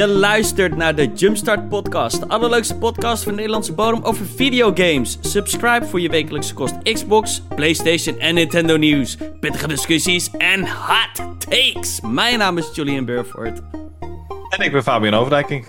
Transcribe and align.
Je 0.00 0.08
luistert 0.08 0.76
naar 0.76 0.94
de 0.94 1.12
Jumpstart 1.14 1.68
Podcast, 1.68 2.20
de 2.20 2.28
allerleukste 2.28 2.76
podcast 2.76 3.22
van 3.22 3.34
Nederlandse 3.34 3.72
bodem 3.72 4.02
over 4.02 4.26
videogames. 4.26 5.18
Subscribe 5.20 5.86
voor 5.86 6.00
je 6.00 6.08
wekelijkse 6.08 6.54
kost 6.54 6.74
Xbox, 6.82 7.42
PlayStation 7.54 8.18
en 8.18 8.34
Nintendo 8.34 8.76
nieuws. 8.76 9.16
Pittige 9.40 9.68
discussies 9.68 10.30
en 10.30 10.68
hot 10.68 11.38
takes. 11.38 12.00
Mijn 12.00 12.38
naam 12.38 12.58
is 12.58 12.70
Julian 12.74 13.04
Burford. 13.04 13.60
En 14.48 14.64
ik 14.64 14.72
ben 14.72 14.82
Fabian 14.82 15.14
Overdijking. 15.14 15.66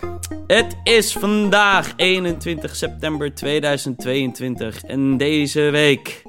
Het 0.47 0.77
is 0.83 1.13
vandaag 1.13 1.93
21 1.95 2.75
september 2.75 3.35
2022 3.35 4.83
en 4.83 5.17
deze 5.17 5.61
week 5.61 6.23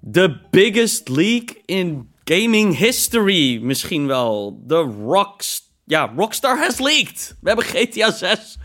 de 0.00 0.40
biggest 0.50 1.08
leak 1.08 1.60
in 1.64 2.08
gaming 2.24 2.76
history. 2.76 3.58
Misschien 3.62 4.06
wel 4.06 4.62
de 4.66 4.94
Rockstar 5.06 5.67
ja, 5.88 6.12
Rockstar 6.16 6.58
has 6.58 6.78
leaked. 6.78 7.36
We 7.40 7.48
hebben 7.48 7.66
GTA 7.66 8.10
6 8.10 8.58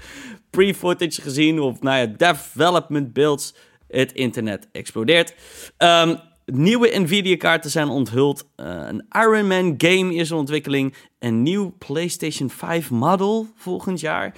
pre-footage 0.50 1.22
gezien 1.22 1.60
of 1.60 1.82
nou 1.82 1.98
ja, 1.98 2.06
development 2.06 3.14
builds. 3.14 3.56
Het 3.88 4.12
internet 4.12 4.68
explodeert. 4.72 5.36
Um, 5.78 6.20
nieuwe 6.46 7.00
Nvidia-kaarten 7.00 7.72
zijn 7.72 7.88
onthuld. 7.88 8.50
Uh, 8.56 8.66
een 8.66 9.06
Iron 9.10 9.48
Man 9.48 9.74
game 9.78 10.14
is 10.14 10.32
in 10.32 10.38
ontwikkeling. 10.38 10.96
Een 11.20 11.42
nieuw 11.42 11.76
PlayStation 11.78 12.50
5 12.50 12.90
model 12.90 13.48
volgend 13.56 14.00
jaar. 14.00 14.36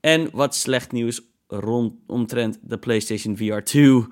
En 0.00 0.28
wat 0.32 0.54
slecht 0.54 0.92
nieuws 0.92 1.20
rond, 1.46 1.94
omtrent 2.06 2.58
de 2.62 2.78
PlayStation 2.78 3.36
VR 3.36 3.58
2. 3.58 4.04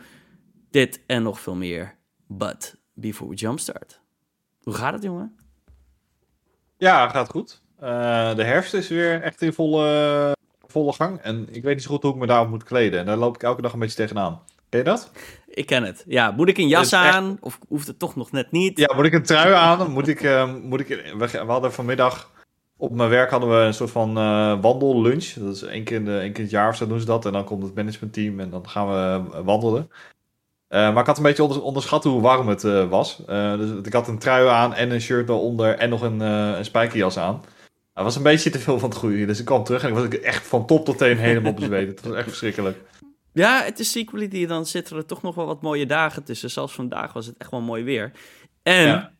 Dit 0.71 1.01
en 1.07 1.23
nog 1.23 1.41
veel 1.41 1.55
meer. 1.55 1.97
But 2.27 2.77
before 2.95 3.31
we 3.31 3.37
jumpstart. 3.37 4.01
Hoe 4.63 4.75
gaat 4.75 4.93
het, 4.93 5.03
jongen? 5.03 5.37
Ja, 6.79 7.09
gaat 7.09 7.29
goed. 7.29 7.60
Uh, 7.83 8.35
de 8.35 8.45
herfst 8.45 8.75
is 8.75 8.89
weer 8.89 9.23
echt 9.23 9.43
in 9.43 9.53
volle, 9.53 10.37
volle 10.67 10.93
gang. 10.93 11.19
En 11.21 11.49
ik 11.51 11.63
weet 11.63 11.75
niet 11.75 11.83
zo 11.83 11.91
goed 11.91 12.03
hoe 12.03 12.13
ik 12.13 12.19
me 12.19 12.27
daarop 12.27 12.49
moet 12.49 12.65
kleden. 12.65 13.01
En 13.01 13.07
daar 13.07 13.17
loop 13.17 13.35
ik 13.35 13.43
elke 13.43 13.63
dag 13.63 13.73
een 13.73 13.79
beetje 13.79 13.97
tegenaan. 13.97 14.41
Ken 14.69 14.79
je 14.79 14.85
dat? 14.85 15.11
Ik 15.49 15.67
ken 15.67 15.83
het. 15.83 16.05
Ja, 16.07 16.31
moet 16.31 16.49
ik 16.49 16.59
een 16.59 16.69
jas 16.69 16.93
aan? 16.93 17.37
Of 17.41 17.59
hoeft 17.69 17.87
het 17.87 17.99
toch 17.99 18.17
nog 18.17 18.33
net 18.33 18.51
niet? 18.51 18.79
Ja, 18.79 18.95
moet 18.95 19.05
ik 19.05 19.13
een 19.13 19.23
trui 19.23 19.53
aan? 19.53 19.91
moet 19.91 20.09
ik, 20.09 20.23
uh, 20.23 20.55
moet 20.63 20.81
ik, 20.81 21.15
we, 21.19 21.39
hadden 21.47 21.73
vanmiddag... 21.73 22.31
Op 22.77 22.93
mijn 22.93 23.09
werk 23.09 23.31
hadden 23.31 23.51
we 23.51 23.57
een 23.57 23.75
soort 23.75 23.91
van 23.91 24.19
uh, 24.19 24.61
wandellunch. 24.61 25.33
Dat 25.33 25.55
is 25.55 25.63
één 25.63 25.85
keer, 25.85 25.97
in 25.97 26.05
de, 26.05 26.19
één 26.19 26.33
keer 26.33 26.37
in 26.37 26.43
het 26.43 26.51
jaar 26.51 26.69
of 26.69 26.77
zo 26.77 26.87
doen 26.87 27.01
ze 27.01 27.07
dat. 27.07 27.27
En 27.27 27.33
dan 27.33 27.45
komt 27.45 27.63
het 27.63 27.75
managementteam 27.75 28.41
en 28.41 28.51
dan 28.51 28.69
gaan 28.69 28.89
we 28.89 29.43
wandelen. 29.43 29.91
Uh, 30.69 30.81
maar 30.93 30.99
ik 31.01 31.07
had 31.07 31.17
een 31.17 31.23
beetje 31.23 31.63
onderschat 31.63 32.05
hoe 32.05 32.21
warm 32.21 32.49
het 32.49 32.65
uh, 32.65 32.89
was. 32.89 33.23
Uh, 33.29 33.57
dus 33.57 33.71
ik 33.83 33.93
had 33.93 34.09
een 34.09 34.19
trui 34.19 34.49
aan 34.49 34.75
en 34.75 34.91
een 34.91 35.01
shirt 35.01 35.29
eronder 35.29 35.79
en 35.79 35.89
nog 35.89 36.03
een, 36.03 36.21
een 36.21 36.65
spijkerjas 36.65 37.19
aan. 37.19 37.43
Het 38.01 38.09
was 38.09 38.19
een 38.19 38.31
beetje 38.31 38.51
te 38.51 38.59
veel 38.59 38.79
van 38.79 38.89
het 38.89 38.99
goede. 38.99 39.27
Dus 39.27 39.39
ik 39.39 39.45
kwam 39.45 39.65
terug 39.65 39.83
en 39.83 39.89
ik 39.89 39.95
was 39.95 40.09
echt 40.09 40.47
van 40.47 40.67
top 40.67 40.85
tot 40.85 40.99
teen 40.99 41.17
helemaal 41.17 41.55
bezweet. 41.55 41.89
Het 41.89 42.05
was 42.05 42.15
echt 42.15 42.29
verschrikkelijk. 42.29 42.79
Ja, 43.33 43.63
het 43.63 43.79
is 43.79 43.93
die 43.93 44.47
Dan 44.47 44.67
zitten 44.67 44.97
er 44.97 45.07
toch 45.07 45.23
nog 45.23 45.35
wel 45.35 45.47
wat 45.47 45.63
mooie 45.63 45.87
dagen 45.87 46.25
tussen. 46.25 46.51
Zelfs 46.51 46.75
vandaag 46.75 47.13
was 47.13 47.27
het 47.27 47.37
echt 47.39 47.51
wel 47.51 47.61
mooi 47.61 47.85
weer. 47.85 48.13
En 48.63 49.13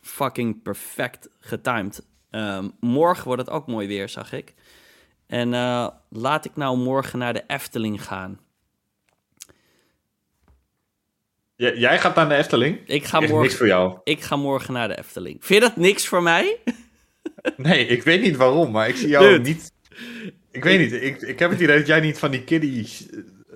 fucking 0.00 0.62
perfect 0.62 1.28
getimed. 1.40 2.06
Um, 2.30 2.72
morgen 2.80 3.24
wordt 3.24 3.42
het 3.42 3.50
ook 3.50 3.66
mooi 3.66 3.86
weer, 3.86 4.08
zag 4.08 4.32
ik. 4.32 4.54
En 5.26 5.52
uh, 5.52 5.88
laat 6.08 6.44
ik 6.44 6.56
nou 6.56 6.76
morgen 6.76 7.18
naar 7.18 7.32
de 7.32 7.44
Efteling 7.46 8.04
gaan. 8.04 8.40
jij 11.56 11.98
gaat 11.98 12.14
naar 12.14 12.28
de 12.28 12.34
Efteling? 12.34 12.80
Ik 12.86 13.04
ga 13.04 13.20
morgen, 13.20 13.40
niks 13.40 13.56
voor 13.56 13.66
jou. 13.66 13.98
Ik 14.04 14.20
ga 14.20 14.36
morgen 14.36 14.72
naar 14.72 14.88
de 14.88 14.98
Efteling. 14.98 15.36
Vind 15.40 15.62
je 15.62 15.68
dat 15.68 15.76
niks 15.76 16.06
voor 16.06 16.22
mij? 16.22 16.58
Nee, 17.56 17.86
ik 17.86 18.02
weet 18.02 18.22
niet 18.22 18.36
waarom, 18.36 18.70
maar 18.70 18.88
ik 18.88 18.96
zie 18.96 19.08
jou 19.08 19.38
niet... 19.38 19.72
Ik 20.50 20.64
weet 20.64 20.78
niet, 20.78 21.02
ik, 21.02 21.22
ik 21.22 21.38
heb 21.38 21.50
het 21.50 21.60
idee 21.60 21.78
dat 21.78 21.86
jij 21.86 22.00
niet 22.00 22.18
van 22.18 22.30
die 22.30 22.44
kiddie 22.44 22.88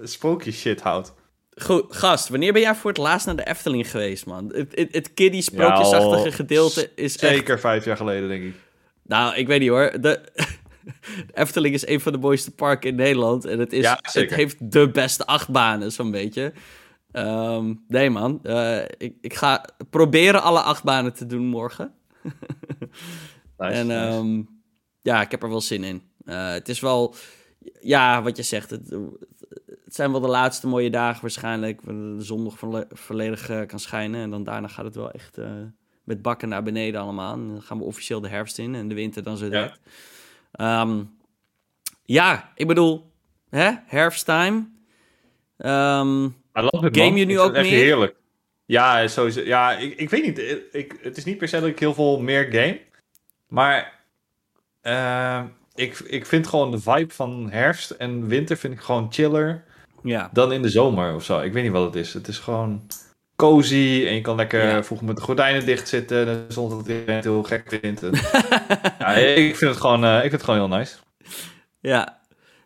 spookjes 0.03 0.60
shit 0.60 0.81
houdt. 0.81 1.15
Goed, 1.56 1.97
gast, 1.97 2.28
wanneer 2.28 2.53
ben 2.53 2.62
jij 2.62 2.75
voor 2.75 2.91
het 2.91 2.98
laatst 2.98 3.26
naar 3.26 3.37
de 3.37 3.47
Efteling 3.47 3.91
geweest, 3.91 4.26
man? 4.26 4.53
Het, 4.54 4.72
het, 4.76 4.94
het 4.94 5.15
kiddie 5.15 5.43
sprookjesachtige 5.43 6.32
gedeelte 6.32 6.91
is 6.94 7.12
Zeker 7.12 7.60
vijf 7.60 7.84
jaar 7.84 7.97
geleden, 7.97 8.28
denk 8.28 8.44
ik. 8.44 8.54
Nou, 9.03 9.37
ik 9.37 9.47
weet 9.47 9.60
niet 9.60 9.69
hoor. 9.69 9.93
De, 10.00 10.20
Efteling 11.34 11.75
is 11.75 11.87
een 11.87 12.00
van 12.00 12.12
de 12.12 12.19
mooiste 12.19 12.50
parken 12.50 12.91
in 12.91 12.97
Nederland. 12.97 13.44
En 13.44 13.59
het, 13.59 13.72
is, 13.72 13.94
het 14.03 14.34
heeft 14.34 14.72
de 14.72 14.91
beste 14.91 15.26
achtbanen, 15.26 15.93
zo'n 15.93 16.10
beetje. 16.10 16.53
Ehm, 17.12 17.75
nee, 17.88 18.10
man. 18.10 18.41
Uh, 18.43 18.78
ik, 18.99 19.14
ik 19.20 19.34
ga 19.34 19.64
proberen 19.91 20.43
alle 20.43 20.60
achtbanen 20.60 21.12
te 21.12 21.26
doen 21.26 21.47
morgen. 21.47 21.94
en 23.71 23.91
um, 23.91 24.49
ja, 25.03 25.21
ik 25.21 25.31
heb 25.31 25.43
er 25.43 25.49
wel 25.49 25.61
zin 25.61 25.84
in. 25.84 26.03
Uh, 26.25 26.53
het 26.53 26.69
is 26.69 26.81
wel, 26.81 27.15
ja, 27.81 28.23
wat 28.23 28.37
je 28.37 28.43
zegt, 28.43 28.71
het, 28.71 28.91
het, 29.84 29.95
zijn 29.95 30.11
wel 30.11 30.21
de 30.21 30.28
laatste 30.28 30.67
mooie 30.67 30.91
dagen 30.91 31.21
waarschijnlijk. 31.21 31.84
De 31.84 32.17
zon 32.19 32.43
nog 32.43 32.59
volledig 32.91 33.50
uh, 33.50 33.67
kan 33.67 33.78
schijnen. 33.78 34.21
En 34.21 34.31
dan 34.31 34.45
daarna 34.45 34.69
gaat 34.69 34.84
het 34.84 34.95
wel 34.95 35.11
echt 35.11 35.39
uh, 35.39 35.47
met 36.05 36.23
bakken 36.23 36.49
naar 36.49 36.62
beneden 36.62 37.00
allemaal. 37.00 37.33
En 37.33 37.49
dan 37.49 37.62
gaan 37.62 37.78
we 37.78 37.84
officieel 37.84 38.21
de 38.21 38.28
herfst 38.28 38.59
in 38.59 38.75
en 38.75 38.89
de 38.89 38.95
winter 38.95 39.23
dan 39.23 39.37
zo 39.37 39.49
direct. 39.49 39.81
Ja, 40.53 40.81
um, 40.81 41.17
ja 42.05 42.53
ik 42.55 42.67
bedoel, 42.67 43.12
hè, 43.49 43.71
herfsttime. 43.87 44.71
Um, 45.59 46.37
game 46.53 47.15
je 47.15 47.25
nu 47.25 47.41
ook 47.41 47.53
meer? 47.53 47.65
heerlijk. 47.65 48.17
Ja, 48.65 49.06
sowieso. 49.06 49.41
Ja, 49.41 49.77
ik, 49.77 49.99
ik 49.99 50.11
weet 50.11 50.23
niet. 50.23 50.39
Ik, 50.73 50.99
het 51.00 51.17
is 51.17 51.25
niet 51.25 51.39
per 51.39 51.49
se 51.49 51.61
dat 51.61 51.69
ik 51.69 51.79
heel 51.79 51.94
veel 51.94 52.21
meer 52.21 52.44
game. 52.44 52.81
Maar 53.52 54.00
uh, 54.82 55.42
ik, 55.74 55.98
ik 55.98 56.26
vind 56.26 56.46
gewoon 56.46 56.70
de 56.70 56.80
vibe 56.80 57.14
van 57.14 57.50
herfst 57.50 57.90
en 57.90 58.26
winter 58.26 58.56
vind 58.56 58.74
ik 58.74 58.80
gewoon 58.80 59.12
chiller 59.12 59.64
ja. 60.02 60.30
dan 60.32 60.52
in 60.52 60.62
de 60.62 60.68
zomer 60.68 61.14
of 61.14 61.24
zo. 61.24 61.40
Ik 61.40 61.52
weet 61.52 61.62
niet 61.62 61.72
wat 61.72 61.84
het 61.84 61.94
is. 61.94 62.14
Het 62.14 62.28
is 62.28 62.38
gewoon 62.38 62.82
cozy 63.36 64.04
en 64.06 64.14
je 64.14 64.20
kan 64.20 64.36
lekker 64.36 64.66
ja. 64.66 64.84
vroeg 64.84 65.02
met 65.02 65.16
de 65.16 65.22
gordijnen 65.22 65.66
dicht 65.66 65.88
zitten 65.88 66.46
zonder 66.48 66.78
dat 66.78 66.86
het 67.06 67.24
heel 67.24 67.42
gek 67.42 67.78
vindt. 67.80 68.00
ja, 68.98 69.14
ik 69.14 69.56
vind 69.56 69.70
het 69.70 69.80
gewoon, 69.80 70.04
uh, 70.04 70.14
ik 70.14 70.20
vind 70.20 70.32
het 70.32 70.44
gewoon 70.44 70.69
heel 70.69 70.78
nice. 70.78 70.96
Ja, 71.80 72.20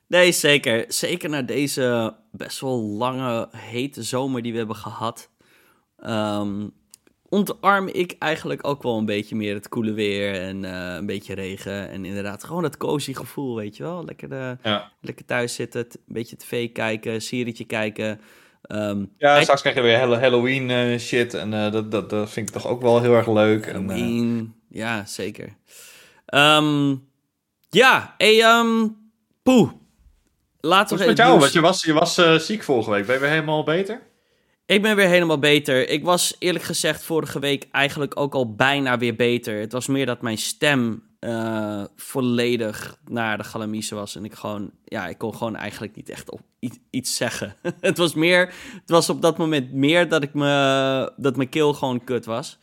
nee 0.06 0.32
zeker. 0.32 0.84
Zeker 0.88 1.28
na 1.28 1.42
deze 1.42 2.14
best 2.32 2.60
wel 2.60 2.80
lange 2.80 3.48
hete 3.56 4.02
zomer 4.02 4.42
die 4.42 4.52
we 4.52 4.58
hebben 4.58 4.76
gehad. 4.76 5.30
Um, 6.06 6.72
ontarm 7.36 7.88
ik 7.88 8.16
eigenlijk 8.18 8.66
ook 8.66 8.82
wel 8.82 8.98
een 8.98 9.04
beetje 9.04 9.36
meer 9.36 9.54
het 9.54 9.68
koele 9.68 9.92
weer 9.92 10.40
en 10.40 10.64
uh, 10.64 10.94
een 10.94 11.06
beetje 11.06 11.34
regen. 11.34 11.90
En 11.90 12.04
inderdaad, 12.04 12.44
gewoon 12.44 12.62
dat 12.62 12.76
cozy 12.76 13.14
gevoel, 13.14 13.56
weet 13.56 13.76
je 13.76 13.82
wel. 13.82 14.04
Lekker, 14.04 14.28
de, 14.28 14.56
ja. 14.62 14.92
lekker 15.00 15.24
thuis 15.24 15.54
zitten, 15.54 15.80
een 15.80 16.00
beetje 16.06 16.36
tv 16.36 16.72
kijken, 16.72 17.22
serietje 17.22 17.64
kijken. 17.64 18.20
Um, 18.68 19.12
ja, 19.18 19.42
straks 19.42 19.60
krijg 19.60 19.76
je 19.76 19.82
weer 19.82 19.98
Halloween 19.98 20.70
uh, 20.70 20.98
shit 20.98 21.34
en 21.34 21.52
uh, 21.52 21.72
dat, 21.72 21.90
dat, 21.90 22.10
dat 22.10 22.30
vind 22.30 22.48
ik 22.48 22.54
toch 22.54 22.66
ook 22.66 22.82
wel 22.82 23.00
heel 23.00 23.14
erg 23.14 23.28
leuk. 23.28 23.72
Halloween, 23.72 24.28
en, 24.28 24.54
ja, 24.68 25.04
zeker. 25.06 25.56
Um, 26.34 27.08
ja, 27.70 28.14
hey, 28.18 28.58
um, 28.58 28.96
poeh. 29.42 29.70
Laten 30.60 30.98
we 30.98 31.06
met 31.06 31.16
jou? 31.16 31.38
Want 31.38 31.52
je 31.52 31.60
was, 31.60 31.84
je 31.84 31.92
was 31.92 32.14
ziek 32.46 32.62
vorige 32.62 32.90
week. 32.90 33.06
Ben 33.06 33.14
je 33.14 33.20
weer 33.20 33.30
helemaal 33.30 33.64
beter? 33.64 34.05
Ik 34.66 34.82
ben 34.82 34.96
weer 34.96 35.08
helemaal 35.08 35.38
beter. 35.38 35.88
Ik 35.88 36.04
was 36.04 36.36
eerlijk 36.38 36.64
gezegd 36.64 37.02
vorige 37.02 37.38
week 37.38 37.66
eigenlijk 37.70 38.20
ook 38.20 38.34
al 38.34 38.54
bijna 38.54 38.98
weer 38.98 39.16
beter. 39.16 39.60
Het 39.60 39.72
was 39.72 39.86
meer 39.86 40.06
dat 40.06 40.22
mijn 40.22 40.38
stem 40.38 41.02
uh, 41.20 41.84
volledig 41.96 42.98
naar 43.04 43.36
de 43.36 43.44
galamise 43.44 43.94
was. 43.94 44.16
En 44.16 44.24
ik 44.24 44.34
gewoon, 44.34 44.70
ja, 44.84 45.08
ik 45.08 45.18
kon 45.18 45.34
gewoon 45.34 45.56
eigenlijk 45.56 45.96
niet 45.96 46.08
echt 46.08 46.30
op 46.30 46.40
iets 46.90 47.16
zeggen. 47.16 47.54
het 47.80 47.98
was 47.98 48.14
meer, 48.14 48.46
het 48.80 48.90
was 48.90 49.10
op 49.10 49.22
dat 49.22 49.38
moment 49.38 49.72
meer 49.72 50.08
dat 50.08 50.22
ik 50.22 50.34
me, 50.34 51.12
dat 51.16 51.36
mijn 51.36 51.48
keel 51.48 51.74
gewoon 51.74 52.04
kut 52.04 52.24
was. 52.24 52.58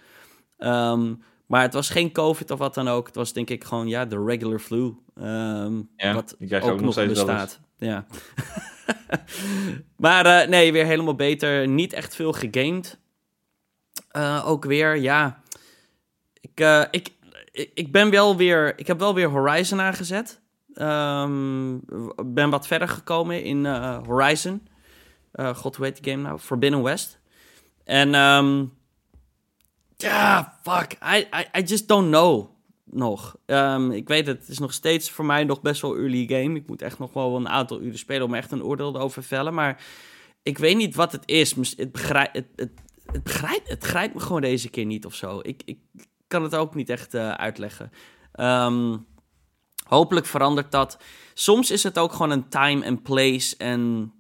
Um, 0.58 1.24
maar 1.46 1.62
het 1.62 1.74
was 1.74 1.90
geen 1.90 2.12
COVID 2.12 2.52
of 2.52 2.60
wat 2.60 2.74
dan 2.74 2.88
ook. 2.88 3.06
Het 3.06 3.16
was 3.16 3.34
denk 3.34 3.50
ik 3.50 3.64
gewoon, 3.64 3.88
ja, 3.88 4.06
de 4.06 4.24
regular 4.26 4.60
flu. 4.60 4.96
Um, 5.22 5.90
ja, 5.96 6.14
wat 6.14 6.36
ook, 6.52 6.64
ook 6.64 6.82
nog 6.82 7.06
bestaat. 7.06 7.60
Ja. 7.78 8.06
maar 9.98 10.26
uh, 10.26 10.48
nee, 10.48 10.72
weer 10.72 10.86
helemaal 10.86 11.16
beter. 11.16 11.68
Niet 11.68 11.94
echt 11.94 12.16
veel 12.16 12.32
gegamed. 12.34 13.00
Uh, 14.12 14.44
ook 14.48 14.66
weer, 14.66 14.96
ja. 14.96 15.42
Ik, 16.42 16.60
uh, 16.60 16.84
ik, 16.92 17.10
ik 17.74 17.92
ben 17.92 18.10
wel 18.10 18.36
weer. 18.36 18.80
Ik 18.80 18.88
heb 18.88 19.00
wel 19.00 19.14
weer 19.14 19.30
Horizon 19.30 19.82
aangezet. 19.82 20.42
Um, 20.76 21.82
ben 22.26 22.50
wat 22.50 22.68
verder 22.68 22.88
gekomen 22.88 23.44
in 23.44 23.66
Horizon. 24.06 24.68
God, 25.34 25.76
hoe 25.76 25.86
heet 25.86 26.04
die 26.04 26.12
game 26.12 26.24
nou? 26.24 26.40
Forbidden 26.40 26.84
West. 26.84 27.20
En 27.84 28.16
um, 28.16 28.74
ja, 29.98 30.60
fuck. 30.64 30.94
I, 30.94 31.18
I, 31.18 31.60
I 31.60 31.62
just 31.62 31.88
don't 31.88 32.08
know 32.08 32.53
nog. 32.96 33.36
Um, 33.46 33.92
ik 33.92 34.08
weet 34.08 34.28
het, 34.28 34.40
het 34.40 34.50
is 34.50 34.60
nog 34.60 34.74
steeds 34.74 35.12
voor 35.12 35.26
mij 35.26 35.44
nog 35.44 35.62
best 35.62 35.82
wel 35.82 35.96
early 35.96 36.26
game. 36.28 36.56
Ik 36.56 36.68
moet 36.68 36.82
echt 36.82 37.00
nog 37.00 37.14
wel 37.14 37.36
een 37.36 37.50
aantal 37.50 37.82
uren 37.82 37.98
spelen 37.98 38.26
om 38.26 38.34
echt 38.34 38.52
een 38.52 38.64
oordeel 38.64 39.00
over 39.00 39.22
te 39.22 39.28
vellen. 39.28 39.54
Maar 39.54 39.84
ik 40.44 40.58
weet 40.58 40.78
niet 40.78 40.96
wat 40.96 41.12
het 41.12 41.24
is. 41.26 41.56
Het, 41.78 41.92
begrijp, 41.92 42.34
het, 42.34 42.48
het, 42.56 42.72
het, 43.06 43.24
begrijpt, 43.24 43.70
het 43.70 43.84
grijpt 43.84 44.14
me 44.14 44.20
gewoon 44.20 44.42
deze 44.42 44.70
keer 44.70 44.86
niet 44.86 45.06
of 45.06 45.16
zo. 45.16 45.40
Ik, 45.42 45.62
ik 45.66 45.80
kan 46.28 46.44
het 46.44 46.56
ook 46.56 46.76
niet 46.76 46.90
echt 46.90 47.14
uh, 47.14 47.32
uitleggen. 47.32 47.92
Um, 48.40 49.06
hopelijk 49.88 50.26
verandert 50.26 50.72
dat. 50.72 50.98
Soms 51.34 51.72
is 51.72 51.84
het 51.84 52.00
ook 52.00 52.12
gewoon 52.12 52.32
een 52.32 52.50
time 52.50 52.86
and 52.86 53.04
place 53.04 53.58
en 53.58 54.14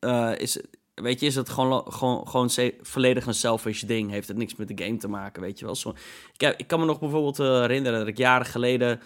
uh, 0.00 0.32
is, 0.36 0.60
weet 1.02 1.20
je, 1.20 1.26
is 1.26 1.34
het 1.34 1.48
gewoon, 1.48 1.92
gewoon, 1.92 2.28
gewoon 2.28 2.50
volledig 2.80 3.26
een 3.26 3.34
selfish 3.34 3.82
ding. 3.82 4.10
Heeft 4.10 4.28
het 4.28 4.36
niks 4.36 4.56
met 4.56 4.68
de 4.68 4.84
game 4.84 4.96
te 4.96 5.08
maken, 5.08 5.42
weet 5.42 5.58
je 5.58 5.64
wel. 5.64 5.74
Zo, 5.74 5.94
ik, 6.36 6.54
ik 6.56 6.66
kan 6.66 6.80
me 6.80 6.86
nog 6.86 7.00
bijvoorbeeld 7.00 7.38
uh, 7.38 7.60
herinneren 7.60 7.98
dat 7.98 8.08
ik 8.08 8.16
jaren 8.16 8.46
geleden 8.46 9.00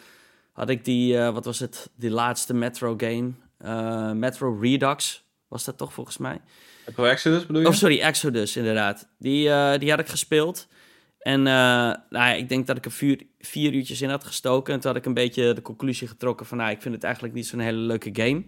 had 0.52 0.68
ik 0.68 0.84
die, 0.84 1.14
uh, 1.14 1.32
wat 1.32 1.44
was 1.44 1.58
het, 1.58 1.90
die 1.96 2.10
laatste 2.10 2.54
Metro 2.54 2.94
game. 2.96 3.32
Metro 4.14 4.58
Redux 4.60 5.24
was 5.48 5.64
dat 5.64 5.78
toch 5.78 5.92
volgens 5.92 6.18
mij. 6.18 6.40
Metro 6.86 7.04
Exodus 7.04 7.46
bedoel 7.46 7.62
je? 7.62 7.68
Oh, 7.68 7.74
sorry, 7.74 8.00
Exodus 8.00 8.56
inderdaad. 8.56 9.08
Die, 9.18 9.48
die 9.78 9.90
had 9.90 10.00
ik 10.00 10.08
gespeeld. 10.08 10.68
En 11.18 11.42
nou, 11.42 12.36
ik 12.36 12.48
denk 12.48 12.66
dat 12.66 12.76
ik 12.76 12.84
er 12.84 12.90
vier, 12.90 13.26
vier 13.38 13.72
uurtjes 13.72 14.00
in 14.00 14.10
had 14.10 14.24
gestoken. 14.24 14.74
En 14.74 14.80
toen 14.80 14.90
had 14.90 15.00
ik 15.00 15.06
een 15.06 15.14
beetje 15.14 15.52
de 15.52 15.62
conclusie 15.62 16.08
getrokken 16.08 16.46
van... 16.46 16.58
Nou, 16.58 16.70
ik 16.70 16.82
vind 16.82 16.94
het 16.94 17.04
eigenlijk 17.04 17.34
niet 17.34 17.46
zo'n 17.46 17.58
hele 17.58 17.78
leuke 17.78 18.10
game. 18.12 18.44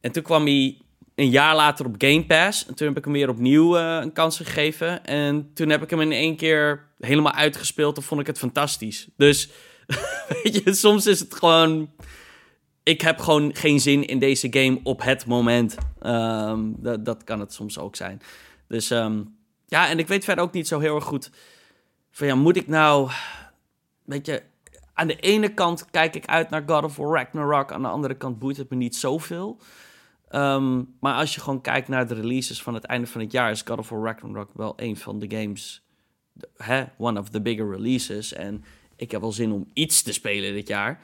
En 0.00 0.12
toen 0.12 0.22
kwam 0.22 0.44
hij 0.44 0.78
een 1.14 1.30
jaar 1.30 1.54
later 1.54 1.86
op 1.86 1.94
Game 1.98 2.26
Pass. 2.26 2.66
En 2.66 2.74
toen 2.74 2.88
heb 2.88 2.96
ik 2.96 3.04
hem 3.04 3.12
weer 3.12 3.28
opnieuw 3.28 3.78
uh, 3.78 3.98
een 4.00 4.12
kans 4.12 4.36
gegeven. 4.36 5.04
En 5.04 5.50
toen 5.54 5.68
heb 5.68 5.82
ik 5.82 5.90
hem 5.90 6.00
in 6.00 6.12
één 6.12 6.36
keer 6.36 6.88
helemaal 6.98 7.32
uitgespeeld. 7.32 7.96
En 7.96 8.02
vond 8.02 8.20
ik 8.20 8.26
het 8.26 8.38
fantastisch. 8.38 9.08
Dus, 9.16 9.50
weet 10.42 10.62
je, 10.64 10.74
soms 10.74 11.06
is 11.06 11.20
het 11.20 11.34
gewoon... 11.34 11.90
Ik 12.82 13.00
heb 13.00 13.18
gewoon 13.18 13.54
geen 13.54 13.80
zin 13.80 14.06
in 14.06 14.18
deze 14.18 14.46
game 14.50 14.80
op 14.82 15.02
het 15.02 15.26
moment. 15.26 15.76
Um, 16.02 16.76
dat, 17.02 17.24
kan 17.24 17.40
het 17.40 17.52
soms 17.52 17.78
ook 17.78 17.96
zijn. 17.96 18.20
Dus 18.68 18.90
um, 18.90 19.36
ja, 19.66 19.88
en 19.88 19.98
ik 19.98 20.08
weet 20.08 20.24
verder 20.24 20.44
ook 20.44 20.52
niet 20.52 20.68
zo 20.68 20.78
heel 20.78 20.94
erg 20.94 21.04
goed... 21.04 21.30
Van 22.10 22.26
ja, 22.26 22.34
moet 22.34 22.56
ik 22.56 22.66
nou... 22.66 23.10
Weet 24.04 24.26
je, 24.26 24.42
aan 24.94 25.06
de 25.06 25.16
ene 25.16 25.54
kant 25.54 25.90
kijk 25.90 26.14
ik 26.14 26.26
uit 26.26 26.50
naar 26.50 26.62
God 26.66 26.84
of 26.84 26.96
War 26.96 27.16
Ragnarok. 27.16 27.72
Aan 27.72 27.82
de 27.82 27.88
andere 27.88 28.14
kant 28.14 28.38
boeit 28.38 28.56
het 28.56 28.70
me 28.70 28.76
niet 28.76 28.96
zoveel. 28.96 29.60
Um, 30.34 30.94
maar 31.00 31.14
als 31.14 31.34
je 31.34 31.40
gewoon 31.40 31.60
kijkt 31.60 31.88
naar 31.88 32.06
de 32.06 32.14
releases 32.14 32.62
van 32.62 32.74
het 32.74 32.84
einde 32.84 33.06
van 33.06 33.20
het 33.20 33.32
jaar, 33.32 33.50
is 33.50 33.62
God 33.62 33.78
of 33.78 33.88
War 33.88 34.02
Ragnarok 34.02 34.50
wel 34.54 34.72
een 34.76 34.96
van 34.96 35.18
de 35.18 35.36
games, 35.36 35.82
hè, 36.56 36.84
one 36.98 37.20
of 37.20 37.28
the 37.28 37.40
bigger 37.40 37.70
releases. 37.70 38.32
En 38.32 38.64
ik 38.96 39.10
heb 39.10 39.20
wel 39.20 39.32
zin 39.32 39.52
om 39.52 39.70
iets 39.72 40.02
te 40.02 40.12
spelen 40.12 40.52
dit 40.52 40.68
jaar. 40.68 41.00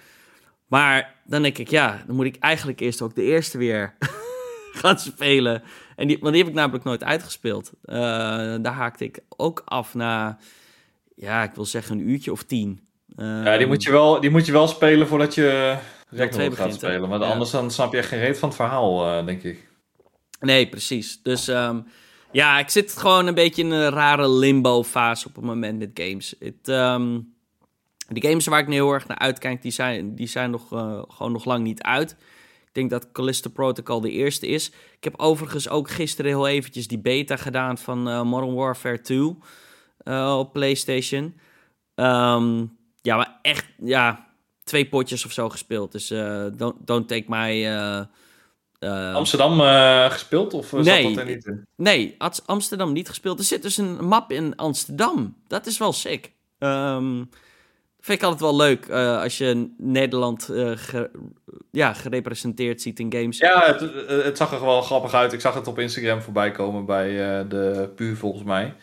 Maar 0.66 1.14
dan 1.24 1.42
denk 1.42 1.58
ik, 1.58 1.68
ja, 1.68 2.02
dan 2.06 2.16
moet 2.16 2.26
ik 2.26 2.36
eigenlijk 2.38 2.80
eerst 2.80 3.02
ook 3.02 3.14
de 3.14 3.22
eerste 3.22 3.58
weer 3.58 3.94
gaan 4.80 4.98
spelen. 4.98 5.62
En 5.96 6.06
die, 6.06 6.18
want 6.20 6.32
die 6.32 6.42
heb 6.42 6.52
ik 6.52 6.58
namelijk 6.58 6.84
nooit 6.84 7.04
uitgespeeld. 7.04 7.72
Uh, 7.84 7.96
daar 8.60 8.72
haakte 8.72 9.04
ik 9.04 9.20
ook 9.28 9.62
af 9.64 9.94
na, 9.94 10.38
ja, 11.14 11.42
ik 11.42 11.54
wil 11.54 11.64
zeggen 11.64 11.98
een 11.98 12.08
uurtje 12.08 12.32
of 12.32 12.42
tien. 12.42 12.80
Ja, 13.16 13.56
die 13.56 13.66
moet, 13.66 13.82
je 13.82 13.90
wel, 13.90 14.20
die 14.20 14.30
moet 14.30 14.46
je 14.46 14.52
wel 14.52 14.68
spelen 14.68 15.06
voordat 15.06 15.34
je 15.34 15.78
Ragnarok 16.10 16.56
gaat 16.56 16.74
spelen. 16.74 17.08
Maar 17.08 17.24
anders 17.24 17.50
dan 17.50 17.70
snap 17.70 17.92
je 17.92 17.98
echt 17.98 18.08
geen 18.08 18.20
reet 18.20 18.38
van 18.38 18.48
het 18.48 18.56
verhaal, 18.56 19.18
uh, 19.18 19.26
denk 19.26 19.42
ik. 19.42 19.68
Nee, 20.40 20.68
precies. 20.68 21.22
Dus 21.22 21.48
um, 21.48 21.86
ja, 22.32 22.58
ik 22.58 22.68
zit 22.68 22.96
gewoon 22.96 23.26
een 23.26 23.34
beetje 23.34 23.62
in 23.62 23.70
een 23.70 23.90
rare 23.90 24.28
limbo-fase 24.28 25.28
op 25.28 25.34
het 25.34 25.44
moment 25.44 25.78
met 25.78 25.90
games. 25.94 26.34
Het, 26.38 26.68
um, 26.68 27.34
de 28.08 28.28
games 28.28 28.46
waar 28.46 28.60
ik 28.60 28.66
nu 28.66 28.74
heel 28.74 28.92
erg 28.92 29.06
naar 29.06 29.18
uitkijk, 29.18 29.62
die 29.62 29.72
zijn, 29.72 30.14
die 30.14 30.26
zijn 30.26 30.50
nog, 30.50 30.72
uh, 30.72 31.02
gewoon 31.08 31.32
nog 31.32 31.44
lang 31.44 31.64
niet 31.64 31.82
uit. 31.82 32.10
Ik 32.66 32.74
denk 32.74 32.90
dat 32.90 33.12
Callisto 33.12 33.50
Protocol 33.50 34.00
de 34.00 34.10
eerste 34.10 34.46
is. 34.46 34.68
Ik 34.68 35.04
heb 35.04 35.14
overigens 35.16 35.68
ook 35.68 35.90
gisteren 35.90 36.30
heel 36.30 36.48
eventjes 36.48 36.88
die 36.88 36.98
beta 36.98 37.36
gedaan 37.36 37.78
van 37.78 38.08
uh, 38.08 38.22
Modern 38.22 38.54
Warfare 38.54 39.00
2 39.00 39.36
op 40.38 40.52
PlayStation. 40.52 41.40
Um, 41.94 42.76
ja, 43.02 43.16
maar 43.16 43.38
echt, 43.42 43.66
ja, 43.84 44.27
twee 44.68 44.88
potjes 44.88 45.24
of 45.24 45.32
zo 45.32 45.48
gespeeld. 45.48 45.92
Dus 45.92 46.10
uh, 46.10 46.46
don't, 46.56 46.74
don't 46.84 47.08
take 47.08 47.24
my... 47.26 47.66
Uh, 47.66 48.00
uh, 48.80 49.14
Amsterdam 49.14 49.60
gespeeld 50.10 50.54
of 50.54 50.72
nee, 50.72 50.84
zat 50.84 51.02
dat 51.02 51.16
er 51.16 51.24
niet 51.24 51.44
in? 51.44 51.66
Nee, 51.76 52.16
Amsterdam 52.46 52.92
niet 52.92 53.08
gespeeld. 53.08 53.38
Er 53.38 53.44
zit 53.44 53.62
dus 53.62 53.76
een 53.76 54.04
map 54.04 54.32
in 54.32 54.56
Amsterdam. 54.56 55.36
Dat 55.46 55.66
is 55.66 55.78
wel 55.78 55.92
sick. 55.92 56.32
Um, 56.58 57.30
vind 58.00 58.18
ik 58.18 58.22
altijd 58.22 58.40
wel 58.40 58.56
leuk 58.56 58.90
als 58.90 59.38
je 59.38 59.74
Nederland 59.78 60.44
ge, 60.74 61.10
ja, 61.70 61.92
gerepresenteerd 61.92 62.82
ziet 62.82 62.98
in 62.98 63.12
games. 63.12 63.38
Ja, 63.38 63.66
het, 63.66 63.80
het, 64.24 64.36
zag 64.36 64.52
er 64.52 64.64
wel 64.64 64.82
grappig 64.82 65.14
uit. 65.14 65.32
Ik 65.32 65.40
zag 65.40 65.54
het 65.54 65.66
op 65.66 65.78
Instagram 65.78 66.22
voorbij 66.22 66.50
komen 66.50 66.84
bij 66.84 67.08
de 67.48 67.92
PU 67.96 68.16
volgens 68.16 68.44
mij. 68.44 68.74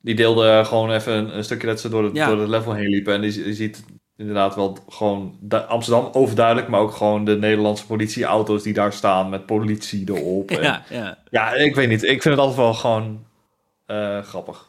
Die 0.00 0.14
deelde 0.14 0.64
gewoon 0.64 0.90
even 0.90 1.12
een, 1.12 1.36
een 1.36 1.44
stukje 1.44 1.66
dat 1.66 1.80
ze 1.80 1.88
door, 1.88 2.12
de, 2.12 2.24
door 2.24 2.40
het 2.40 2.48
level 2.48 2.72
heen 2.72 2.88
liepen. 2.88 3.14
En 3.14 3.20
die, 3.20 3.42
die 3.42 3.54
ziet 3.54 3.84
inderdaad 4.18 4.54
wel 4.54 4.78
gewoon 4.88 5.38
Amsterdam 5.68 6.08
overduidelijk, 6.12 6.68
maar 6.68 6.80
ook 6.80 6.92
gewoon 6.92 7.24
de 7.24 7.36
Nederlandse 7.36 7.86
politieauto's 7.86 8.62
die 8.62 8.72
daar 8.72 8.92
staan 8.92 9.28
met 9.28 9.46
politie 9.46 10.10
erop. 10.14 10.50
Ja, 10.60 10.82
ja. 10.90 11.18
ja 11.30 11.52
ik 11.52 11.74
weet 11.74 11.88
niet. 11.88 12.02
Ik 12.02 12.22
vind 12.22 12.34
het 12.34 12.38
altijd 12.38 12.56
wel 12.56 12.74
gewoon 12.74 13.24
uh, 13.86 14.22
grappig. 14.22 14.66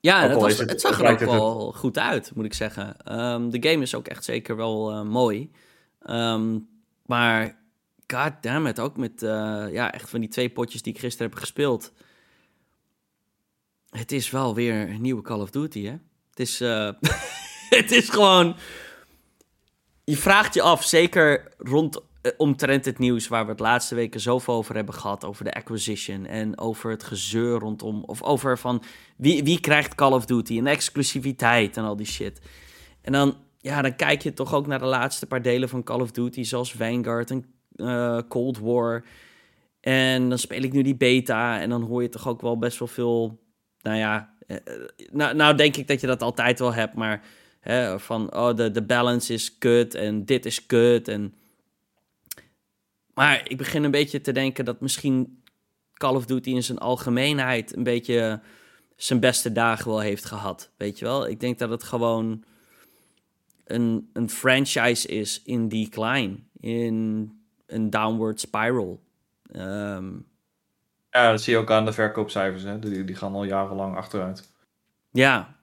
Ja, 0.00 0.28
het, 0.28 0.40
was, 0.40 0.58
het, 0.58 0.80
zag 0.80 1.00
er 1.00 1.10
ook 1.10 1.18
wel 1.18 1.72
goed 1.72 1.98
uit, 1.98 2.32
moet 2.34 2.44
ik 2.44 2.54
zeggen. 2.54 2.96
Um, 3.20 3.50
de 3.50 3.68
game 3.68 3.82
is 3.82 3.94
ook 3.94 4.08
echt 4.08 4.24
zeker 4.24 4.56
wel 4.56 4.92
uh, 4.92 5.02
mooi. 5.02 5.50
Um, 6.10 6.68
maar 7.06 7.58
god 8.06 8.32
damn 8.40 8.66
it, 8.66 8.80
ook 8.80 8.96
met 8.96 9.22
uh, 9.22 9.66
ja, 9.70 9.92
echt 9.92 10.10
van 10.10 10.20
die 10.20 10.28
twee 10.28 10.50
potjes 10.50 10.82
die 10.82 10.92
ik 10.92 11.00
gisteren 11.00 11.30
heb 11.30 11.38
gespeeld. 11.38 11.92
Het 13.90 14.12
is 14.12 14.30
wel 14.30 14.54
weer 14.54 14.88
een 14.88 15.00
nieuwe 15.00 15.22
Call 15.22 15.40
of 15.40 15.50
Duty, 15.50 15.84
hè? 15.84 15.96
Het 16.30 16.40
is... 16.40 16.60
het 17.82 17.90
is 17.90 18.08
gewoon. 18.08 18.56
Je 20.04 20.16
vraagt 20.16 20.54
je 20.54 20.62
af, 20.62 20.84
zeker 20.84 21.52
rond 21.58 22.00
eh, 22.22 22.32
omtrent 22.36 22.84
het 22.84 22.98
nieuws 22.98 23.28
waar 23.28 23.44
we 23.44 23.50
het 23.50 23.60
laatste 23.60 23.94
weken 23.94 24.20
zoveel 24.20 24.54
over 24.54 24.74
hebben 24.74 24.94
gehad. 24.94 25.24
Over 25.24 25.44
de 25.44 25.54
acquisition 25.54 26.26
en 26.26 26.58
over 26.58 26.90
het 26.90 27.04
gezeur 27.04 27.58
rondom. 27.58 28.02
Of 28.04 28.22
over 28.22 28.58
van 28.58 28.82
wie, 29.16 29.44
wie 29.44 29.60
krijgt 29.60 29.94
Call 29.94 30.12
of 30.12 30.24
Duty 30.24 30.58
en 30.58 30.66
exclusiviteit 30.66 31.76
en 31.76 31.84
al 31.84 31.96
die 31.96 32.06
shit. 32.06 32.40
En 33.02 33.12
dan, 33.12 33.36
ja, 33.58 33.82
dan 33.82 33.96
kijk 33.96 34.22
je 34.22 34.32
toch 34.32 34.54
ook 34.54 34.66
naar 34.66 34.78
de 34.78 34.84
laatste 34.84 35.26
paar 35.26 35.42
delen 35.42 35.68
van 35.68 35.82
Call 35.82 36.00
of 36.00 36.10
Duty, 36.10 36.42
zoals 36.42 36.72
Vanguard 36.72 37.30
en 37.30 37.44
uh, 37.76 38.18
Cold 38.28 38.58
War. 38.58 39.04
En 39.80 40.28
dan 40.28 40.38
speel 40.38 40.62
ik 40.62 40.72
nu 40.72 40.82
die 40.82 40.96
beta 40.96 41.60
en 41.60 41.70
dan 41.70 41.82
hoor 41.82 42.02
je 42.02 42.08
toch 42.08 42.28
ook 42.28 42.40
wel 42.40 42.58
best 42.58 42.78
wel 42.78 42.88
veel. 42.88 43.42
Nou 43.80 43.96
ja, 43.96 44.34
uh, 44.46 44.56
nou, 45.12 45.34
nou 45.34 45.56
denk 45.56 45.76
ik 45.76 45.88
dat 45.88 46.00
je 46.00 46.06
dat 46.06 46.22
altijd 46.22 46.58
wel 46.58 46.74
hebt, 46.74 46.94
maar 46.94 47.22
Hè, 47.64 47.98
van, 48.00 48.34
oh, 48.34 48.56
de, 48.56 48.70
de 48.70 48.82
balance 48.82 49.32
is 49.32 49.58
kut 49.58 49.94
en 49.94 50.24
dit 50.24 50.46
is 50.46 50.66
kut. 50.66 51.08
En... 51.08 51.34
Maar 53.14 53.48
ik 53.48 53.56
begin 53.56 53.84
een 53.84 53.90
beetje 53.90 54.20
te 54.20 54.32
denken 54.32 54.64
dat 54.64 54.80
misschien 54.80 55.42
Call 55.92 56.14
of 56.14 56.26
Duty 56.26 56.50
in 56.50 56.62
zijn 56.62 56.78
algemeenheid 56.78 57.76
een 57.76 57.82
beetje 57.82 58.40
zijn 58.96 59.20
beste 59.20 59.52
dagen 59.52 59.88
wel 59.88 60.00
heeft 60.00 60.24
gehad. 60.24 60.70
Weet 60.76 60.98
je 60.98 61.04
wel? 61.04 61.28
Ik 61.28 61.40
denk 61.40 61.58
dat 61.58 61.70
het 61.70 61.82
gewoon 61.82 62.44
een, 63.64 64.10
een 64.12 64.30
franchise 64.30 65.08
is 65.08 65.42
in 65.42 65.68
decline, 65.68 66.36
in 66.60 67.30
een 67.66 67.90
downward 67.90 68.40
spiral. 68.40 69.02
Um, 69.52 70.26
ja, 71.10 71.30
dat 71.30 71.42
zie 71.42 71.52
je 71.52 71.58
ook 71.58 71.70
aan 71.70 71.84
de 71.84 71.92
verkoopcijfers. 71.92 72.62
Hè? 72.62 72.78
Die, 72.78 73.04
die 73.04 73.16
gaan 73.16 73.34
al 73.34 73.44
jarenlang 73.44 73.96
achteruit. 73.96 74.52
Ja, 75.10 75.56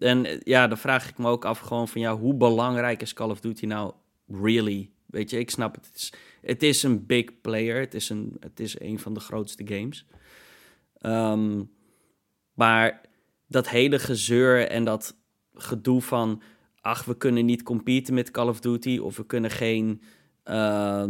en 0.00 0.26
eh, 0.26 0.40
ja, 0.40 0.68
dan 0.68 0.78
vraag 0.78 1.08
ik 1.08 1.18
me 1.18 1.28
ook 1.28 1.44
af 1.44 1.58
gewoon 1.58 1.88
van 1.88 2.00
ja, 2.00 2.16
hoe 2.16 2.34
belangrijk 2.34 3.02
is 3.02 3.12
Call 3.12 3.30
of 3.30 3.40
Duty 3.40 3.66
nou 3.66 3.92
really? 4.26 4.90
Weet 5.06 5.30
je, 5.30 5.38
ik 5.38 5.50
snap 5.50 5.74
het. 5.74 6.12
Het 6.40 6.62
is, 6.62 6.82
een 6.82 7.06
big 7.06 7.40
player. 7.40 7.80
Het 7.80 7.94
is 7.94 8.08
een, 8.08 8.36
het 8.40 8.60
is 8.60 8.80
een 8.80 8.98
van 8.98 9.14
de 9.14 9.20
grootste 9.20 9.66
games. 9.66 10.06
Um, 11.02 11.70
maar 12.54 13.00
dat 13.46 13.68
hele 13.68 13.98
gezeur 13.98 14.68
en 14.68 14.84
dat 14.84 15.16
gedoe 15.54 16.02
van... 16.02 16.42
ach, 16.80 17.04
we 17.04 17.16
kunnen 17.16 17.44
niet 17.44 17.62
competen 17.62 18.14
met 18.14 18.30
Call 18.30 18.48
of 18.48 18.60
Duty... 18.60 18.98
of 18.98 19.16
we 19.16 19.26
kunnen 19.26 19.50
geen... 19.50 20.02
Uh, 20.44 21.04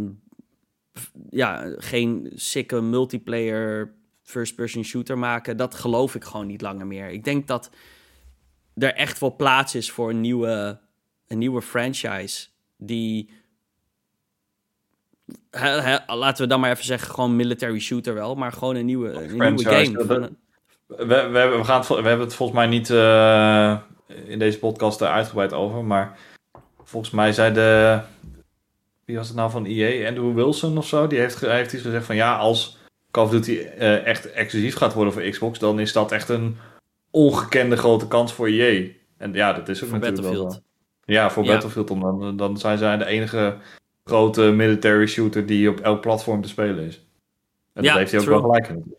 ja, 1.29 1.73
geen 1.77 2.31
sikke 2.35 2.81
multiplayer 2.81 3.95
first-person 4.21 4.83
shooter 4.83 5.17
maken... 5.17 5.57
dat 5.57 5.75
geloof 5.75 6.15
ik 6.15 6.23
gewoon 6.23 6.47
niet 6.47 6.61
langer 6.61 6.87
meer. 6.87 7.09
Ik 7.09 7.23
denk 7.23 7.47
dat 7.47 7.69
er 8.75 8.93
echt 8.93 9.19
wel 9.19 9.35
plaats 9.35 9.75
is 9.75 9.91
voor 9.91 10.09
een 10.09 10.21
nieuwe, 10.21 10.79
een 11.27 11.37
nieuwe 11.37 11.61
franchise. 11.61 12.47
Die. 12.77 13.29
laten 16.07 16.43
we 16.43 16.47
dan 16.47 16.59
maar 16.59 16.71
even 16.71 16.85
zeggen, 16.85 17.13
gewoon 17.13 17.35
military 17.35 17.79
shooter 17.79 18.13
wel, 18.13 18.35
maar 18.35 18.51
gewoon 18.51 18.75
een 18.75 18.85
nieuwe, 18.85 19.11
een 19.11 19.55
nieuwe 19.55 19.63
game. 19.63 20.05
We, 20.87 21.05
we, 21.05 21.29
we, 21.57 21.63
gaan 21.63 21.81
we 21.81 21.93
hebben 21.93 22.19
het 22.19 22.35
volgens 22.35 22.57
mij 22.57 22.67
niet 22.67 22.89
uh, 22.89 23.77
in 24.25 24.39
deze 24.39 24.59
podcast 24.59 25.01
uitgebreid 25.01 25.53
over, 25.53 25.83
maar 25.83 26.17
volgens 26.83 27.11
mij 27.11 27.33
zei 27.33 27.53
de. 27.53 27.99
Wie 29.05 29.17
was 29.17 29.27
het 29.27 29.37
nou 29.37 29.51
van 29.51 29.65
EA? 29.65 30.07
Andrew 30.07 30.33
Wilson 30.33 30.77
of 30.77 30.87
zo? 30.87 31.07
Die 31.07 31.19
heeft, 31.19 31.39
heeft 31.39 31.73
iets 31.73 31.83
gezegd 31.83 32.05
van 32.05 32.15
ja, 32.15 32.37
als 32.37 32.77
Call 33.11 33.23
of 33.23 33.29
Duty 33.29 33.51
uh, 33.51 34.05
echt 34.05 34.31
exclusief 34.31 34.75
gaat 34.75 34.93
worden 34.93 35.13
voor 35.13 35.29
Xbox, 35.29 35.59
dan 35.59 35.79
is 35.79 35.93
dat 35.93 36.11
echt 36.11 36.29
een 36.29 36.57
ongekende 37.11 37.75
grote 37.77 38.07
kans 38.07 38.33
voor 38.33 38.49
je. 38.49 38.95
En 39.17 39.33
ja, 39.33 39.53
dat 39.53 39.69
is 39.69 39.83
ook 39.83 39.89
voor 39.89 39.99
natuurlijk 39.99 40.27
Battlefield. 40.27 40.61
Ja, 41.05 41.29
voor 41.31 41.43
Ja. 41.43 41.51
Battlefield, 41.51 41.87
dan, 41.87 42.37
dan 42.37 42.57
zijn 42.57 42.77
zij 42.77 42.97
de 42.97 43.05
enige 43.05 43.57
grote 44.03 44.41
military 44.41 45.05
shooter 45.07 45.45
die 45.45 45.69
op 45.69 45.79
elk 45.79 46.01
platform 46.01 46.41
te 46.41 46.47
spelen 46.47 46.85
is. 46.85 47.05
En 47.73 47.83
Ja, 47.83 47.89
dat 47.89 47.97
heeft 47.97 48.11
hij 48.11 48.19
ook 48.19 48.25
true. 48.25 48.41
wel 48.41 48.49
gelijk 48.49 48.67
in. 48.67 48.95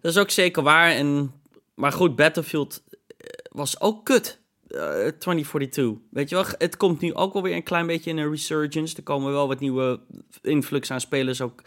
Dat 0.00 0.12
is 0.12 0.18
ook 0.18 0.30
zeker 0.30 0.62
waar. 0.62 0.90
En, 0.90 1.32
maar 1.74 1.92
goed, 1.92 2.16
Battlefield 2.16 2.82
eh, 3.16 3.26
was 3.52 3.80
ook 3.80 4.04
kut. 4.04 4.40
eh, 4.68 4.78
2042. 5.18 5.90
Weet 6.10 6.28
je 6.28 6.34
wel, 6.34 6.44
het 6.58 6.76
komt 6.76 7.00
nu 7.00 7.14
ook 7.14 7.32
wel 7.32 7.42
weer 7.42 7.54
een 7.54 7.62
klein 7.62 7.86
beetje 7.86 8.10
in 8.10 8.16
een 8.18 8.30
resurgence. 8.30 8.96
Er 8.96 9.02
komen 9.02 9.32
wel 9.32 9.48
wat 9.48 9.60
nieuwe 9.60 10.00
influx 10.42 10.90
aan 10.90 11.00
spelers 11.00 11.40
ook 11.40 11.62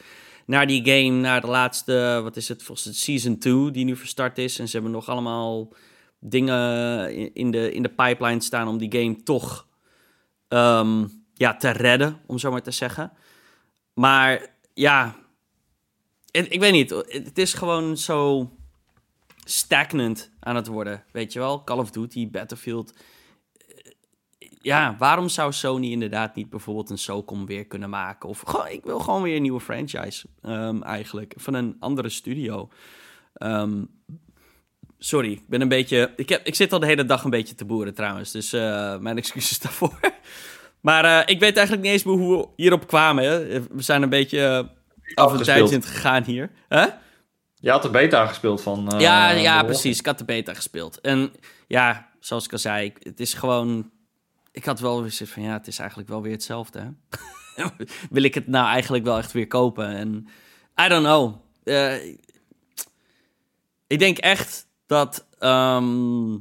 naar 0.50 0.68
die 0.68 0.86
game. 0.86 1.10
Naar 1.20 1.42
de 1.42 1.48
laatste, 1.48 2.20
wat 2.24 2.36
is 2.36 2.48
het, 2.48 2.64
volgens 2.64 2.88
het 2.88 2.96
Season 2.96 3.38
2 3.38 3.72
die 3.72 3.86
nu 3.86 3.96
verstart 3.96 4.38
is. 4.38 4.60
En 4.60 4.68
ze 4.68 4.74
hebben 4.74 4.92
nog 4.92 5.10
allemaal 5.10 5.74
dingen 6.20 7.34
in- 7.36 7.52
de, 7.52 7.72
in 7.74 7.82
de 7.84 7.90
pipeline 7.90 8.42
staan 8.42 8.68
om 8.68 8.78
die 8.78 8.92
game 9.02 9.24
toch 9.24 9.68
ehm, 10.48 11.06
ja, 11.34 11.56
te 11.58 11.70
redden, 11.70 12.22
om 12.26 12.38
zo 12.38 12.52
maar 12.52 12.62
te 12.62 12.72
zeggen. 12.72 13.12
Maar 13.94 14.56
ja, 14.74 15.16
het- 16.32 16.54
ik 16.54 16.60
weet 16.60 16.72
niet, 16.72 16.90
het 17.08 17.38
is 17.38 17.54
gewoon 17.54 17.98
zo 17.98 18.50
stagnant 19.44 20.32
aan 20.40 20.56
het 20.56 20.68
worden, 20.68 21.04
weet 21.12 21.34
je 21.34 21.40
wel? 21.40 21.64
Call 21.64 21.78
of 21.78 21.92
Duty, 21.92 22.30
Battlefield. 22.30 22.94
Eh, 24.60 24.66
Ja, 24.66 24.96
waarom 25.00 25.30
zou 25.30 25.52
Sony 25.54 25.92
inderdaad 25.92 26.36
niet 26.36 26.50
bijvoorbeeld 26.50 26.90
een 26.90 26.98
SOCOM 26.98 27.46
weer 27.46 27.66
kunnen 27.66 27.90
maken? 27.90 28.30
Of 28.30 28.44
ik 28.70 28.84
wil 28.84 29.00
gewoon 29.00 29.22
weer 29.22 29.36
een 29.36 29.42
nieuwe 29.42 29.60
franchise, 29.60 30.28
ehm, 30.42 30.82
eigenlijk, 30.82 31.34
van 31.38 31.54
een 31.54 31.76
andere 31.80 32.10
studio. 32.10 32.70
Ehm, 33.34 33.84
sorry, 34.98 35.32
ik 35.32 35.48
ben 35.48 35.62
een 35.62 35.68
beetje... 35.68 36.14
Ik, 36.16 36.30
heb, 36.30 36.46
ik 36.46 36.56
zit 36.56 36.74
al 36.74 36.80
de 36.80 36.86
hele 36.86 37.06
dag 37.06 37.24
een 37.24 37.30
beetje 37.30 37.56
te 37.56 37.66
boeren 37.66 37.94
trouwens, 37.94 38.32
dus 38.32 38.54
eh, 38.54 38.98
mijn 38.98 39.18
excuses 39.18 39.60
daarvoor. 39.66 40.00
Maar 40.82 41.06
eh, 41.06 41.22
ik 41.36 41.40
weet 41.40 41.56
eigenlijk 41.58 41.82
niet 41.86 41.92
eens 41.94 42.04
meer 42.04 42.16
hoe 42.16 42.38
we 42.38 42.48
hierop 42.56 42.88
kwamen. 42.88 43.24
Hè? 43.24 43.62
We 43.62 43.82
zijn 43.82 44.02
een 44.02 44.10
beetje 44.10 44.46
eh, 44.46 44.58
af 45.16 45.32
en 45.32 45.38
tangent 45.70 45.86
gegaan 45.86 46.24
hier. 46.24 46.52
Je 47.56 47.70
had 47.72 47.82
de 47.82 47.90
beta 47.90 48.26
gespeeld 48.26 48.62
van... 48.62 48.92
eh, 48.92 49.00
ja, 49.00 49.30
ja, 49.30 49.64
precies. 49.64 50.00
Ik 50.00 50.06
had 50.06 50.18
de 50.18 50.26
beta 50.26 50.54
gespeeld. 50.54 51.02
En 51.02 51.32
ja, 51.68 52.10
zoals 52.20 52.46
ik 52.46 52.52
al 52.52 52.58
zei, 52.58 52.94
het 53.00 53.20
is 53.20 53.34
gewoon... 53.34 53.92
Ik 54.52 54.66
had 54.66 54.80
wel 54.80 55.02
weer 55.02 55.12
van, 55.12 55.44
ja, 55.44 55.54
het 55.54 55.68
is 55.68 55.80
eigenlijk 55.80 56.10
wel 56.10 56.22
weer 56.22 56.32
hetzelfde. 56.32 56.80
Hè? 56.80 57.66
Wil 58.10 58.24
ik 58.24 58.34
het 58.34 58.48
nou 58.48 58.68
eigenlijk 58.68 59.04
wel 59.04 59.18
echt 59.18 59.32
weer 59.32 59.48
kopen? 59.48 59.88
En 59.88 60.28
I 60.86 60.88
don't 60.88 61.06
know. 61.06 61.36
Eh, 61.64 62.06
ik 63.88 64.00
denk 64.00 64.18
echt 64.18 64.68
dat 64.86 65.28
ehm, 65.40 66.38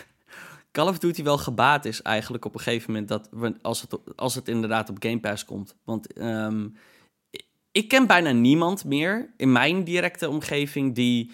Call 0.72 0.88
of 0.88 0.98
Duty 0.98 1.22
wel 1.22 1.38
gebaat 1.38 1.84
is 1.84 2.02
eigenlijk 2.02 2.44
op 2.44 2.54
een 2.54 2.60
gegeven 2.60 2.92
moment... 2.92 3.08
Dat 3.08 3.28
als, 3.62 3.80
het, 3.80 4.16
als 4.16 4.34
het 4.34 4.48
inderdaad 4.48 4.90
op 4.90 4.96
Game 5.02 5.20
Pass 5.20 5.44
komt. 5.44 5.76
Want 5.84 6.12
ehm, 6.12 6.68
ik 7.72 7.88
ken 7.88 8.06
bijna 8.06 8.30
niemand 8.30 8.84
meer 8.84 9.32
in 9.36 9.52
mijn 9.52 9.84
directe 9.84 10.28
omgeving 10.28 10.94
die, 10.94 11.32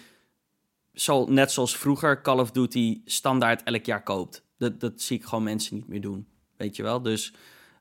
zo, 0.93 1.25
net 1.25 1.51
zoals 1.51 1.77
vroeger, 1.77 2.21
Call 2.21 2.39
of 2.39 2.51
Duty 2.51 3.01
standaard 3.05 3.63
elk 3.63 3.85
jaar 3.85 4.03
koopt. 4.03 4.45
Dat, 4.57 4.79
dat 4.79 5.01
zie 5.01 5.17
ik 5.17 5.25
gewoon 5.25 5.43
mensen 5.43 5.75
niet 5.75 5.87
meer 5.87 6.01
doen. 6.01 6.27
Weet 6.57 6.75
je 6.75 6.83
wel? 6.83 7.01
Dus 7.01 7.33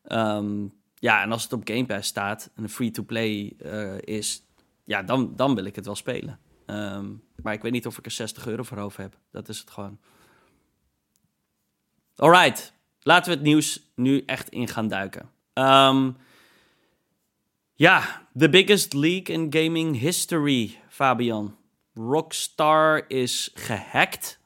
ehm, 0.03 0.67
ja, 0.95 1.23
en 1.23 1.33
als 1.33 1.43
het 1.43 1.53
op 1.53 1.69
Game 1.69 1.87
Pass 1.87 2.09
staat 2.09 2.51
en 2.55 2.63
een 2.63 2.69
free-to-play 2.69 3.55
eh, 3.59 3.99
is, 4.01 4.43
ja, 4.85 5.03
dan, 5.03 5.37
dan 5.37 5.55
wil 5.55 5.65
ik 5.65 5.77
het 5.77 5.85
wel 5.85 5.95
spelen. 5.95 6.39
Ehm, 6.67 7.13
maar 7.43 7.53
ik 7.53 7.63
weet 7.63 7.73
niet 7.73 7.87
of 7.87 7.99
ik 7.99 8.05
er 8.05 8.11
60 8.11 8.47
euro 8.47 8.63
voor 8.63 8.79
over 8.79 9.01
heb. 9.01 9.19
Dat 9.31 9.49
is 9.49 9.59
het 9.59 9.71
gewoon. 9.71 9.99
Alright, 12.17 12.73
laten 13.01 13.31
we 13.31 13.37
het 13.37 13.47
nieuws 13.47 13.83
nu 13.95 14.23
echt 14.27 14.49
in 14.49 14.69
gaan 14.69 14.89
duiken. 14.89 15.31
Ehm, 15.53 16.11
ja, 17.75 18.27
the 18.37 18.49
biggest 18.49 18.93
leak 18.93 19.29
in 19.29 19.53
gaming 19.53 19.99
history, 19.99 20.79
Fabian. 20.89 21.57
Rockstar 21.95 23.05
is 23.09 23.51
gehackt. 23.55 24.41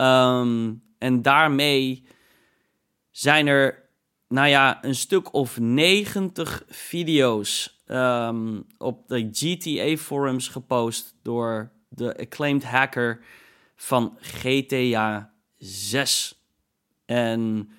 Ehm, 0.00 0.72
en 0.98 1.22
daarmee 1.22 2.06
zijn 3.10 3.46
er, 3.46 3.88
nou 4.28 4.48
ja, 4.48 4.84
een 4.84 4.94
stuk 4.94 5.32
of 5.32 5.58
90 5.58 6.62
video's 6.68 7.82
ehm, 7.86 8.60
op 8.78 9.08
de 9.08 9.28
GTA-forums 9.32 10.48
gepost 10.48 11.14
door 11.22 11.72
de 11.88 12.16
acclaimed 12.18 12.64
hacker 12.64 13.24
van 13.76 14.16
GTA 14.20 15.32
6. 15.56 16.44
En 17.06 17.70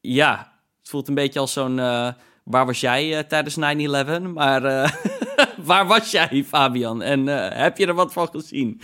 ja, 0.00 0.60
het 0.78 0.88
voelt 0.88 1.08
een 1.08 1.14
beetje 1.14 1.40
als 1.40 1.52
zo'n... 1.52 1.78
eh, 1.78 2.12
waar 2.44 2.66
was 2.66 2.80
jij 2.80 3.18
eh, 3.18 3.24
tijdens 3.24 3.56
9-11? 3.56 4.32
Maar 4.32 4.64
eh, 4.64 4.92
waar 5.70 5.86
was 5.86 6.10
jij, 6.10 6.44
Fabian? 6.46 7.02
En 7.02 7.26
heb 7.56 7.78
je 7.78 7.86
er 7.86 7.94
wat 7.94 8.12
van 8.12 8.28
gezien? 8.28 8.80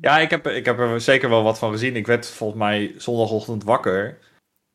Ja, 0.00 0.18
ik 0.18 0.30
heb, 0.30 0.46
ik 0.46 0.64
heb 0.64 0.78
er 0.78 1.00
zeker 1.00 1.28
wel 1.28 1.42
wat 1.42 1.58
van 1.58 1.70
gezien. 1.70 1.96
Ik 1.96 2.06
werd 2.06 2.26
volgens 2.26 2.58
mij 2.58 2.94
zondagochtend 2.96 3.64
wakker. 3.64 4.18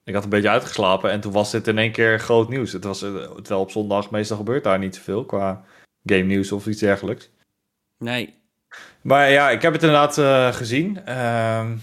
Ik 0.03 0.13
had 0.13 0.23
een 0.23 0.29
beetje 0.29 0.49
uitgeslapen 0.49 1.11
en 1.11 1.21
toen 1.21 1.31
was 1.31 1.51
dit 1.51 1.67
in 1.67 1.77
één 1.77 1.91
keer 1.91 2.19
groot 2.19 2.49
nieuws. 2.49 2.71
Het 2.71 2.83
was, 2.83 3.01
eh, 3.01 3.09
terwijl 3.15 3.61
op 3.61 3.71
zondag 3.71 4.11
meestal 4.11 4.37
gebeurt 4.37 4.63
daar 4.63 4.79
niet 4.79 4.95
zoveel 4.95 5.25
qua 5.25 5.63
game 6.03 6.23
nieuws 6.23 6.51
of 6.51 6.67
iets 6.67 6.79
dergelijks. 6.79 7.29
Nee. 7.97 8.33
Maar 9.01 9.29
ja, 9.29 9.49
ik 9.49 9.61
heb 9.61 9.73
het 9.73 9.83
inderdaad 9.83 10.17
eh, 10.17 10.53
gezien. 10.53 11.05
Ehm, 11.05 11.75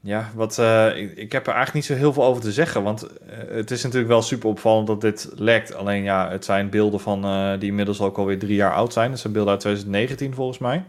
ja, 0.00 0.30
wat, 0.34 0.58
eh, 0.58 0.96
ik, 0.96 1.16
ik 1.16 1.32
heb 1.32 1.46
er 1.46 1.54
eigenlijk 1.54 1.74
niet 1.74 1.96
zo 1.96 2.04
heel 2.04 2.12
veel 2.12 2.24
over 2.24 2.42
te 2.42 2.52
zeggen. 2.52 2.82
Want 2.82 3.08
het 3.30 3.70
is 3.70 3.82
natuurlijk 3.82 4.10
wel 4.10 4.22
super 4.22 4.48
opvallend 4.48 4.86
dat 4.86 5.00
dit 5.00 5.30
lekt. 5.34 5.74
Alleen 5.74 6.02
ja, 6.02 6.30
het 6.30 6.44
zijn 6.44 6.70
beelden 6.70 7.00
van, 7.00 7.22
die 7.58 7.68
inmiddels 7.68 8.00
ook 8.00 8.18
alweer 8.18 8.38
drie 8.38 8.56
jaar 8.56 8.74
oud 8.74 8.92
zijn. 8.92 9.10
Dat 9.10 9.20
zijn 9.20 9.32
beelden 9.32 9.52
uit 9.52 9.60
2019 9.60 10.34
volgens 10.34 10.58
mij. 10.58 10.84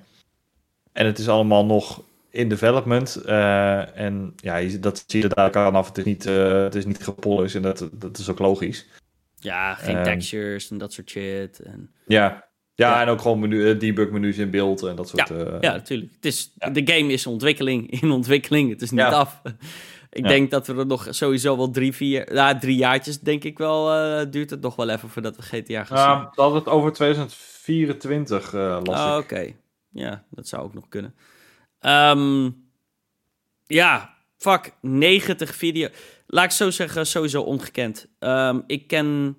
En 0.91 1.05
het 1.05 1.19
is 1.19 1.29
allemaal 1.29 1.65
nog 1.65 2.01
in 2.29 2.49
development. 2.49 3.15
eh, 3.15 3.97
en 3.97 4.33
ja, 4.35 4.55
je- 4.55 4.79
dat 4.79 5.03
zie 5.07 5.21
je 5.21 5.27
er 5.27 5.35
duidelijk 5.35 5.65
aan 5.67 5.75
af. 5.75 5.87
Het 5.87 5.97
is 5.97 6.03
niet, 6.03 6.25
eh, 6.25 6.61
het 6.61 6.75
is 6.75 6.85
niet 6.85 7.03
gepolished 7.03 7.55
en 7.55 7.61
dat, 7.61 7.89
dat 7.91 8.17
is 8.17 8.29
ook 8.29 8.39
logisch. 8.39 8.85
Ja, 9.39 9.73
geen 9.73 9.95
Ehm. 9.95 10.03
textures 10.03 10.69
en 10.71 10.77
dat 10.77 10.93
soort 10.93 11.09
shit. 11.09 11.59
En... 11.59 11.89
Ja, 12.07 12.21
ja, 12.75 12.89
Ja. 12.89 13.01
en 13.01 13.07
ook 13.07 13.21
gewoon 13.21 13.39
menu, 13.39 13.69
eh, 13.71 13.79
debug 13.79 14.09
menus 14.09 14.37
in 14.37 14.49
beeld 14.49 14.83
en 14.83 14.95
dat 14.95 15.09
soort... 15.09 15.29
eh, 15.31 15.37
Ja, 15.61 15.71
natuurlijk. 15.71 16.11
Het 16.15 16.25
is, 16.25 16.51
Ja. 16.57 16.69
De 16.69 16.81
game 16.93 17.11
is 17.13 17.27
ontwikkeling, 17.27 17.91
in 18.01 18.11
ontwikkeling. 18.11 18.69
Het 18.69 18.81
is 18.81 18.89
niet 18.91 18.99
Ja. 18.99 19.09
af. 19.09 19.41
Ik 20.11 20.23
Ja. 20.23 20.27
denk 20.29 20.51
dat 20.51 20.67
we 20.67 20.75
er 20.75 20.85
nog 20.85 21.07
sowieso 21.09 21.57
wel 21.57 21.69
drie, 21.71 21.93
vier... 21.93 22.33
Ja, 22.33 22.57
drie 22.57 22.75
jaartjes 22.77 23.19
denk 23.19 23.43
ik 23.43 23.57
wel... 23.57 23.93
eh, 23.93 24.25
duurt 24.31 24.49
het 24.49 24.61
nog 24.61 24.75
wel 24.75 24.89
even 24.89 25.09
voordat 25.09 25.35
we 25.35 25.41
GTA 25.41 25.83
gaan 25.83 25.97
zien. 25.97 26.07
Ja, 26.07 26.31
dat 26.35 26.53
het 26.53 26.67
over 26.67 26.91
2024 26.93 28.53
eh 28.53 28.79
las 28.83 28.99
Oh. 28.99 29.17
Oké. 29.17 29.53
Ja, 29.91 30.25
dat 30.29 30.47
zou 30.47 30.63
ook 30.63 30.73
nog 30.73 30.87
kunnen. 30.89 31.15
Ehm, 31.79 32.49
ja, 33.65 34.17
fuck, 34.37 34.73
90 34.81 35.55
video. 35.55 35.89
Laat 36.27 36.45
ik 36.45 36.51
zo 36.51 36.69
zeggen, 36.69 37.07
sowieso 37.07 37.41
ongekend. 37.41 38.07
Ehm, 38.19 38.61
ik 38.67 38.87
ken... 38.87 39.37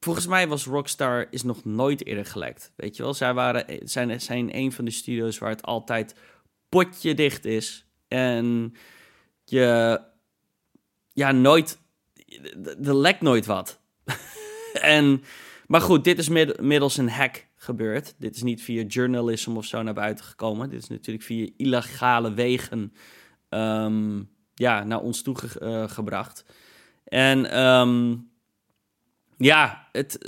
Volgens 0.00 0.26
mij 0.26 0.48
was 0.48 0.64
Rockstar 0.64 1.26
is 1.30 1.42
nog 1.42 1.64
nooit 1.64 2.06
eerder 2.06 2.26
gelekt. 2.26 2.72
Weet 2.76 2.96
je 2.96 3.02
wel, 3.02 3.14
zij 3.14 3.34
waren, 3.34 3.88
zijn, 3.88 4.20
zijn 4.20 4.56
een 4.56 4.72
van 4.72 4.84
de 4.84 4.90
studio's 4.90 5.38
waar 5.38 5.50
het 5.50 5.62
altijd 5.62 6.14
potje 6.68 7.14
dicht 7.14 7.44
is. 7.44 7.86
En 8.08 8.74
je... 9.44 10.00
Ja, 11.12 11.32
nooit... 11.32 11.78
Er 12.82 12.96
lekt 12.96 13.20
nooit 13.20 13.46
wat. 13.46 13.80
en... 14.72 15.22
Maar 15.66 15.80
goed, 15.80 16.04
dit 16.04 16.18
is 16.18 16.28
mid- 16.28 16.60
middels 16.60 16.96
een 16.96 17.10
hack 17.10 17.47
gebeurd. 17.68 18.14
Dit 18.18 18.36
is 18.36 18.42
niet 18.42 18.62
via 18.62 18.82
journalism 18.82 19.56
of 19.56 19.64
zo 19.64 19.82
naar 19.82 19.94
buiten 19.94 20.24
gekomen. 20.24 20.70
Dit 20.70 20.82
is 20.82 20.88
natuurlijk 20.88 21.24
via 21.24 21.48
illegale 21.56 22.34
wegen 22.34 22.92
ehm, 23.48 24.22
ja, 24.54 24.84
naar 24.84 25.00
ons 25.00 25.22
toe 25.22 25.36
eh, 25.60 25.88
gebracht. 25.88 26.44
En 27.04 27.50
ehm, 27.50 28.16
ja, 29.36 29.88
het 29.92 30.18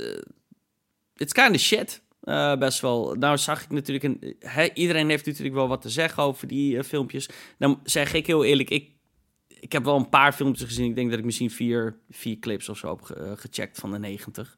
it's 1.15 1.33
kind 1.33 1.55
of 1.55 1.61
shit. 1.61 2.01
eh, 2.21 2.57
best 2.57 2.79
wel. 2.81 3.15
Nou 3.15 3.37
zag 3.37 3.63
ik 3.63 3.69
natuurlijk... 3.69 4.03
Een, 4.03 4.35
iedereen 4.73 5.09
heeft 5.09 5.25
natuurlijk 5.25 5.55
wel 5.55 5.67
wat 5.67 5.81
te 5.81 5.89
zeggen 5.89 6.23
over 6.23 6.47
die 6.47 6.77
eh, 6.77 6.83
filmpjes. 6.83 7.29
Dan 7.57 7.79
zeg 7.83 8.13
ik 8.13 8.27
heel 8.27 8.43
eerlijk, 8.43 8.69
ik, 8.69 8.89
ik 9.47 9.71
heb 9.71 9.83
wel 9.83 9.95
een 9.95 10.09
paar 10.09 10.33
filmpjes 10.33 10.67
gezien. 10.67 10.89
Ik 10.89 10.95
denk 10.95 11.09
dat 11.09 11.19
ik 11.19 11.25
misschien 11.25 11.51
vier, 11.51 11.99
vier 12.09 12.39
clips 12.39 12.69
of 12.69 12.77
zo 12.77 12.89
heb 12.89 13.01
ge- 13.01 13.13
eh, 13.15 13.31
gecheckt 13.35 13.79
van 13.79 13.91
de 13.91 13.99
90. 13.99 14.57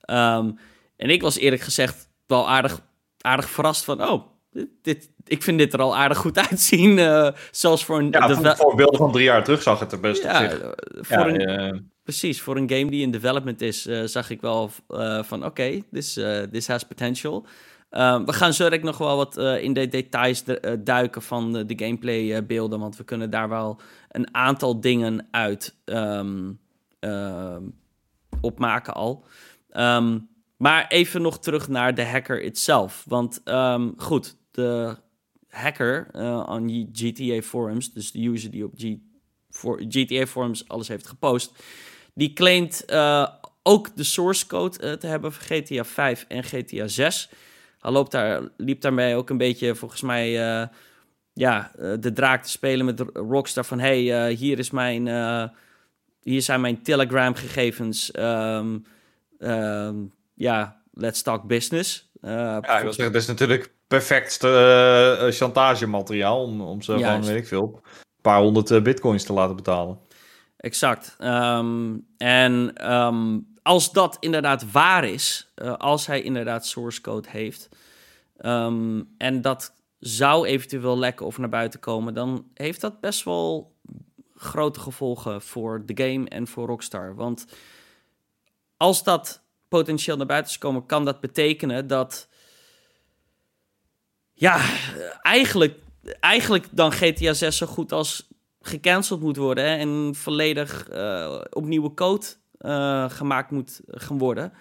Ehm, 0.00 0.52
en 0.96 1.10
ik 1.10 1.22
was 1.22 1.36
eerlijk 1.38 1.62
gezegd 1.62 2.08
wel 2.26 2.48
aardig, 2.48 2.80
aardig 3.20 3.48
verrast 3.50 3.84
van... 3.84 4.02
Oh, 4.02 4.22
dit, 4.50 4.68
dit- 4.82 5.10
ik 5.26 5.42
vind 5.42 5.58
dit 5.58 5.72
er 5.72 5.80
al 5.80 5.96
aardig 5.96 6.18
goed 6.18 6.38
uitzien. 6.50 6.98
eh 6.98 7.28
zelfs 7.50 7.84
voor 7.84 7.98
een... 7.98 8.10
Ja, 8.10 8.34
voor, 8.34 8.56
voor 8.56 8.74
beelden 8.76 8.98
van 8.98 9.12
drie 9.12 9.24
jaar 9.24 9.44
terug 9.44 9.62
zag 9.62 9.80
het 9.80 9.92
er 9.92 10.00
best 10.00 10.22
ja, 10.22 10.44
op 10.44 10.50
zich. 10.50 10.60
eh, 10.60 10.70
voor 11.00 11.16
Ja, 11.16 11.26
een, 11.28 11.40
eh, 11.74 11.80
precies. 12.02 12.40
Voor 12.42 12.56
een 12.56 12.70
game 12.70 12.90
die 12.90 13.02
in 13.02 13.10
development 13.10 13.60
is, 13.60 13.82
zag 14.04 14.30
ik 14.30 14.40
wel 14.40 14.70
van... 15.22 15.44
Oké, 15.44 15.82
this, 15.92 16.16
eh, 16.16 16.42
this 16.42 16.68
has 16.68 16.82
potential. 16.84 17.46
Ehm, 17.90 18.24
we 18.24 18.32
gaan 18.32 18.52
zo 18.52 18.68
nog 18.68 18.98
wel 18.98 19.16
wat 19.16 19.38
uh, 19.38 19.62
in 19.62 19.72
de 19.72 19.88
details 19.88 20.44
de, 20.44 20.80
duiken 20.84 21.22
van 21.22 21.52
de, 21.52 21.66
de 21.66 21.84
gameplay 21.84 22.46
beelden, 22.46 22.78
want 22.80 22.96
we 22.96 23.04
kunnen 23.04 23.30
daar 23.30 23.48
wel 23.48 23.80
een 24.08 24.34
aantal 24.34 24.80
dingen 24.80 25.26
uit 25.30 25.76
um, 25.84 26.60
opmaken 28.40 28.94
al. 28.94 29.24
Um, 29.76 30.28
maar 30.56 30.86
even 30.88 31.22
nog 31.22 31.38
terug 31.38 31.68
naar 31.68 31.94
de 31.94 32.04
hacker 32.04 32.42
itself. 32.42 33.04
Want 33.06 33.42
goed, 33.96 34.36
de 34.50 34.96
hacker 35.56 36.08
aan 36.46 36.70
uh, 36.70 36.86
GTA 36.92 37.42
forums, 37.42 37.92
dus 37.92 38.12
de 38.12 38.28
user 38.28 38.50
die 38.50 38.64
op 38.64 38.72
GTA 39.88 40.26
forums 40.26 40.68
alles 40.68 40.88
heeft 40.88 41.06
gepost, 41.06 41.62
die 42.14 42.32
claimt 42.32 42.84
uh, 42.90 43.28
ook 43.62 43.96
de 43.96 44.04
source 44.04 44.46
code 44.46 44.78
uh, 44.80 44.92
te 44.92 45.06
hebben 45.06 45.32
voor 45.32 45.56
GTA 45.56 45.84
5 45.84 46.24
en 46.28 46.44
GTA 46.44 46.86
6. 46.86 47.30
Hij 47.78 47.90
loopt 47.90 48.10
daar, 48.10 48.42
liep 48.56 48.80
daarmee 48.80 49.14
ook 49.14 49.30
een 49.30 49.38
beetje 49.38 49.74
volgens 49.74 50.02
mij 50.02 50.30
ja, 51.32 51.70
de 52.00 52.12
draak 52.12 52.42
te 52.42 52.50
spelen 52.50 52.86
met 52.86 53.04
Rockstar 53.12 53.64
van 53.64 53.78
hey, 53.78 54.30
hier 54.32 54.58
is 54.58 54.70
mijn 54.70 55.06
hier 56.20 56.42
zijn 56.42 56.60
mijn 56.60 56.82
Telegram 56.82 57.34
gegevens. 57.34 58.16
Um, 58.18 58.84
um, 59.38 60.12
ja, 60.36 60.82
let's 60.92 61.22
talk 61.22 61.46
business. 61.46 62.10
Uh, 62.22 62.30
ja, 62.30 62.56
ik 62.56 62.82
wil 62.82 62.92
zeggen, 62.92 63.14
het 63.14 63.22
is 63.22 63.26
natuurlijk 63.26 63.74
perfect 63.86 64.44
uh, 64.44 65.30
chantagemateriaal 65.30 66.42
om, 66.42 66.60
om 66.60 66.82
ze 66.82 66.92
gewoon, 66.92 67.24
weet 67.24 67.36
ik 67.36 67.46
veel, 67.46 67.80
een 67.84 68.22
paar 68.22 68.40
honderd 68.40 68.82
bitcoins 68.82 69.24
te 69.24 69.32
laten 69.32 69.56
betalen. 69.56 69.98
Exact. 70.56 71.16
Um, 71.20 72.06
en 72.16 72.86
um, 72.92 73.54
als 73.62 73.92
dat 73.92 74.16
inderdaad 74.20 74.70
waar 74.70 75.04
is, 75.04 75.52
uh, 75.56 75.74
als 75.74 76.06
hij 76.06 76.22
inderdaad 76.22 76.66
source 76.66 77.00
code 77.00 77.28
heeft, 77.30 77.68
um, 78.40 79.14
en 79.18 79.40
dat 79.42 79.74
zou 79.98 80.46
eventueel 80.46 80.98
lekken 80.98 81.26
of 81.26 81.38
naar 81.38 81.48
buiten 81.48 81.80
komen, 81.80 82.14
dan 82.14 82.46
heeft 82.54 82.80
dat 82.80 83.00
best 83.00 83.24
wel 83.24 83.74
grote 84.34 84.80
gevolgen 84.80 85.42
voor 85.42 85.82
de 85.86 86.04
game 86.04 86.28
en 86.28 86.46
voor 86.46 86.66
Rockstar. 86.66 87.14
Want 87.14 87.46
als 88.76 89.04
dat 89.04 89.45
potentieel 89.76 90.16
naar 90.16 90.26
buiten 90.26 90.58
komen, 90.58 90.86
kan 90.86 91.04
dat 91.04 91.20
betekenen 91.20 91.86
dat. 91.86 92.28
Ja, 94.32 94.60
eigenlijk, 95.22 95.78
eigenlijk 96.20 96.66
dan 96.70 96.92
GTA 96.92 97.32
6 97.32 97.56
zo 97.56 97.66
goed 97.66 97.92
als 97.92 98.28
gecanceld 98.60 99.20
moet 99.20 99.36
worden 99.36 99.64
en 99.64 100.14
volledig 100.14 100.88
uh, 100.92 101.40
opnieuw 101.50 101.94
code 101.94 102.26
uh, 102.60 103.10
gemaakt 103.10 103.50
moet 103.50 103.80
gaan 103.86 104.18
worden. 104.18 104.52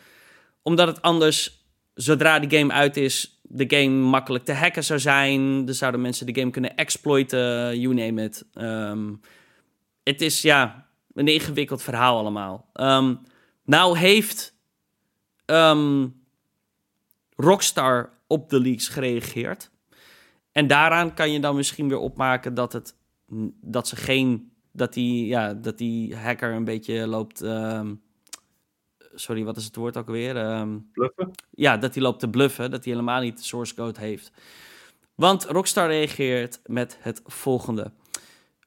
Omdat 0.61 0.87
het 0.87 1.01
anders, 1.01 1.65
zodra 1.93 2.39
de 2.39 2.57
game 2.57 2.73
uit 2.73 2.97
is, 2.97 3.39
de 3.41 3.65
game 3.67 3.95
makkelijk 3.95 4.45
te 4.45 4.53
hacken 4.53 4.83
zou 4.83 4.99
zijn. 4.99 5.67
Er 5.67 5.73
zouden 5.73 6.01
mensen 6.01 6.25
de 6.25 6.39
game 6.39 6.51
kunnen 6.51 6.75
exploiten, 6.75 7.79
you 7.79 7.93
name 7.93 8.23
it. 8.23 8.45
Um, 8.53 9.21
het 10.03 10.21
is 10.21 10.41
ja, 10.41 10.87
een 11.13 11.27
ingewikkeld 11.27 11.81
verhaal 11.81 12.17
allemaal. 12.17 12.69
Um, 12.73 13.19
nou 13.65 13.97
heeft 13.97 14.54
um, 15.45 16.23
Rockstar 17.35 18.09
op 18.27 18.49
de 18.49 18.59
leaks 18.59 18.87
gereageerd. 18.87 19.71
En 20.51 20.67
daaraan 20.67 21.13
kan 21.13 21.31
je 21.31 21.39
dan 21.39 21.55
misschien 21.55 21.87
weer 21.87 21.97
opmaken 21.97 22.53
dat, 22.53 22.73
het, 22.73 22.95
dat 23.61 23.87
ze 23.87 23.95
geen. 23.95 24.51
Dat 24.71 24.93
die, 24.93 25.25
ja, 25.25 25.53
dat 25.53 25.77
die 25.77 26.15
hacker 26.15 26.53
een 26.53 26.63
beetje 26.63 27.07
loopt. 27.07 27.41
Um, 27.41 28.01
sorry, 29.13 29.43
wat 29.43 29.57
is 29.57 29.65
het 29.65 29.75
woord 29.75 29.97
ook 29.97 30.07
weer? 30.07 30.37
Um, 30.37 30.89
bluffen? 30.91 31.31
Ja, 31.51 31.77
dat 31.77 31.93
hij 31.93 32.03
loopt 32.03 32.19
te 32.19 32.29
bluffen. 32.29 32.71
Dat 32.71 32.83
hij 32.83 32.93
helemaal 32.93 33.21
niet 33.21 33.37
de 33.37 33.43
source 33.43 33.75
code 33.75 33.99
heeft. 33.99 34.31
Want 35.15 35.45
Rockstar 35.45 35.87
reageert 35.87 36.59
met 36.65 36.97
het 36.99 37.21
volgende. 37.25 37.91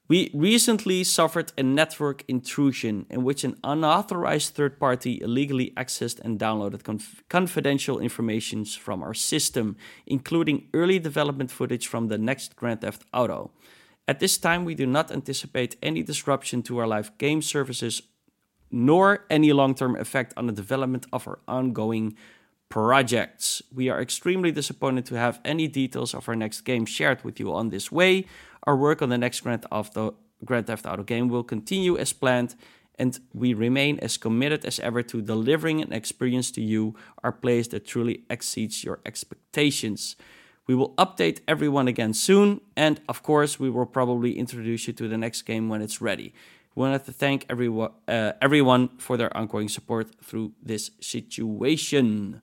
We 0.09 0.31
recently 0.33 1.03
suffered 1.03 1.51
a 1.55 1.61
network 1.61 2.23
intrusion 2.27 3.05
in 3.11 3.23
which 3.23 3.43
an 3.43 3.57
unauthorized 3.63 4.55
third 4.55 4.79
party 4.79 5.21
illegally 5.21 5.71
accessed 5.77 6.19
and 6.21 6.39
downloaded 6.39 6.81
conf- 6.81 7.23
confidential 7.29 7.99
information 7.99 8.65
from 8.65 9.03
our 9.03 9.13
system, 9.13 9.77
including 10.07 10.67
early 10.73 10.97
development 10.97 11.51
footage 11.51 11.85
from 11.85 12.07
the 12.07 12.17
next 12.17 12.55
Grand 12.55 12.81
Theft 12.81 13.05
Auto. 13.13 13.51
At 14.07 14.19
this 14.19 14.39
time, 14.39 14.65
we 14.65 14.73
do 14.73 14.87
not 14.87 15.11
anticipate 15.11 15.75
any 15.83 16.01
disruption 16.01 16.63
to 16.63 16.79
our 16.79 16.87
live 16.87 17.15
game 17.19 17.43
services 17.43 18.01
nor 18.71 19.25
any 19.29 19.53
long 19.53 19.75
term 19.75 19.95
effect 19.95 20.33
on 20.35 20.47
the 20.47 20.53
development 20.53 21.05
of 21.13 21.27
our 21.27 21.37
ongoing 21.47 22.15
projects. 22.69 23.61
We 23.71 23.89
are 23.89 24.01
extremely 24.01 24.51
disappointed 24.51 25.05
to 25.07 25.15
have 25.15 25.39
any 25.45 25.67
details 25.67 26.15
of 26.15 26.27
our 26.27 26.35
next 26.35 26.61
game 26.61 26.87
shared 26.87 27.23
with 27.23 27.39
you 27.39 27.53
on 27.53 27.69
this 27.69 27.91
way. 27.91 28.25
Our 28.69 28.77
work 28.77 29.01
on 29.01 29.09
the 29.09 29.17
next 29.17 29.41
Grand, 29.41 29.65
Auto, 29.71 30.13
Grand 30.45 30.67
Theft 30.67 30.85
Auto 30.85 31.01
game 31.01 31.27
will 31.27 31.43
continue 31.43 31.97
as 31.97 32.13
planned, 32.13 32.55
and 32.99 33.19
we 33.33 33.55
remain 33.55 33.97
as 33.99 34.15
committed 34.15 34.63
as 34.63 34.79
ever 34.79 35.01
to 35.01 35.23
delivering 35.23 35.81
an 35.81 35.91
experience 35.91 36.51
to 36.51 36.61
you, 36.61 36.93
our 37.23 37.31
players 37.31 37.69
that 37.69 37.87
truly 37.87 38.25
exceeds 38.29 38.83
your 38.83 38.99
expectations. 39.07 40.15
We 40.67 40.75
will 40.75 40.93
update 40.97 41.41
everyone 41.47 41.87
again 41.87 42.13
soon, 42.13 42.61
and 42.75 43.01
of 43.07 43.23
course, 43.23 43.59
we 43.59 43.71
will 43.71 43.87
probably 43.87 44.37
introduce 44.37 44.85
you 44.85 44.93
to 44.97 45.07
the 45.07 45.17
next 45.17 45.47
game 45.47 45.67
when 45.67 45.81
it's 45.81 45.99
ready. 45.99 46.31
We 46.75 46.83
wanted 46.83 47.05
to 47.05 47.11
thank 47.11 47.45
everyone, 47.49 47.93
uh, 48.07 48.33
everyone 48.39 48.89
for 48.97 49.17
their 49.17 49.35
ongoing 49.35 49.69
support 49.69 50.07
through 50.23 50.51
this 50.67 50.91
situation. 50.99 52.39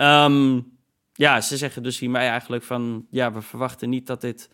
Um, 0.00 0.72
ja, 1.14 1.40
ze 1.40 1.56
zeggen 1.56 1.82
dus 1.82 1.98
hiermee 1.98 2.26
eigenlijk 2.26 2.64
van... 2.64 3.06
ja, 3.10 3.32
we 3.32 3.42
verwachten 3.42 3.88
niet 3.88 4.06
dat 4.06 4.20
dit 4.20 4.48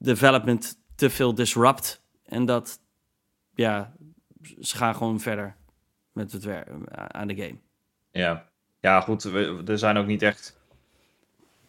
development 0.00 0.82
te 0.94 1.10
veel 1.10 1.34
disrupt. 1.34 2.02
En 2.24 2.44
dat, 2.44 2.80
ja, 3.54 3.92
ze 4.60 4.76
gaan 4.76 4.94
gewoon 4.94 5.20
verder 5.20 5.56
met 6.12 6.32
het 6.32 6.44
werk 6.44 6.68
aan 6.90 7.28
de 7.28 7.34
game. 7.34 7.58
Ja, 8.10 8.48
ja 8.80 9.00
goed, 9.00 9.24
er 9.68 9.78
zijn 9.78 9.96
ook 9.96 10.06
niet 10.06 10.22
echt 10.22 10.58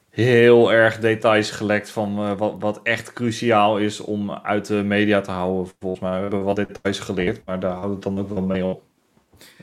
heel 0.10 0.72
erg 0.72 1.00
details 1.00 1.52
gelekt 1.52 1.90
van 1.90 2.20
uh, 2.20 2.38
wat, 2.38 2.56
wat 2.60 2.80
echt 2.84 3.14
cruciaal 3.14 3.78
is 3.78 4.00
om 4.00 4.32
uit 4.32 4.66
de 4.66 4.84
media 4.84 5.22
te 5.22 5.32
houden. 5.32 5.74
Volgens 5.80 6.02
mij 6.02 6.12
we 6.12 6.22
hebben 6.22 6.40
we 6.40 6.46
wat 6.46 6.56
details 6.56 7.00
geleerd, 7.00 7.46
maar 7.46 7.60
daar 7.60 7.76
houdt 7.76 7.94
het 7.94 8.04
dan 8.04 8.20
ook 8.20 8.30
wel 8.30 8.42
mee 8.42 8.66
op. 8.66 8.84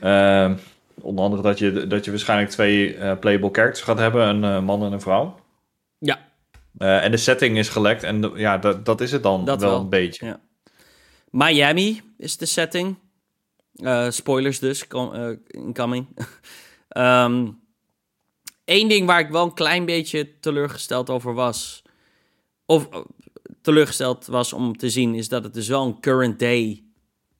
Uh, 0.03 0.53
onder 1.01 1.23
andere 1.23 1.41
dat 1.41 1.59
je, 1.59 1.87
dat 1.87 2.05
je 2.05 2.11
waarschijnlijk 2.11 2.49
twee 2.49 2.95
uh, 2.95 3.19
playable 3.19 3.49
characters 3.51 3.81
gaat 3.81 3.97
hebben, 3.97 4.27
een 4.27 4.43
uh, 4.43 4.61
man 4.61 4.83
en 4.83 4.91
een 4.91 5.01
vrouw. 5.01 5.39
Ja. 5.97 6.27
En 6.77 7.11
de 7.11 7.17
setting 7.17 7.57
is 7.57 7.69
gelekt 7.69 8.03
en 8.03 8.31
ja, 8.35 8.57
dat, 8.57 8.85
dat 8.85 9.01
is 9.01 9.11
het 9.11 9.23
dan 9.23 9.45
dat 9.45 9.61
wel, 9.61 9.69
wel, 9.69 9.79
een 9.79 9.89
beetje. 9.89 10.25
Ja. 10.25 10.39
Miami 11.31 12.01
is 12.17 12.37
de 12.37 12.45
setting. 12.45 12.95
spoilers 14.09 14.59
dus, 14.59 14.85
incoming. 15.47 16.07
um, 16.89 17.59
Eén 18.69 18.87
ding 18.87 19.05
waar 19.05 19.19
ik 19.19 19.29
wel 19.29 19.43
een 19.43 19.53
klein 19.53 19.85
beetje 19.85 20.39
teleurgesteld 20.39 21.09
over 21.09 21.33
was. 21.33 21.83
Of 22.65 22.87
uh, 22.93 22.99
teleurgesteld 23.61 24.25
was 24.25 24.53
om 24.53 24.77
te 24.77 24.89
zien, 24.89 25.15
is 25.15 25.27
dat 25.27 25.43
het 25.43 25.53
dus 25.53 25.67
wel 25.67 25.85
een 25.85 25.99
current 25.99 26.39
day 26.39 26.83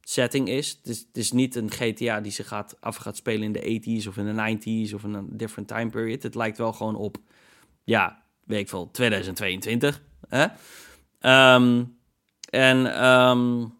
setting 0.01 0.49
is. 0.49 0.69
Het 0.69 0.87
is, 0.87 0.99
het 0.99 1.17
is 1.17 1.31
niet 1.31 1.55
een 1.55 1.71
GTA 1.71 2.21
die 2.21 2.31
zich 2.31 2.47
gaat, 2.47 2.77
af 2.79 2.95
gaat 2.95 3.17
spelen 3.17 3.43
in 3.43 3.51
de 3.51 4.01
80s 4.03 4.07
of 4.07 4.17
in 4.17 4.35
de 4.35 4.57
90s 4.89 4.93
of 4.93 5.03
in 5.03 5.13
een 5.13 5.37
different 5.37 5.67
time 5.67 5.89
period. 5.89 6.23
Het 6.23 6.35
lijkt 6.35 6.57
wel 6.57 6.73
gewoon 6.73 6.95
op, 6.95 7.17
ja, 7.83 8.23
weet 8.49 8.59
ik 8.59 8.69
veel, 8.69 8.91
2022. 8.91 10.01
Hè? 10.29 10.43
Um, 11.55 11.97
en 12.49 13.05
um, 13.05 13.73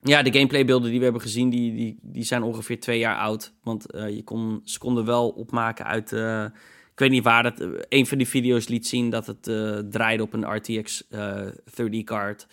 ja, 0.00 0.22
de 0.22 0.32
gameplaybeelden 0.32 0.88
die 0.88 0.98
we 0.98 1.04
hebben 1.04 1.22
gezien, 1.22 1.50
die, 1.50 1.74
die, 1.74 1.98
die 2.02 2.24
zijn 2.24 2.42
ongeveer 2.42 2.80
twee 2.80 2.98
jaar 2.98 3.16
oud. 3.16 3.52
Want 3.62 3.94
uh, 3.94 4.08
je 4.08 4.24
kon, 4.24 4.60
ze 4.64 4.78
konden 4.78 5.04
wel 5.04 5.28
opmaken 5.30 5.84
uit... 5.84 6.12
Uh, 6.12 6.44
ik 6.92 7.00
weet 7.00 7.10
niet 7.10 7.24
waar, 7.24 7.42
dat, 7.42 7.60
uh, 7.60 7.80
een 7.88 8.06
van 8.06 8.18
die 8.18 8.28
video's 8.28 8.68
liet 8.68 8.86
zien 8.86 9.10
dat 9.10 9.26
het 9.26 9.42
draaide 9.92 10.22
op 10.22 10.32
een 10.32 10.56
RTX 10.56 11.04
30-kaart. 11.82 12.46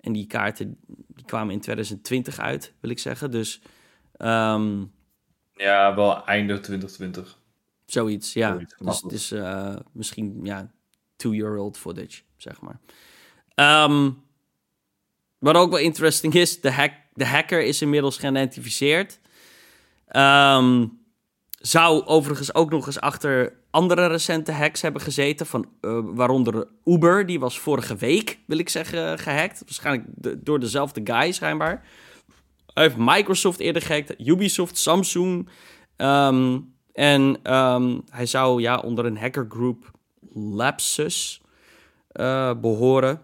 En 0.00 0.12
die 0.12 0.26
kaarten 0.26 0.78
die 0.86 1.24
kwamen 1.24 1.54
in 1.54 1.60
2020 1.60 2.38
uit, 2.38 2.74
wil 2.80 2.90
ik 2.90 2.98
zeggen. 2.98 3.30
Dus... 3.30 3.62
Um, 4.18 4.92
ja, 5.54 5.94
wel 5.94 6.26
einde 6.26 6.60
2020. 6.60 7.40
Zoiets, 7.92 8.32
ja. 8.32 8.58
dus 8.78 9.02
het 9.02 9.12
is 9.12 9.34
misschien, 9.92 10.40
ja, 10.42 10.70
two-year-old 11.16 11.78
footage, 11.78 12.22
zeg 12.36 12.60
maar. 12.60 12.80
Um, 13.84 14.22
wat 15.38 15.54
ook 15.54 15.70
wel 15.70 15.78
interesting 15.78 16.34
is, 16.34 16.60
de, 16.60 16.72
hack, 16.72 16.92
de 17.12 17.26
hacker 17.26 17.62
is 17.62 17.82
inmiddels 17.82 18.18
geïdentificeerd. 18.18 19.20
Um, 20.16 21.00
zou 21.58 22.04
overigens 22.04 22.54
ook 22.54 22.70
nog 22.70 22.86
eens 22.86 23.00
achter 23.00 23.56
andere 23.70 24.06
recente 24.06 24.52
hacks 24.52 24.82
hebben 24.82 25.02
gezeten. 25.02 25.46
Van, 25.46 25.68
uh, 25.80 25.98
waaronder 26.04 26.68
Uber, 26.84 27.26
die 27.26 27.40
was 27.40 27.58
vorige 27.58 27.96
week, 27.96 28.38
wil 28.46 28.58
ik 28.58 28.68
zeggen, 28.68 29.18
gehackt. 29.18 29.62
Waarschijnlijk 29.64 30.06
door 30.44 30.60
dezelfde 30.60 31.00
guy 31.04 31.32
schijnbaar. 31.32 31.86
Hij 32.66 32.82
heeft 32.82 32.96
Microsoft 32.96 33.60
eerder 33.60 33.82
gehackt, 33.82 34.26
Ubisoft, 34.26 34.78
Samsung, 34.78 35.48
um, 35.96 36.71
En 36.92 37.38
ehm, 37.42 37.98
hij 38.10 38.26
zou 38.26 38.60
ja, 38.60 38.78
onder 38.78 39.04
een 39.04 39.18
hackergroep 39.18 39.90
Lapsus 40.34 41.40
uh, 42.12 42.54
behoren. 42.60 43.20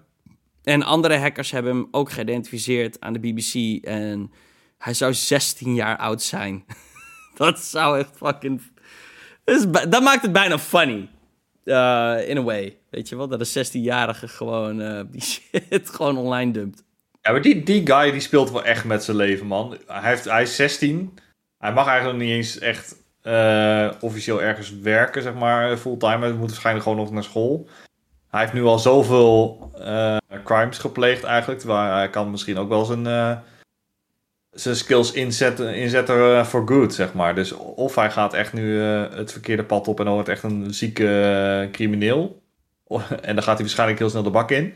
En 0.63 0.83
andere 0.83 1.17
hackers 1.17 1.51
hebben 1.51 1.75
hem 1.75 1.89
ook 1.91 2.11
geïdentificeerd 2.11 3.01
aan 3.01 3.13
de 3.13 3.19
BBC. 3.19 3.85
En 3.85 4.33
hij 4.79 4.95
zou 4.95 5.15
16 5.15 5.75
jaar 5.75 5.97
oud 5.97 6.23
zijn. 6.23 6.65
dat 7.35 7.59
zou 7.59 7.99
echt 7.99 8.17
fucking. 8.17 8.63
Dat 9.89 10.03
maakt 10.03 10.23
het 10.23 10.33
bijna 10.33 10.59
funny. 10.59 11.09
Uh, 11.65 12.29
in 12.29 12.37
a 12.37 12.43
way. 12.43 12.79
Weet 12.91 13.09
je 13.09 13.17
wel, 13.17 13.29
dat 13.29 13.55
een 13.55 13.67
16-jarige 13.67 14.29
gewoon 14.29 14.81
uh, 14.81 15.01
die 15.11 15.23
shit 15.31 15.91
gewoon 15.91 16.17
online 16.17 16.53
dumpt. 16.53 16.85
Ja, 17.23 17.33
maar 17.33 17.43
die, 17.43 17.63
die 17.63 17.87
guy 17.87 18.11
die 18.11 18.21
speelt 18.21 18.51
wel 18.51 18.65
echt 18.65 18.85
met 18.85 19.05
zijn 19.05 19.17
leven, 19.17 19.47
man. 19.47 19.79
Hij, 19.87 20.11
heeft, 20.11 20.25
hij 20.25 20.43
is 20.43 20.57
16. 20.57 21.19
Hij 21.59 21.73
mag 21.73 21.87
eigenlijk 21.87 22.19
niet 22.19 22.31
eens 22.31 22.59
echt 22.59 22.97
uh, 23.29 23.91
officieel 24.01 24.43
ergens 24.43 24.79
werken, 24.79 25.23
zeg 25.23 25.35
maar, 25.35 25.77
fulltime. 25.77 26.27
Hij 26.27 26.33
moet 26.33 26.49
waarschijnlijk 26.49 26.85
gewoon 26.85 26.99
nog 26.99 27.11
naar 27.11 27.23
school. 27.23 27.69
Hij 28.31 28.41
heeft 28.41 28.53
nu 28.53 28.65
al 28.65 28.79
zoveel 28.79 29.71
uh, 29.79 30.17
crimes 30.45 30.79
gepleegd 30.79 31.25
eigenlijk. 31.25 31.61
Terwijl 31.61 31.93
hij 31.93 32.11
kan 32.11 32.31
misschien 32.31 32.59
ook 32.59 32.69
wel 32.69 32.85
zijn, 32.85 33.05
uh, 33.05 33.37
zijn 34.51 34.77
skills 34.77 35.13
inzetten, 35.13 35.75
inzetten 35.75 36.47
voor 36.47 36.69
good, 36.69 36.95
zeg 36.95 37.15
maar. 37.15 37.35
Dus 37.35 37.53
of 37.53 37.95
hij 37.95 38.11
gaat 38.11 38.35
echt 38.35 38.53
nu 38.53 38.79
het 38.81 39.33
verkeerde 39.33 39.65
pad 39.65 39.89
op 39.89 39.99
en 39.99 40.05
dan 40.05 40.15
wordt 40.15 40.29
echt 40.29 40.43
een 40.43 40.75
zieke 40.75 41.69
crimineel. 41.73 42.43
En 43.23 43.35
dan 43.35 43.43
gaat 43.45 43.55
hij 43.55 43.65
waarschijnlijk 43.65 43.99
heel 43.99 44.11
snel 44.11 44.23
de 44.23 44.31
bak 44.31 44.51
in. 44.51 44.75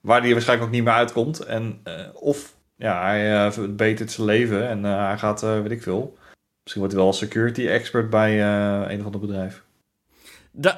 Waar 0.00 0.20
hij 0.20 0.32
waarschijnlijk 0.32 0.68
ook 0.68 0.74
niet 0.74 0.84
meer 0.84 0.92
uitkomt. 0.92 1.40
En, 1.40 1.82
of 2.14 2.54
ja, 2.76 3.02
hij 3.02 3.52
verbetert 3.52 4.10
zijn 4.10 4.26
leven 4.26 4.68
en 4.68 4.84
hij 4.84 5.18
gaat, 5.18 5.40
weet 5.40 5.70
ik 5.70 5.82
veel 5.82 6.16
Misschien 6.62 6.82
wordt 6.82 6.92
hij 6.92 7.02
wel 7.02 7.12
security 7.12 7.66
expert 7.66 8.10
bij 8.10 8.36
uh, 8.38 8.90
een 8.90 8.98
of 8.98 9.04
ander 9.04 9.20
bedrijf. 9.20 9.62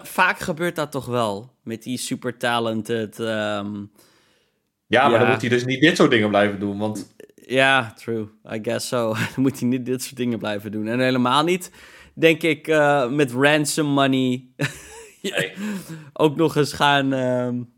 vaak 0.03 0.39
gebeurt 0.39 0.77
dat 0.77 0.91
toch 0.91 1.07
wel. 1.07 1.53
Met 1.63 1.83
die 1.83 1.99
super 1.99 2.37
talented. 2.37 3.19
Um, 3.19 3.91
ja, 4.87 5.09
maar 5.09 5.19
dan 5.19 5.29
moet 5.29 5.41
hij 5.41 5.51
dus 5.51 5.65
niet 5.65 5.81
dit 5.81 5.97
soort 5.97 6.11
dingen 6.11 6.29
blijven 6.29 6.61
doen. 6.61 6.79
Want... 6.79 7.15
Ja, 7.35 7.93
true. 7.93 8.29
I 8.53 8.59
guess 8.63 8.89
so. 8.89 9.13
dan 9.35 9.43
moet 9.43 9.61
hij 9.61 9.69
niet 9.69 9.87
dit 9.87 10.03
soort 10.03 10.17
dingen 10.17 10.39
blijven 10.39 10.73
doen. 10.73 10.89
En 10.89 11.01
helemaal 11.01 11.45
niet, 11.45 11.71
denk 12.15 12.43
ik, 12.43 12.69
uh, 12.69 13.09
met 13.09 13.33
ransom 13.33 13.87
money. 13.87 14.45
ook 16.13 16.37
nog 16.37 16.57
eens 16.57 16.73
gaan. 16.73 17.13
Um, 17.13 17.73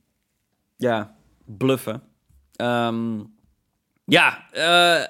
ja, 0.76 1.16
bluffen. 1.44 2.02
Um, 2.56 3.34
ja, 4.04 4.46
uh, 4.52 5.04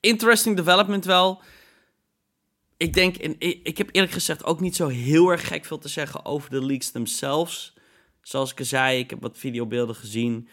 interesting 0.00 0.56
development 0.56 1.04
wel 1.04 1.42
ik 2.80 2.92
denk, 2.92 3.16
en 3.16 3.34
ik 3.38 3.78
heb 3.78 3.88
eerlijk 3.92 4.12
gezegd 4.12 4.44
ook 4.44 4.60
niet 4.60 4.76
zo 4.76 4.88
heel 4.88 5.30
erg 5.30 5.46
gek 5.46 5.64
veel 5.64 5.78
te 5.78 5.88
zeggen 5.88 6.24
over 6.24 6.50
de 6.50 6.64
leaks 6.64 6.90
themselves. 6.90 7.74
Zoals 8.22 8.52
ik 8.52 8.58
al 8.58 8.64
zei, 8.64 8.98
ik 8.98 9.10
heb 9.10 9.22
wat 9.22 9.38
videobeelden 9.38 9.94
gezien. 9.94 10.48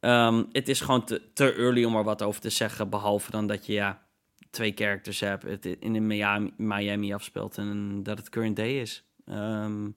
Um, 0.00 0.48
het 0.52 0.68
is 0.68 0.80
gewoon 0.80 1.04
te, 1.04 1.22
te 1.32 1.52
early 1.54 1.84
om 1.84 1.96
er 1.96 2.04
wat 2.04 2.22
over 2.22 2.40
te 2.40 2.50
zeggen. 2.50 2.90
Behalve 2.90 3.30
dan 3.30 3.46
dat 3.46 3.66
je 3.66 3.72
ja, 3.72 4.06
twee 4.50 4.72
characters 4.74 5.20
hebt, 5.20 5.42
het 5.42 5.64
in 5.64 6.06
Miami, 6.06 6.52
Miami 6.56 7.14
afspeelt 7.14 7.58
en 7.58 8.02
dat 8.02 8.18
het 8.18 8.28
current 8.28 8.56
day 8.56 8.80
is. 8.80 9.04
Um, 9.26 9.96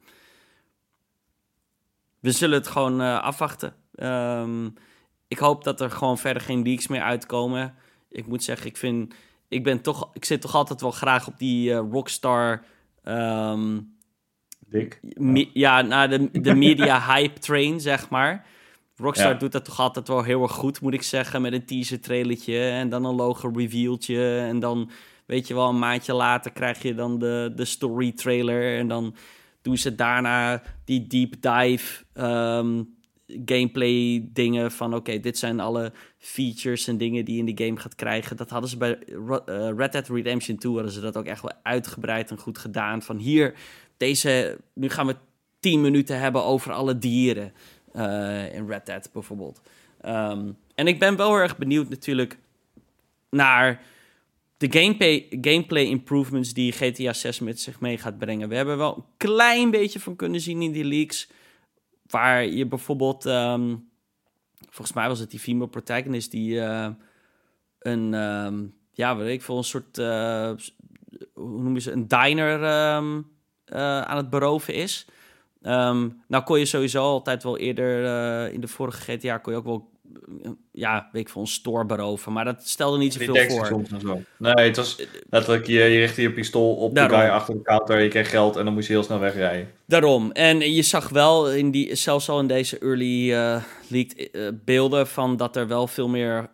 we 2.19 2.31
zullen 2.31 2.57
het 2.57 2.67
gewoon 2.67 3.01
uh, 3.01 3.19
afwachten. 3.19 3.75
Um, 3.95 4.73
ik 5.27 5.37
hoop 5.37 5.63
dat 5.63 5.81
er 5.81 5.91
gewoon 5.91 6.17
verder 6.17 6.41
geen 6.41 6.61
leaks 6.61 6.87
meer 6.87 7.01
uitkomen. 7.01 7.75
Ik 8.09 8.27
moet 8.27 8.43
zeggen, 8.43 8.67
ik 8.67 8.77
vind 8.77 9.13
ik 9.47 9.63
ben 9.63 9.81
toch, 9.81 10.09
ik 10.13 10.25
zit 10.25 10.41
toch 10.41 10.55
altijd 10.55 10.81
wel 10.81 10.91
graag 10.91 11.27
op 11.27 11.37
die 11.37 11.69
uh, 11.69 11.81
rockstar. 11.91 12.63
Um, 13.03 13.95
Dik. 14.69 14.99
ja, 15.53 15.81
naar 15.81 16.09
de, 16.09 16.41
de 16.41 16.55
media 16.65 17.13
hype 17.13 17.39
train, 17.39 17.79
zeg 17.79 18.09
maar. 18.09 18.45
Rockstar 18.95 19.37
doet 19.37 19.51
dat 19.51 19.65
toch 19.65 19.79
altijd 19.79 20.07
wel 20.07 20.23
heel 20.23 20.41
erg 20.41 20.51
goed, 20.51 20.81
moet 20.81 20.93
ik 20.93 21.01
zeggen. 21.01 21.41
Met 21.41 21.53
een 21.53 21.65
teaser 21.65 22.01
trailertje 22.01 22.69
en 22.69 22.89
dan 22.89 23.05
een 23.05 23.15
logo 23.15 23.51
revealtje. 23.55 24.39
En 24.39 24.59
dan, 24.59 24.89
weet 25.25 25.47
je 25.47 25.53
wel, 25.53 25.69
een 25.69 25.79
maandje 25.79 26.13
later 26.13 26.51
krijg 26.51 26.81
je 26.81 26.95
dan 26.95 27.19
de, 27.19 27.51
de 27.55 27.65
story 27.65 28.11
trailer. 28.11 28.77
En 28.77 28.87
dan 28.87 29.15
doen 29.61 29.77
ze 29.77 29.95
daarna 29.95 30.61
die 30.85 31.07
deep 31.07 31.41
dive 31.41 32.03
um, 32.13 32.95
gameplay 33.45 34.27
dingen 34.33 34.71
van 34.71 34.95
oké, 34.95 35.19
dit 35.19 35.37
zijn 35.37 35.59
alle 35.59 35.93
features 36.27 36.87
en 36.87 36.97
dingen 36.97 37.25
die 37.25 37.37
in 37.37 37.55
de 37.55 37.65
game 37.65 37.79
gaat 37.79 37.95
krijgen. 37.95 38.37
Dat 38.37 38.49
hadden 38.49 38.69
ze 38.69 38.77
bij 38.77 38.97
uh, 39.07 39.69
Red 39.75 39.91
Dead 39.91 40.07
Redemption 40.07 40.57
2 40.57 40.73
hadden 40.73 40.91
ze 40.91 40.99
dat 40.99 41.17
ook 41.17 41.25
echt 41.25 41.41
wel 41.41 41.53
uitgebreid 41.63 42.31
en 42.31 42.37
goed 42.37 42.57
gedaan. 42.57 43.01
Van 43.01 43.17
hier, 43.17 43.53
deze, 43.97 44.57
nu 44.73 44.89
gaan 44.89 45.07
we 45.07 45.15
10 45.59 45.81
minuten 45.81 46.19
hebben 46.19 46.43
over 46.43 46.71
alle 46.71 46.97
dieren 46.97 47.53
uh, 47.95 48.53
in 48.53 48.67
Red 48.67 48.85
Dead 48.85 49.09
bijvoorbeeld. 49.13 49.61
Um, 50.05 50.57
en 50.75 50.87
ik 50.87 50.99
ben 50.99 51.15
wel 51.15 51.35
erg 51.35 51.57
benieuwd 51.57 51.89
natuurlijk 51.89 52.37
naar 53.29 53.81
de 54.57 54.79
gameplay, 54.79 55.27
gameplay 55.41 55.83
improvements 55.83 56.53
die 56.53 56.71
GTA 56.71 57.13
6 57.13 57.39
met 57.39 57.59
zich 57.59 57.79
mee 57.79 57.97
gaat 57.97 58.17
brengen. 58.17 58.49
We 58.49 58.55
hebben 58.55 58.77
wel 58.77 58.95
een 58.95 59.03
klein 59.17 59.71
beetje 59.71 59.99
van 59.99 60.15
kunnen 60.15 60.41
zien 60.41 60.61
in 60.61 60.71
die 60.71 60.85
leaks. 60.85 61.29
Waar 62.09 62.45
je 62.45 62.65
bijvoorbeeld, 62.65 63.25
um, 63.25 63.89
volgens 64.59 64.93
mij 64.93 65.07
was 65.07 65.19
het 65.19 65.31
die 65.31 65.39
female 65.39 65.69
protagonist 65.69 66.31
die 66.31 66.53
uh, 66.53 66.89
een, 67.79 68.13
um, 68.13 68.75
ja, 68.91 69.17
weet 69.17 69.33
ik 69.33 69.41
veel, 69.41 69.57
een 69.57 69.63
soort, 69.63 69.97
uh, 69.97 70.51
hoe 71.33 71.61
noem 71.61 71.73
je 71.73 71.79
ze, 71.79 71.91
een 71.91 72.07
diner 72.07 72.53
um, 72.95 73.31
uh, 73.65 74.01
aan 74.01 74.17
het 74.17 74.29
beroven 74.29 74.73
is. 74.73 75.07
Um, 75.61 76.23
nou 76.27 76.43
kon 76.43 76.59
je 76.59 76.65
sowieso 76.65 77.03
altijd 77.03 77.43
wel 77.43 77.57
eerder 77.57 78.51
in 78.53 78.61
de 78.61 78.67
vorige 78.67 79.01
GTA 79.01 79.37
kon 79.37 79.53
je 79.53 79.59
ook 79.59 79.65
wel 79.65 79.89
ja, 80.71 81.09
weet 81.11 81.21
ik 81.21 81.29
veel, 81.29 81.41
een 81.41 81.47
store 81.47 81.85
beroven. 81.85 82.33
Maar 82.33 82.45
dat 82.45 82.67
stelde 82.67 82.97
niet 82.97 83.13
zoveel 83.13 83.49
voor. 83.49 83.85
Zo. 84.01 84.21
Nee, 84.37 84.67
het 84.67 84.75
was 84.75 85.01
letterlijk, 85.29 85.67
je, 85.67 85.73
je 85.73 85.99
richtte 85.99 86.21
je 86.21 86.31
pistool 86.31 86.75
op 86.75 86.95
de 86.95 87.01
guy 87.01 87.27
achter 87.27 87.53
de 87.53 87.61
counter, 87.61 87.99
je 87.99 88.09
kreeg 88.09 88.29
geld 88.29 88.55
en 88.55 88.65
dan 88.65 88.73
moest 88.73 88.87
je 88.87 88.93
heel 88.93 89.03
snel 89.03 89.19
wegrijden. 89.19 89.71
Daarom. 89.85 90.31
En 90.31 90.73
je 90.73 90.81
zag 90.81 91.09
wel, 91.09 91.51
in 91.51 91.71
die, 91.71 91.95
zelfs 91.95 92.29
al 92.29 92.39
in 92.39 92.47
deze 92.47 92.79
early 92.79 93.31
uh, 93.31 93.63
leaked 93.87 94.29
uh, 94.31 94.49
beelden, 94.65 95.07
van 95.07 95.37
dat 95.37 95.55
er 95.55 95.67
wel 95.67 95.87
veel 95.87 96.07
meer 96.07 96.49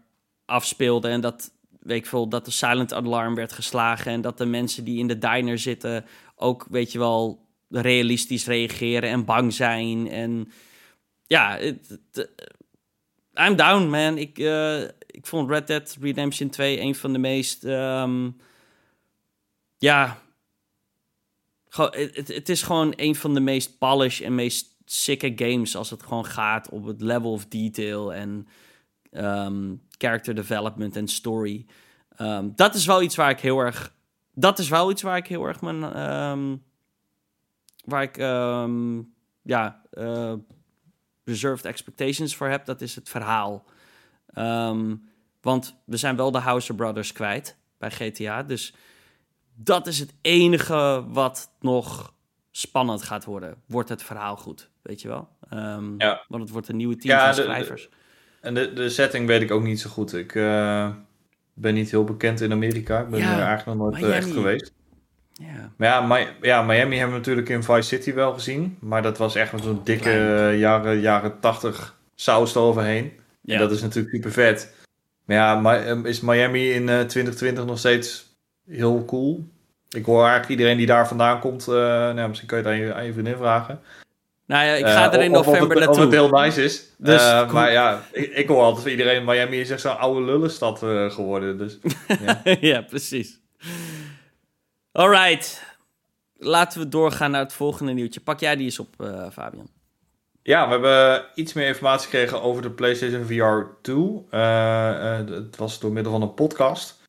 afspeelde. 0.46 1.08
En 1.08 1.22
dat, 1.22 1.52
weet 1.80 1.98
ik 1.98 2.06
veel, 2.06 2.28
dat 2.28 2.46
de 2.46 2.52
silent 2.52 2.94
alarm 2.94 3.36
werd 3.36 3.54
geslagen. 3.54 4.12
En 4.12 4.22
dat 4.22 4.38
de 4.38 4.46
mensen 4.46 4.84
die 4.84 5.00
in 5.00 5.08
de 5.08 5.18
diner 5.18 5.60
zitten 5.60 6.06
ook, 6.36 6.66
weet 6.70 6.92
je 6.92 7.00
wel, 7.00 7.48
realistisch 7.70 8.46
reageren 8.46 9.10
en 9.10 9.26
bang 9.26 9.54
zijn. 9.54 10.10
En 10.10 10.52
ja, 11.28 11.58
het, 11.58 12.30
I'm 13.34 13.56
down, 13.56 13.90
man. 13.90 14.18
Ik, 14.18 14.40
uh, 14.40 14.82
ik 15.06 15.26
vond 15.26 15.50
Red 15.50 15.68
Dead 15.68 15.98
Redemption 16.02 16.50
2 16.50 16.80
een 16.80 16.96
van 16.96 17.14
de 17.14 17.20
meest. 17.20 17.64
Um, 17.64 18.38
ja. 19.78 20.22
Het, 21.70 22.28
het 22.28 22.50
is 22.50 22.64
gewoon 22.64 22.94
een 22.96 23.16
van 23.16 23.34
de 23.34 23.40
meest 23.40 23.78
polished 23.78 24.26
en 24.26 24.36
meest 24.36 24.76
sicke 24.86 25.34
games. 25.36 25.76
Als 25.76 25.90
het 25.90 26.04
gewoon 26.04 26.26
gaat 26.26 26.70
op 26.70 26.86
het 26.86 27.02
level 27.02 27.32
of 27.32 27.46
detail 27.46 28.14
en 28.14 28.48
um, 29.12 29.82
character 29.98 30.36
development 30.36 30.96
en 30.96 31.08
story. 31.08 31.66
Um, 32.20 32.54
dat 32.56 32.76
is 32.76 32.86
wel 32.86 33.02
iets 33.02 33.16
waar 33.16 33.30
ik 33.30 33.40
heel 33.40 33.60
erg. 33.60 33.96
Dat 34.34 34.60
is 34.60 34.70
wel 34.70 34.92
iets 34.92 35.02
waar 35.02 35.18
ik 35.18 35.28
heel 35.28 35.46
erg 35.46 35.62
mijn. 35.62 35.80
waar 37.86 38.04
ik. 38.04 38.18
ja. 39.42 39.82
Uh, 39.94 40.34
reserved 41.26 41.66
expectations 41.66 42.36
voor 42.36 42.48
heb, 42.48 42.66
dat 42.66 42.82
is 42.82 42.96
het 42.96 43.10
verhaal. 43.10 43.66
Um, 44.38 45.10
want 45.42 45.76
we 45.86 45.98
zijn 45.98 46.16
wel 46.16 46.32
de 46.32 46.38
Houser 46.38 46.76
Brothers 46.76 47.12
kwijt 47.12 47.58
bij 47.78 47.92
GTA. 47.92 48.44
Dus 48.44 48.74
dat 49.56 49.88
is 49.88 50.00
het 50.00 50.14
enige 50.22 51.06
wat 51.08 51.52
nog 51.60 52.14
spannend 52.52 53.04
gaat 53.04 53.26
worden. 53.26 53.56
Wordt 53.66 53.90
het 53.90 54.04
verhaal 54.04 54.36
goed, 54.38 54.70
weet 54.82 55.02
je 55.02 55.08
wel? 55.08 55.28
Um, 55.54 55.96
ja. 55.98 56.26
Want 56.28 56.44
het 56.44 56.52
wordt 56.52 56.68
een 56.68 56.78
nieuwe 56.78 56.96
team 56.96 57.20
van 57.20 57.34
schrijvers. 57.34 57.90
en 58.42 58.54
de, 58.54 58.74
de 58.74 58.90
setting 58.90 59.28
weet 59.28 59.42
ik 59.42 59.52
ook 59.52 59.64
niet 59.64 59.80
zo 59.80 59.90
goed. 59.90 60.14
Ik 60.14 60.36
uh, 60.36 60.90
ben 61.54 61.74
niet 61.74 61.92
heel 61.92 62.04
bekend 62.04 62.42
in 62.42 62.52
Amerika. 62.52 63.00
Ik 63.00 63.10
ben 63.10 63.22
er 63.22 63.46
eigenlijk 63.46 63.80
nog 63.80 63.92
nooit 63.92 64.04
uh, 64.04 64.16
echt 64.16 64.32
geweest. 64.32 64.74
Ja. 65.34 65.72
Maar 65.76 65.90
ja, 65.90 66.02
Mi 66.02 66.28
ja, 66.42 66.62
Miami 66.62 66.96
hebben 66.96 67.14
we 67.14 67.20
natuurlijk 67.20 67.50
in 67.50 67.64
Vice 67.64 67.82
City 67.82 68.14
wel 68.14 68.34
gezien. 68.34 68.78
Maar 68.80 69.02
dat 69.02 69.18
was 69.18 69.36
echt 69.36 69.52
met 69.52 69.64
zo'n 69.64 69.82
dikke 69.84 70.54
jaren, 70.58 71.00
jaren 71.00 71.40
80 71.40 71.98
saus 72.16 72.56
eroverheen. 72.56 73.12
Ja. 73.42 73.54
En 73.54 73.60
dat 73.60 73.72
is 73.72 73.82
natuurlijk 73.82 74.16
super 74.16 74.32
vet. 74.32 74.74
Maar 75.26 75.38
ja, 75.38 75.76
ehm, 75.86 76.06
is 76.06 76.22
Miami 76.22 76.72
in 76.72 76.84
uh, 76.84 77.00
eh, 77.00 77.08
2020 77.08 77.66
nog 77.66 77.78
steeds 77.78 78.36
heel 78.70 79.06
cool? 79.06 79.44
Ik 79.90 80.06
hoor 80.06 80.22
eigenlijk 80.22 80.50
iedereen 80.50 80.78
die 80.78 80.86
daar 80.86 81.08
vandaan 81.08 81.40
komt. 81.40 81.68
Uh, 81.68 81.76
nou, 81.76 82.28
misschien 82.28 82.48
kun 82.48 82.58
je 82.58 82.64
het 82.64 82.74
aan 82.74 82.80
je, 82.80 82.94
aan 82.94 83.06
je 83.06 83.14
vriendin 83.14 83.38
vragen. 83.38 83.80
Nou 84.46 84.66
ja, 84.66 84.74
ik 84.74 84.86
ga 84.86 85.14
er 85.14 85.22
in 85.22 85.32
november 85.32 85.78
naartoe. 85.78 85.96
Of 85.96 86.00
het 86.00 86.12
heel 86.12 86.30
nice 86.30 86.64
is. 86.64 86.94
Dus, 86.98 87.22
Maar 87.52 87.72
ja, 87.72 88.02
ik, 88.12 88.32
ik, 88.32 88.48
hoor 88.48 88.62
altijd 88.62 88.82
van 88.82 88.92
iedereen... 88.92 89.26
Miami 89.26 89.60
is 89.60 89.70
echt 89.70 89.82
zo'n 89.82 89.98
oude 89.98 90.22
lullenstad 90.22 90.80
geworden. 91.10 91.58
Dus, 91.58 91.78
ja. 92.26 92.42
ja, 92.60 92.82
precies. 92.82 93.43
Alright. 94.94 95.64
laten 96.38 96.80
we 96.80 96.90
doorgaan 96.90 97.32
naar 97.32 97.42
het 97.42 97.54
volgende 97.54 97.94
nieuwtje. 97.94 98.20
Pak 98.20 98.40
jij 98.40 98.56
die 98.56 98.66
eens 98.66 98.80
op, 98.80 98.96
uh, 98.98 99.30
Fabian. 99.32 99.70
Ja, 100.44 100.66
we 100.66 100.72
hebben 100.72 101.26
iets 101.36 101.54
meer 101.54 101.68
informatie 101.68 102.10
gekregen 102.10 102.42
over 102.42 102.62
de 102.62 102.72
PlayStation 102.72 103.26
VR 103.26 103.82
2. 103.82 103.96
Uh, 104.32 105.18
het 105.18 105.56
was 105.56 105.80
door 105.80 105.92
middel 105.92 106.12
van 106.12 106.22
een 106.22 106.34
podcast. 106.34 107.02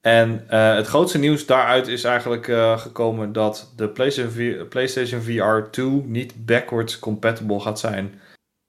En 0.00 0.44
het 0.48 0.86
grootste 0.86 1.18
nieuws 1.18 1.46
daaruit 1.46 1.88
is 1.88 2.04
eigenlijk 2.04 2.44
gekomen 2.80 3.32
dat 3.32 3.72
de 3.76 3.88
PlayStation, 3.88 4.68
PlayStation 4.68 5.20
VR 5.20 5.70
2 5.70 5.86
niet 5.86 6.46
backwards 6.46 6.98
compatible 6.98 7.60
gaat 7.60 7.78
zijn 7.78 8.20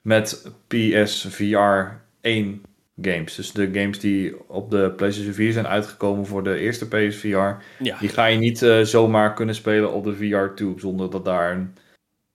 met 0.02 0.52
PSVR 0.67 2.02
1 2.22 2.63
games. 3.01 3.36
Dus 3.36 3.51
de 3.51 3.69
games 3.73 3.99
die 3.99 4.49
op 4.49 4.71
de 4.71 4.93
PlayStation 4.95 5.33
4 5.33 5.51
zijn 5.51 5.67
uitgekomen 5.67 6.25
voor 6.25 6.43
de 6.43 6.57
eerste 6.57 6.88
PSVR, 6.88 7.55
ja. 7.79 7.97
die 7.99 8.10
ga 8.10 8.25
je 8.25 8.38
niet 8.38 8.62
uh, 8.62 8.81
zomaar 8.81 9.33
kunnen 9.33 9.55
spelen 9.55 9.93
op 9.93 10.03
de 10.03 10.15
VR 10.15 10.53
2 10.55 10.73
zonder 10.77 11.10
dat 11.10 11.25
daar 11.25 11.51
een 11.51 11.75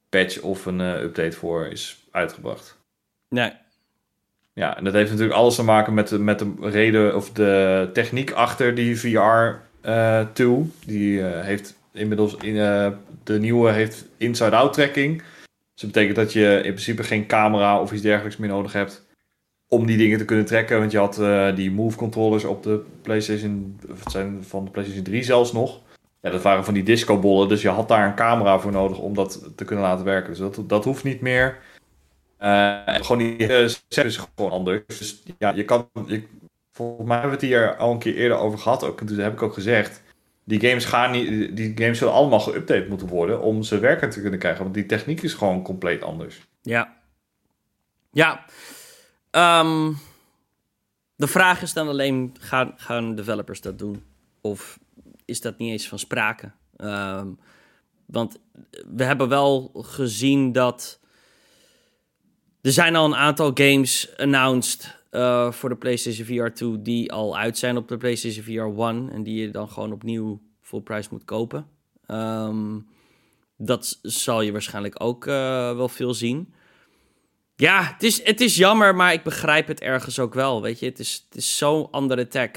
patch 0.08 0.40
of 0.40 0.66
een 0.66 0.80
uh, 0.80 1.00
update 1.00 1.36
voor 1.36 1.66
is 1.66 2.06
uitgebracht. 2.10 2.78
Nee. 3.28 3.52
Ja, 4.54 4.76
en 4.76 4.84
dat 4.84 4.92
heeft 4.92 5.10
natuurlijk 5.10 5.38
alles 5.38 5.54
te 5.54 5.64
maken 5.64 5.94
met 5.94 6.08
de, 6.08 6.18
met 6.18 6.38
de 6.38 6.54
reden 6.60 7.16
of 7.16 7.30
de 7.30 7.90
techniek 7.92 8.30
achter 8.30 8.74
die 8.74 8.98
VR 8.98 9.60
uh, 9.86 10.26
2. 10.32 10.72
Die 10.86 11.22
heeft 11.22 11.76
inmiddels 11.92 12.36
in, 12.36 12.54
de 13.24 13.38
nieuwe 13.38 13.70
heeft 13.70 14.06
inside-out 14.16 14.72
tracking. 14.72 15.18
Dus 15.72 15.82
dat 15.82 15.92
betekent 15.92 16.16
dat 16.16 16.32
je 16.32 16.56
in 16.56 16.72
principe 16.72 17.02
geen 17.02 17.26
camera 17.26 17.80
of 17.80 17.92
iets 17.92 18.02
dergelijks 18.02 18.36
meer 18.36 18.48
nodig 18.48 18.72
hebt 18.72 19.01
om 19.72 19.86
die 19.86 19.96
dingen 19.96 20.18
te 20.18 20.24
kunnen 20.24 20.44
trekken. 20.44 20.78
Want 20.78 20.90
je 20.90 20.98
had 20.98 21.18
uh, 21.20 21.56
die 21.56 21.70
move 21.70 21.96
controllers 21.96 22.44
op 22.44 22.62
de 22.62 22.84
PlayStation, 23.02 23.80
het 23.88 24.10
zijn 24.10 24.44
van 24.44 24.64
de 24.64 24.70
PlayStation 24.70 25.04
3 25.04 25.22
zelfs 25.22 25.52
nog. 25.52 25.80
Ja, 26.20 26.30
dat 26.30 26.42
waren 26.42 26.64
van 26.64 26.74
die 26.74 26.82
discobollen, 26.82 27.48
dus 27.48 27.62
je 27.62 27.68
had 27.68 27.88
daar 27.88 28.06
een 28.06 28.14
camera 28.14 28.58
voor 28.58 28.72
nodig 28.72 28.98
om 28.98 29.14
dat 29.14 29.50
te 29.56 29.64
kunnen 29.64 29.84
laten 29.84 30.04
werken. 30.04 30.30
Dus 30.30 30.38
dat, 30.38 30.68
dat 30.68 30.84
hoeft 30.84 31.04
niet 31.04 31.20
meer. 31.20 31.58
Uh, 32.40 32.78
gewoon 32.84 33.18
die 33.18 33.48
uh, 33.48 34.04
is 34.04 34.20
gewoon 34.34 34.50
anders. 34.50 34.82
Dus 34.86 35.22
ja, 35.38 35.50
je 35.50 35.64
kan. 35.64 35.88
Je, 36.06 36.22
volgens 36.72 37.08
mij 37.08 37.18
hebben 37.18 37.38
we 37.38 37.46
het 37.46 37.54
hier 37.54 37.76
al 37.76 37.92
een 37.92 37.98
keer 37.98 38.16
eerder 38.16 38.38
over 38.38 38.58
gehad. 38.58 38.84
Ook, 38.84 39.00
en 39.00 39.06
toen 39.06 39.18
heb 39.18 39.32
ik 39.32 39.42
ook 39.42 39.54
gezegd. 39.54 40.02
Die 40.44 40.60
games, 40.60 40.84
gaan 40.84 41.10
niet, 41.10 41.56
die 41.56 41.72
games 41.74 41.98
zullen 41.98 42.14
allemaal 42.14 42.40
geüpdate 42.40 42.88
moeten 42.88 43.08
worden 43.08 43.40
om 43.40 43.62
ze 43.62 43.78
werkend 43.78 44.12
te 44.12 44.20
kunnen 44.20 44.38
krijgen. 44.38 44.62
Want 44.62 44.74
die 44.74 44.86
techniek 44.86 45.22
is 45.22 45.34
gewoon 45.34 45.62
compleet 45.62 46.02
anders. 46.02 46.40
Ja. 46.62 46.96
Ja. 48.12 48.44
Um, 49.36 49.98
de 51.16 51.26
vraag 51.26 51.62
is 51.62 51.72
dan 51.72 51.88
alleen, 51.88 52.34
gaan, 52.40 52.72
gaan 52.76 53.14
developers 53.14 53.60
dat 53.60 53.78
doen? 53.78 54.04
Of 54.40 54.78
is 55.24 55.40
dat 55.40 55.58
niet 55.58 55.70
eens 55.70 55.88
van 55.88 55.98
sprake? 55.98 56.52
Um, 56.76 57.38
want 58.06 58.38
we 58.96 59.04
hebben 59.04 59.28
wel 59.28 59.70
gezien 59.74 60.52
dat... 60.52 61.00
Er 62.60 62.72
zijn 62.72 62.96
al 62.96 63.04
een 63.04 63.16
aantal 63.16 63.50
games 63.54 64.16
announced 64.16 65.02
uh, 65.10 65.52
voor 65.52 65.68
de 65.68 65.76
PlayStation 65.76 66.26
VR 66.26 66.54
2 66.54 66.82
die 66.82 67.12
al 67.12 67.38
uit 67.38 67.58
zijn 67.58 67.76
op 67.76 67.88
de 67.88 67.96
PlayStation 67.96 68.44
VR 68.44 68.82
1 68.82 69.10
en 69.10 69.22
die 69.22 69.40
je 69.40 69.50
dan 69.50 69.68
gewoon 69.68 69.92
opnieuw 69.92 70.40
full 70.60 70.80
price 70.80 71.08
moet 71.10 71.24
kopen. 71.24 71.66
Um, 72.06 72.86
dat 73.56 73.98
zal 74.02 74.40
je 74.40 74.52
waarschijnlijk 74.52 75.02
ook 75.02 75.26
uh, 75.26 75.34
wel 75.76 75.88
veel 75.88 76.14
zien. 76.14 76.54
Ja, 77.56 77.92
het 77.92 78.02
is, 78.02 78.24
het 78.24 78.40
is 78.40 78.56
jammer, 78.56 78.94
maar 78.94 79.12
ik 79.12 79.22
begrijp 79.22 79.66
het 79.66 79.80
ergens 79.80 80.18
ook 80.18 80.34
wel. 80.34 80.62
Weet 80.62 80.78
je, 80.78 80.86
het 80.86 80.98
is, 80.98 81.24
het 81.28 81.36
is 81.36 81.56
zo'n 81.56 81.90
andere 81.90 82.28
tech. 82.28 82.50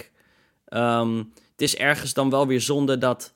Um, 0.70 1.34
het 1.52 1.62
is 1.62 1.76
ergens 1.76 2.14
dan 2.14 2.30
wel 2.30 2.48
weer 2.48 2.62
zonde 2.62 2.98
dat 2.98 3.34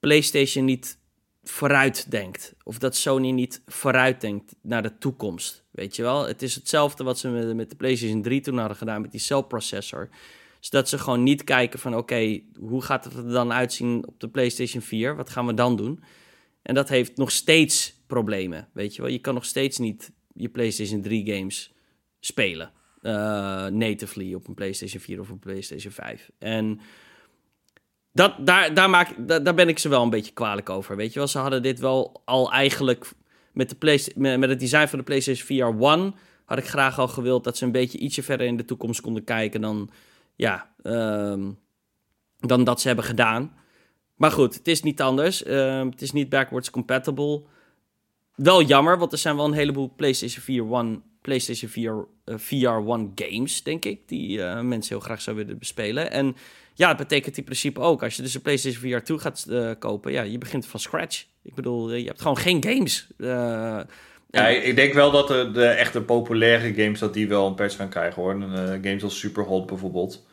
PlayStation 0.00 0.64
niet 0.64 0.98
vooruit 1.42 2.10
denkt. 2.10 2.54
Of 2.62 2.78
dat 2.78 2.96
Sony 2.96 3.30
niet 3.30 3.62
vooruit 3.66 4.20
denkt 4.20 4.54
naar 4.62 4.82
de 4.82 4.98
toekomst. 4.98 5.64
Weet 5.70 5.96
je 5.96 6.02
wel? 6.02 6.26
Het 6.26 6.42
is 6.42 6.54
hetzelfde 6.54 7.04
wat 7.04 7.18
ze 7.18 7.28
met, 7.28 7.56
met 7.56 7.70
de 7.70 7.76
PlayStation 7.76 8.22
3 8.22 8.40
toen 8.40 8.58
hadden 8.58 8.76
gedaan 8.76 9.00
met 9.00 9.10
die 9.10 9.20
celprocessor. 9.20 10.08
Dus 10.58 10.70
dat 10.70 10.88
ze 10.88 10.98
gewoon 10.98 11.22
niet 11.22 11.44
kijken 11.44 11.78
van 11.78 11.96
oké, 11.96 12.40
hoe 12.58 12.82
gaat 12.82 13.04
het 13.04 13.14
er 13.14 13.28
dan 13.28 13.52
uitzien 13.52 14.06
op 14.06 14.20
de 14.20 14.28
PlayStation 14.28 14.82
4? 14.82 15.16
Wat 15.16 15.30
gaan 15.30 15.46
we 15.46 15.54
dan 15.54 15.76
doen? 15.76 16.02
En 16.62 16.74
dat 16.74 16.88
heeft 16.88 17.16
nog 17.16 17.30
steeds 17.30 17.94
problemen. 18.06 18.68
Weet 18.72 18.94
je 18.94 19.02
wel? 19.02 19.10
Je 19.10 19.18
kan 19.18 19.34
nog 19.34 19.44
steeds 19.44 19.78
niet 19.78 20.12
je 20.34 20.48
PlayStation 20.48 21.02
3 21.02 21.32
games 21.34 21.72
spelen. 22.20 22.72
Uh, 23.02 23.12
natively 23.66 24.34
op 24.34 24.48
een 24.48 24.54
PlayStation 24.54 25.02
4 25.02 25.20
of 25.20 25.28
een 25.28 25.38
PlayStation 25.38 25.92
5. 25.92 26.30
En 26.38 26.80
dat, 28.12 28.46
daar, 28.46 28.74
daar, 28.74 28.90
maak, 28.90 29.14
daar, 29.18 29.42
daar 29.42 29.54
ben 29.54 29.68
ik 29.68 29.78
ze 29.78 29.88
wel 29.88 30.02
een 30.02 30.10
beetje 30.10 30.32
kwalijk 30.32 30.70
over. 30.70 30.96
Weet 30.96 31.12
je 31.12 31.18
wel, 31.18 31.28
ze 31.28 31.38
hadden 31.38 31.62
dit 31.62 31.78
wel 31.78 32.22
al 32.24 32.52
eigenlijk 32.52 33.12
met, 33.52 33.68
de 33.68 33.74
Play, 33.74 34.06
met, 34.14 34.50
het 34.50 34.60
design 34.60 34.86
van 34.86 34.98
de 34.98 35.04
PlayStation 35.04 35.46
VR 35.46 35.84
1 35.84 36.14
had 36.44 36.58
ik 36.58 36.66
graag 36.66 36.98
al 36.98 37.08
gewild 37.08 37.44
dat 37.44 37.56
ze 37.56 37.64
een 37.64 37.72
beetje 37.72 37.98
ietsje 37.98 38.22
verder 38.22 38.46
in 38.46 38.56
de 38.56 38.64
toekomst 38.64 39.00
konden 39.00 39.24
kijken 39.24 39.60
dan, 39.60 39.90
ja, 40.36 40.74
um, 40.82 41.58
dan 42.38 42.64
dat 42.64 42.80
ze 42.80 42.86
hebben 42.86 43.04
gedaan. 43.04 43.52
Maar 44.16 44.30
goed, 44.30 44.54
het 44.54 44.68
is 44.68 44.82
niet 44.82 45.00
anders. 45.00 45.44
Uh, 45.44 45.84
het 45.84 46.02
is 46.02 46.12
niet 46.12 46.28
backwards 46.28 46.70
compatible 46.70 47.42
wel 48.34 48.62
jammer, 48.62 48.98
want 48.98 49.12
er 49.12 49.18
zijn 49.18 49.36
wel 49.36 49.44
een 49.44 49.52
heleboel 49.52 49.92
PlayStation 49.96 50.42
4 50.42 50.70
One, 50.70 51.00
PlayStation 51.20 51.70
4 51.70 52.06
uh, 52.24 52.34
VR 52.38 52.68
One 52.68 53.08
games, 53.14 53.62
denk 53.62 53.84
ik, 53.84 54.08
die 54.08 54.38
uh, 54.38 54.60
mensen 54.60 54.94
heel 54.94 55.04
graag 55.04 55.20
zouden 55.20 55.44
willen 55.44 55.60
bespelen. 55.60 56.10
En 56.10 56.36
ja, 56.74 56.88
het 56.88 56.96
betekent 56.96 57.38
in 57.38 57.44
principe 57.44 57.80
ook, 57.80 58.02
als 58.02 58.16
je 58.16 58.22
dus 58.22 58.34
een 58.34 58.42
PlayStation 58.42 58.90
VR 58.90 59.04
2 59.04 59.18
gaat 59.18 59.46
uh, 59.48 59.70
kopen, 59.78 60.12
ja, 60.12 60.22
je 60.22 60.38
begint 60.38 60.66
van 60.66 60.80
scratch. 60.80 61.24
Ik 61.42 61.54
bedoel, 61.54 61.94
je 61.94 62.06
hebt 62.06 62.20
gewoon 62.20 62.38
geen 62.38 62.64
games. 62.64 63.06
ja, 64.30 64.48
ik 64.48 64.76
denk 64.76 64.92
wel 64.92 65.10
dat 65.10 65.28
de, 65.28 65.50
de 65.52 65.66
echte 65.66 66.02
populaire 66.02 66.74
games, 66.74 66.98
dat 66.98 67.14
die 67.14 67.28
wel 67.28 67.46
een 67.46 67.54
patch 67.54 67.76
gaan 67.76 67.88
krijgen 67.88 68.22
hoor. 68.22 68.32
games 68.82 69.02
als 69.02 69.18
Superhot 69.18 69.66
bijvoorbeeld. 69.66 70.28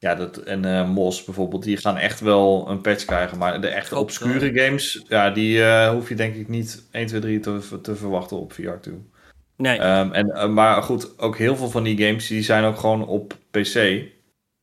Ja, 0.00 0.14
dat, 0.14 0.36
en 0.36 0.66
uh, 0.66 0.90
Mos 0.90 1.24
bijvoorbeeld, 1.24 1.62
die 1.62 1.76
gaan 1.76 1.96
echt 1.96 2.20
wel 2.20 2.68
een 2.68 2.80
patch 2.80 3.04
krijgen. 3.04 3.38
Maar 3.38 3.60
de 3.60 3.68
echte 3.68 3.98
obscure 3.98 4.60
games, 4.60 5.04
ja, 5.08 5.30
die 5.30 5.58
uh, 5.58 5.90
hoef 5.90 6.08
je 6.08 6.14
denk 6.14 6.34
ik 6.34 6.48
niet 6.48 6.88
1, 6.90 7.06
2, 7.06 7.20
3 7.20 7.40
te, 7.40 7.80
te 7.82 7.96
verwachten 7.96 8.36
op 8.36 8.52
VR 8.52 8.70
2. 8.80 8.94
Nee. 9.56 9.80
Um, 9.80 10.12
en, 10.12 10.26
uh, 10.26 10.48
maar 10.48 10.82
goed, 10.82 11.18
ook 11.18 11.38
heel 11.38 11.56
veel 11.56 11.70
van 11.70 11.82
die 11.82 12.06
games, 12.06 12.26
die 12.26 12.42
zijn 12.42 12.64
ook 12.64 12.78
gewoon 12.78 13.06
op 13.06 13.36
PC. 13.50 13.74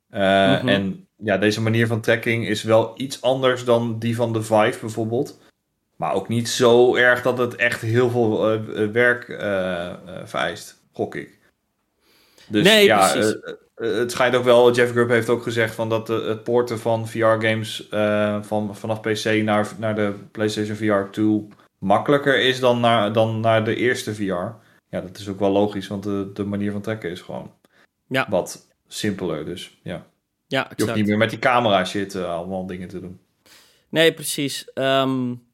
Mm 0.09 0.19
-hmm. 0.19 0.67
En 0.67 1.07
ja, 1.17 1.37
deze 1.37 1.61
manier 1.61 1.87
van 1.87 2.01
tracking 2.01 2.47
is 2.47 2.63
wel 2.63 2.93
iets 2.95 3.21
anders 3.21 3.65
dan 3.65 3.99
die 3.99 4.15
van 4.15 4.33
de 4.33 4.43
Vive 4.43 4.79
bijvoorbeeld. 4.81 5.39
Maar 5.95 6.13
ook 6.13 6.27
niet 6.27 6.49
zo 6.49 6.95
erg 6.95 7.21
dat 7.21 7.37
het 7.37 7.55
echt 7.55 7.81
heel 7.81 8.09
veel 8.09 8.61
werk 8.91 9.25
vereist, 10.25 10.81
gok 10.91 11.15
ik. 11.15 11.36
Dus 12.47 12.63
nee, 12.63 12.85
ja, 12.85 13.15
eh, 13.15 13.31
het 13.75 14.11
schijnt 14.11 14.35
ook 14.35 14.43
wel, 14.43 14.73
Jeff 14.73 14.91
Grubb 14.91 15.09
heeft 15.09 15.29
ook 15.29 15.43
gezegd 15.43 15.75
van 15.75 15.89
dat 15.89 16.07
de, 16.07 16.13
het 16.13 16.43
porten 16.43 16.79
van 16.79 17.07
VR-games 17.07 17.87
uh, 17.91 18.35
eh, 18.35 18.43
van, 18.43 18.75
vanaf 18.75 19.01
PC 19.01 19.41
naar, 19.43 19.67
naar 19.77 19.95
de 19.95 20.13
PlayStation 20.31 20.75
VR 20.75 21.11
2 21.11 21.47
makkelijker 21.79 22.39
is 22.39 22.59
dan 22.59 22.79
naar, 22.79 23.13
dan 23.13 23.39
naar 23.39 23.63
de 23.63 23.75
eerste 23.75 24.15
VR. 24.15 24.47
Ja, 24.89 25.01
dat 25.01 25.17
is 25.17 25.29
ook 25.29 25.39
wel 25.39 25.51
logisch, 25.51 25.87
want 25.87 26.03
de, 26.03 26.29
de 26.33 26.43
manier 26.43 26.71
van 26.71 26.81
trekken 26.81 27.09
is 27.09 27.21
gewoon 27.21 27.51
ja. 28.07 28.25
wat 28.29 28.67
simpeler. 28.87 29.45
Dus 29.45 29.79
ja, 29.83 30.05
ja 30.47 30.61
exact. 30.61 30.79
je 30.79 30.83
hoeft 30.83 30.95
niet 30.95 31.07
meer 31.07 31.17
met 31.17 31.29
die 31.29 31.39
camera 31.39 31.85
shit 31.85 32.15
uh, 32.15 32.35
allemaal 32.35 32.65
dingen 32.65 32.87
te 32.87 32.99
doen. 32.99 33.19
Nee, 33.89 34.13
precies. 34.13 34.71
Um, 34.73 35.46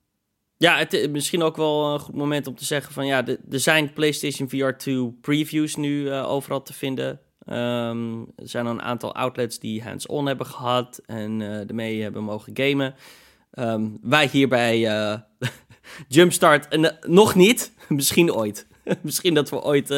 ja, 0.64 0.78
het 0.78 0.94
is 0.94 1.08
misschien 1.08 1.44
ook 1.44 1.56
wel 1.56 1.94
een 1.94 2.00
goed 2.00 2.16
moment 2.16 2.48
om 2.48 2.56
te 2.56 2.66
zeggen 2.66 2.94
van 2.94 3.06
ja, 3.06 3.26
er 3.28 3.60
zijn 3.60 3.94
PlayStation 3.94 4.50
VR 4.50 4.70
2 4.70 5.18
previews 5.22 5.76
nu 5.76 6.02
uh, 6.02 6.32
overal 6.32 6.62
te 6.62 6.74
vinden. 6.74 7.20
Um, 7.46 8.22
er 8.36 8.48
zijn 8.48 8.66
een 8.66 8.82
aantal 8.82 9.16
outlets 9.16 9.60
die 9.60 9.84
hands-on 9.84 10.26
hebben 10.28 10.46
gehad 10.46 11.02
en 11.06 11.40
uh, 11.40 11.70
ermee 11.70 12.02
hebben 12.02 12.24
mogen 12.24 12.58
gamen. 12.58 12.96
Um, 13.60 13.98
wij 14.02 14.30
hier 14.32 14.48
bij 14.48 14.80
Jumpstart 16.08 16.68
en, 16.68 16.98
nog 17.02 17.36
niet, 17.36 17.74
misschien 17.90 18.34
ooit. 18.34 18.68
misschien 19.02 19.34
dat 19.34 19.50
we 19.50 19.62
ooit 19.62 19.94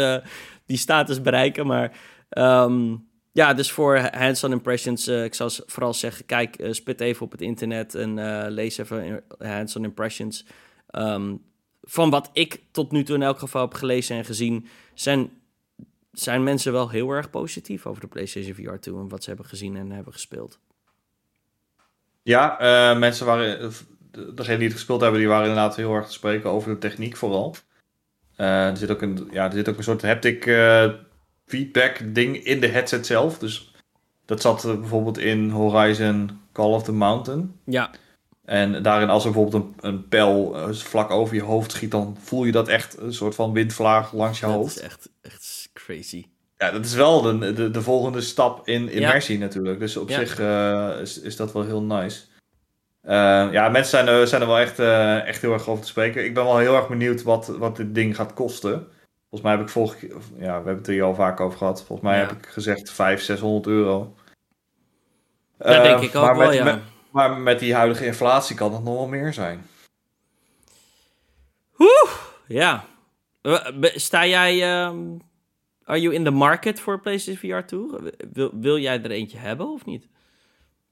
die 0.65 0.77
status 0.77 1.21
bereiken, 1.21 1.67
maar 1.67 1.97
um, 2.29 3.04
ja, 3.35 3.53
dus 3.53 3.71
voor 3.71 3.97
hands-on 3.97 4.51
impressions, 4.51 5.07
ik 5.07 5.33
zou 5.33 5.51
vooral 5.65 5.93
zeggen, 5.93 6.25
kijk, 6.25 6.67
spit 6.71 7.01
even 7.01 7.25
op 7.25 7.31
het 7.31 7.41
internet 7.41 7.95
en 7.95 8.49
lees 8.51 8.77
even 8.77 9.23
hands-on 9.39 9.83
impressions. 9.83 10.45
van 11.81 12.09
wat 12.09 12.29
ik 12.33 12.61
tot 12.71 12.91
nu 12.91 13.03
toe 13.03 13.15
in 13.15 13.21
elk 13.21 13.39
geval 13.39 13.61
heb 13.61 13.73
gelezen 13.73 14.17
en 14.17 14.25
gezien, 14.25 14.67
zijn 14.93 15.29
zijn 16.11 16.43
mensen 16.43 16.71
wel 16.71 16.89
heel 16.89 17.09
erg 17.09 17.29
positief 17.29 17.85
over 17.85 18.01
de 18.01 18.07
PlayStation 18.07 18.55
VR 18.55 18.75
2 18.79 18.95
en 18.95 19.09
wat 19.09 19.23
ze 19.23 19.29
hebben 19.29 19.47
gezien 19.47 19.75
en 19.75 19.91
hebben 19.91 20.13
gespeeld. 20.13 20.59
Ja, 22.21 22.57
mensen 22.97 23.25
waren, 23.25 23.71
degenen 24.11 24.59
die 24.59 24.67
het 24.67 24.77
gespeeld 24.77 25.01
hebben, 25.01 25.19
die 25.19 25.29
waren 25.29 25.47
inderdaad 25.47 25.75
heel 25.75 25.93
erg 25.93 26.05
te 26.05 26.11
spreken 26.11 26.49
over 26.49 26.71
de 26.71 26.77
techniek 26.77 27.15
vooral. 27.15 27.55
Er, 28.35 28.77
zit 28.77 28.91
ook 28.91 29.01
een, 29.01 29.27
ja, 29.31 29.45
er 29.45 29.53
zit 29.53 29.69
ook 29.69 29.77
een 29.77 29.83
soort 29.83 30.01
haptic 30.01 30.45
feedback 31.45 31.99
ding 32.03 32.43
in 32.43 32.59
de 32.59 32.67
headset 32.67 33.05
zelf. 33.05 33.37
Dus 33.37 33.71
dat 34.25 34.41
zat 34.41 34.61
bijvoorbeeld 34.63 35.17
in 35.17 35.49
Horizon 35.49 36.39
Call 36.53 36.71
of 36.73 36.83
the 36.83 36.91
Mountain. 36.93 37.59
Ja. 37.65 37.89
En 38.45 38.83
daarin, 38.83 39.09
als 39.09 39.25
er 39.25 39.31
bijvoorbeeld 39.31 39.63
een, 39.63 39.89
een 39.89 40.07
pijl 40.07 40.55
eh, 40.57 40.73
vlak 40.73 41.11
over 41.11 41.35
je 41.35 41.41
hoofd 41.41 41.71
schiet, 41.71 41.91
dan 41.91 42.17
voel 42.19 42.43
je 42.43 42.51
dat 42.51 42.67
echt 42.67 42.97
een 42.99 43.13
soort 43.13 43.35
van 43.35 43.53
windvlaag 43.53 44.13
langs 44.13 44.39
je 44.39 44.45
Dat 44.45 44.55
hoofd. 44.55 44.75
is 44.75 44.81
echt, 44.81 45.09
echt 45.21 45.69
crazy. 45.73 46.25
Ja, 46.57 46.71
dat 46.71 46.85
is 46.85 46.93
wel 46.93 47.21
de, 47.21 47.53
de, 47.53 47.71
de 47.71 47.81
volgende 47.81 48.21
stap 48.21 48.67
in 48.67 48.89
immersie 48.89 49.37
natuurlijk. 49.37 49.79
Dus 49.79 49.97
op 49.97 50.09
Ja. 50.09 50.19
zich 50.19 50.39
eh, 50.39 50.91
is, 51.01 51.19
is 51.19 51.35
dat 51.35 51.51
wel 51.53 51.63
heel 51.63 51.81
nice. 51.81 52.21
Eh, 53.01 53.47
ja, 53.51 53.69
mensen 53.69 53.89
zijn 53.89 54.07
er, 54.07 54.27
zijn 54.27 54.41
er 54.41 54.47
wel 54.47 54.59
echt, 54.59 54.79
echt 55.27 55.41
heel 55.41 55.53
erg 55.53 55.67
over 55.67 55.83
te 55.83 55.89
spreken. 55.89 56.25
Ik 56.25 56.33
ben 56.33 56.43
wel 56.43 56.57
heel 56.57 56.75
erg 56.75 56.87
benieuwd 56.87 57.23
wat, 57.23 57.47
wat 57.47 57.75
dit 57.75 57.95
ding 57.95 58.15
gaat 58.15 58.33
kosten. 58.33 58.87
Volgens 59.35 59.41
mij 59.41 59.51
heb 59.51 59.61
ik 59.61 59.69
vorige 59.73 60.07
ja, 60.37 60.47
we 60.47 60.65
hebben 60.65 60.75
het 60.77 60.87
er 60.87 60.93
hier 60.93 61.03
al 61.03 61.15
vaak 61.15 61.39
over 61.39 61.57
gehad. 61.57 61.83
Volgens 61.83 62.07
mij 62.09 62.19
Ja. 62.19 62.27
heb 62.27 62.37
ik 62.37 62.45
gezegd 62.45 62.91
500, 62.91 63.25
600 63.25 63.67
euro. 63.67 64.15
Dat 65.57 65.83
denk 65.83 65.99
ik 66.01 66.15
ook 66.15 66.23
maar 66.23 66.37
wel, 66.37 66.47
met, 66.47 66.57
ja. 66.57 66.63
met- 66.63 66.81
maar 67.11 67.37
met 67.37 67.59
die 67.59 67.73
huidige 67.73 68.05
inflatie 68.05 68.55
kan 68.55 68.73
het 68.73 68.83
nog 68.83 68.93
wel 68.95 69.07
meer 69.07 69.33
zijn. 69.33 69.65
Ja. 72.47 72.85
Eh, 73.41 73.65
Sta 73.95 74.25
jij... 74.25 74.61
ehm, 74.63 75.17
are 75.83 76.01
you 76.01 76.13
in 76.13 76.23
the 76.23 76.29
market 76.31 76.79
voor 76.79 77.01
PlayStation 77.01 77.51
VR 77.61 77.65
2? 77.65 78.11
Wil, 78.33 78.51
wil 78.53 78.77
jij 78.79 79.01
er 79.03 79.11
eentje 79.11 79.37
hebben 79.37 79.67
of 79.71 79.85
niet? 79.85 80.07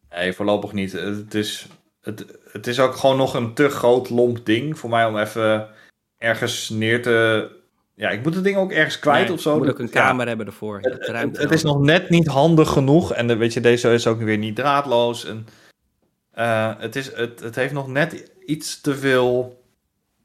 Nee, 0.09 0.33
voorlopig 0.33 0.71
niet. 0.73 0.91
Het 0.91 1.33
is, 1.33 1.67
het, 2.01 2.25
het 2.51 2.67
is 2.67 2.79
ook 2.79 2.95
gewoon 2.95 3.17
nog 3.17 3.33
een 3.33 3.53
te 3.53 3.69
groot 3.69 4.09
lomp 4.09 4.45
ding 4.45 4.79
voor 4.79 4.89
mij 4.89 5.05
om 5.05 5.17
even 5.17 5.69
ergens 6.17 6.69
neer 6.69 7.01
te... 7.01 7.61
Ja, 7.95 8.09
ik 8.09 8.23
moet 8.23 8.35
het 8.35 8.43
ding 8.43 8.57
ook 8.57 8.71
ergens 8.71 8.99
kwijt 8.99 9.25
Nee, 9.27 9.33
of 9.33 9.41
zo. 9.41 9.57
Moet 9.57 9.69
ook 9.69 9.79
een 9.79 9.85
Ja, 9.85 9.91
kamer 9.91 10.27
hebben 10.27 10.45
ervoor. 10.45 10.79
Het, 10.81 11.07
ruimte 11.07 11.41
het 11.41 11.51
is 11.51 11.63
nog 11.63 11.79
net 11.79 12.09
niet 12.09 12.27
handig 12.27 12.69
genoeg. 12.69 13.13
En 13.13 13.27
de, 13.27 13.35
weet 13.35 13.53
je, 13.53 13.59
deze 13.61 13.93
is 13.93 14.07
ook 14.07 14.19
weer 14.21 14.37
niet 14.37 14.55
draadloos. 14.55 15.25
En, 15.25 15.47
eh, 16.31 16.71
het, 16.77 16.95
is, 16.95 17.15
het, 17.15 17.39
het 17.39 17.55
heeft 17.55 17.73
nog 17.73 17.87
net 17.87 18.31
iets 18.45 18.81
te 18.81 18.95
veel 18.95 19.61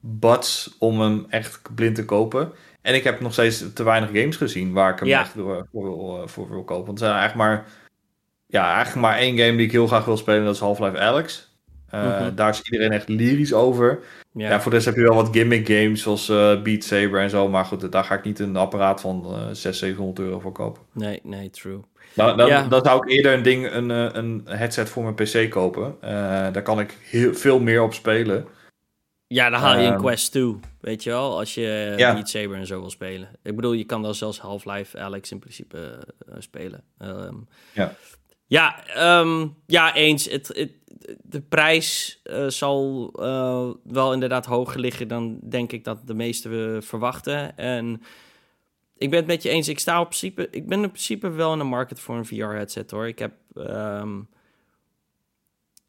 buds 0.00 0.76
om 0.78 1.00
hem 1.00 1.26
echt 1.28 1.60
blind 1.74 1.94
te 1.94 2.04
kopen. 2.04 2.52
En 2.82 2.94
ik 2.94 3.04
heb 3.04 3.20
nog 3.20 3.32
steeds 3.32 3.64
te 3.74 3.82
weinig 3.82 4.08
games 4.20 4.36
gezien 4.36 4.72
waar 4.72 4.92
ik 4.92 4.98
hem 4.98 5.08
Ja. 5.08 5.20
echt 5.20 5.30
voor, 5.30 5.66
voor, 5.72 5.82
wil, 5.82 6.22
eh, 6.22 6.28
voor 6.28 6.48
wil 6.50 6.64
kopen. 6.64 6.86
Want 6.86 7.00
er 7.00 7.06
zijn 7.06 7.18
eigenlijk 7.18 7.48
maar, 7.50 7.66
ja, 8.46 8.74
eigenlijk 8.74 9.06
maar 9.06 9.16
één 9.18 9.38
game 9.38 9.56
die 9.56 9.66
ik 9.66 9.72
heel 9.72 9.86
graag 9.86 10.04
wil 10.04 10.16
spelen. 10.16 10.44
Dat 10.44 10.54
is 10.54 10.60
Half-Life 10.60 10.98
Alex. 10.98 11.46
Eh, 11.88 12.02
Mhm. 12.20 12.34
Daar 12.34 12.48
is 12.50 12.62
iedereen 12.62 12.92
echt 12.92 13.08
lyrisch 13.08 13.52
over. 13.52 13.98
Ja. 14.38 14.48
Ja, 14.48 14.60
voor 14.60 14.70
de 14.70 14.76
rest 14.76 14.88
heb 14.88 14.96
je 14.96 15.02
wel 15.02 15.14
wat 15.14 15.28
gimmick 15.32 15.66
games 15.68 16.02
zoals 16.02 16.28
eh, 16.28 16.62
Beat 16.62 16.84
Saber 16.84 17.20
en 17.20 17.30
zo. 17.30 17.48
Maar 17.48 17.64
goed, 17.64 17.92
daar 17.92 18.04
ga 18.04 18.14
ik 18.14 18.24
niet 18.24 18.38
een 18.38 18.56
apparaat 18.56 19.00
van 19.00 19.24
eh 19.24 19.30
600, 19.32 19.76
700 19.76 20.18
euro 20.18 20.40
voor 20.40 20.52
kopen. 20.52 20.82
Nee, 20.92 21.20
nee, 21.22 21.50
true. 21.50 21.80
Nou, 22.14 22.36
dan, 22.36 22.46
Ja. 22.46 22.62
dan 22.68 22.84
zou 22.84 23.02
ik 23.02 23.10
eerder 23.16 23.32
een 23.32 23.42
ding, 23.42 23.72
een, 23.72 23.90
eh, 23.90 24.08
een 24.12 24.42
headset 24.48 24.88
voor 24.88 25.02
mijn 25.02 25.14
PC 25.14 25.50
kopen. 25.50 25.96
Eh, 26.00 26.10
daar 26.52 26.62
kan 26.62 26.80
ik 26.80 26.96
heel, 27.10 27.34
veel 27.34 27.60
meer 27.60 27.82
op 27.82 27.94
spelen. 27.94 28.46
Ja, 29.26 29.50
dan 29.50 29.60
haal 29.60 29.78
je 29.78 29.86
een 29.86 29.92
Ehm, 29.92 30.00
Quest 30.00 30.32
2, 30.32 30.56
weet 30.80 31.02
je 31.02 31.10
wel, 31.10 31.38
als 31.38 31.54
je 31.54 31.94
Ja. 31.96 32.14
Beat 32.14 32.28
Saber 32.28 32.56
en 32.56 32.66
zo 32.66 32.80
wil 32.80 32.90
spelen. 32.90 33.28
Ik 33.42 33.56
bedoel, 33.56 33.72
je 33.72 33.84
kan 33.84 34.02
dan 34.02 34.14
zelfs 34.14 34.38
Half-Life 34.40 34.98
Alex 34.98 35.30
in 35.30 35.38
principe 35.38 35.98
spelen. 36.38 36.82
Ehm, 36.98 37.34
Ja. 37.72 37.94
Ja, 38.46 38.86
ehm, 38.86 39.46
ja, 39.66 39.94
eens. 39.94 40.24
Het, 40.30 40.48
het, 40.54 40.70
de 41.22 41.40
prijs 41.40 42.20
eh, 42.22 42.46
zal 42.46 43.10
eh, 43.18 43.70
wel 43.92 44.12
inderdaad 44.12 44.46
hoger 44.46 44.80
liggen 44.80 45.08
dan 45.08 45.38
denk 45.42 45.72
ik 45.72 45.84
dat 45.84 46.06
de 46.06 46.14
meesten 46.14 46.74
eh, 46.76 46.80
verwachten. 46.82 47.56
En 47.56 48.02
ik 48.96 49.10
ben 49.10 49.18
het 49.18 49.28
met 49.28 49.42
je 49.42 49.48
eens. 49.48 49.68
Ik 49.68 49.78
sta 49.78 50.00
op 50.00 50.06
principe, 50.06 50.48
ik 50.50 50.68
ben 50.68 50.82
in 50.82 50.90
principe 50.90 51.28
wel 51.30 51.52
in 51.52 51.58
de 51.58 51.64
market 51.64 52.00
voor 52.00 52.16
een 52.16 52.26
VR-headset 52.26 52.90
hoor. 52.90 53.06
Ik 53.08 53.18
heb, 53.18 53.32
ehm, 53.54 54.20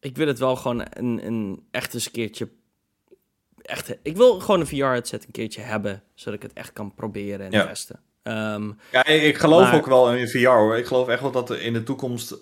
ik 0.00 0.16
wil 0.16 0.26
het 0.26 0.38
wel 0.38 0.56
gewoon 0.56 0.86
een, 0.90 1.26
een 1.26 1.66
echt 1.70 1.94
eens 1.94 2.06
een 2.06 2.12
keertje, 2.12 2.48
echt, 3.62 3.96
ik 4.02 4.16
wil 4.16 4.40
gewoon 4.40 4.60
een 4.60 4.66
VR-headset 4.66 5.24
een 5.24 5.32
keertje 5.32 5.60
hebben, 5.60 6.02
zodat 6.14 6.34
ik 6.42 6.48
het 6.48 6.52
echt 6.58 6.72
kan 6.72 6.94
proberen 6.94 7.46
en 7.46 7.52
Ja. 7.52 7.66
testen. 7.66 8.00
Ehm, 8.22 8.70
Ja, 8.92 9.06
ik 9.06 9.36
geloof 9.36 9.62
Maar- 9.62 9.74
ook 9.74 9.86
wel 9.86 10.14
in 10.14 10.28
VR 10.28 10.46
hoor. 10.48 10.76
Ik 10.76 10.86
geloof 10.86 11.08
echt 11.08 11.20
wel 11.20 11.30
dat 11.30 11.50
er 11.50 11.60
in 11.62 11.72
de 11.72 11.82
toekomst 11.82 12.34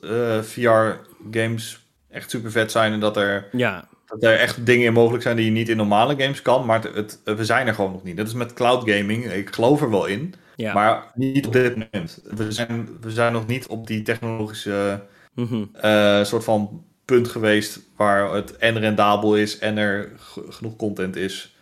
VR-games 0.42 1.86
echt 2.10 2.30
super 2.30 2.50
vet 2.50 2.70
zijn. 2.70 2.92
En 2.92 3.00
dat 3.00 3.16
er, 3.16 3.48
ja, 3.52 3.88
dat 4.06 4.22
er 4.22 4.38
echt 4.38 4.66
dingen 4.66 4.86
in 4.86 4.92
mogelijk 4.92 5.22
zijn 5.22 5.36
die 5.36 5.44
je 5.44 5.50
niet 5.50 5.68
in 5.68 5.76
normale 5.76 6.16
games 6.22 6.42
kan. 6.42 6.66
Maar 6.66 6.82
het, 6.82 6.94
het- 7.24 7.36
we 7.36 7.44
zijn 7.44 7.66
er 7.66 7.74
gewoon 7.74 7.92
nog 7.92 8.02
niet. 8.02 8.16
Dat 8.16 8.26
is 8.26 8.32
met 8.34 8.52
cloud 8.52 8.90
gaming. 8.90 9.24
Ik 9.32 9.54
geloof 9.54 9.80
er 9.82 9.90
wel 9.90 10.06
in. 10.06 10.34
ja. 10.56 10.72
Maar 10.74 11.10
niet 11.14 11.46
op 11.46 11.52
dit 11.52 11.76
moment. 11.76 12.20
We 12.24 12.52
zijn, 12.52 12.88
we 13.00 13.10
zijn 13.10 13.32
nog 13.32 13.46
niet 13.46 13.66
op 13.66 13.86
die 13.86 14.02
technologische 14.02 15.02
Mhm. 15.34 15.64
eh, 15.72 16.24
soort 16.24 16.44
van 16.44 16.84
punt 17.04 17.28
geweest 17.28 17.80
waar 17.96 18.32
het 18.34 18.56
en 18.56 18.78
rendabel 18.78 19.36
is 19.36 19.58
en 19.58 19.76
er 19.76 20.12
genoeg 20.48 20.76
content 20.76 21.16
is. 21.16 21.56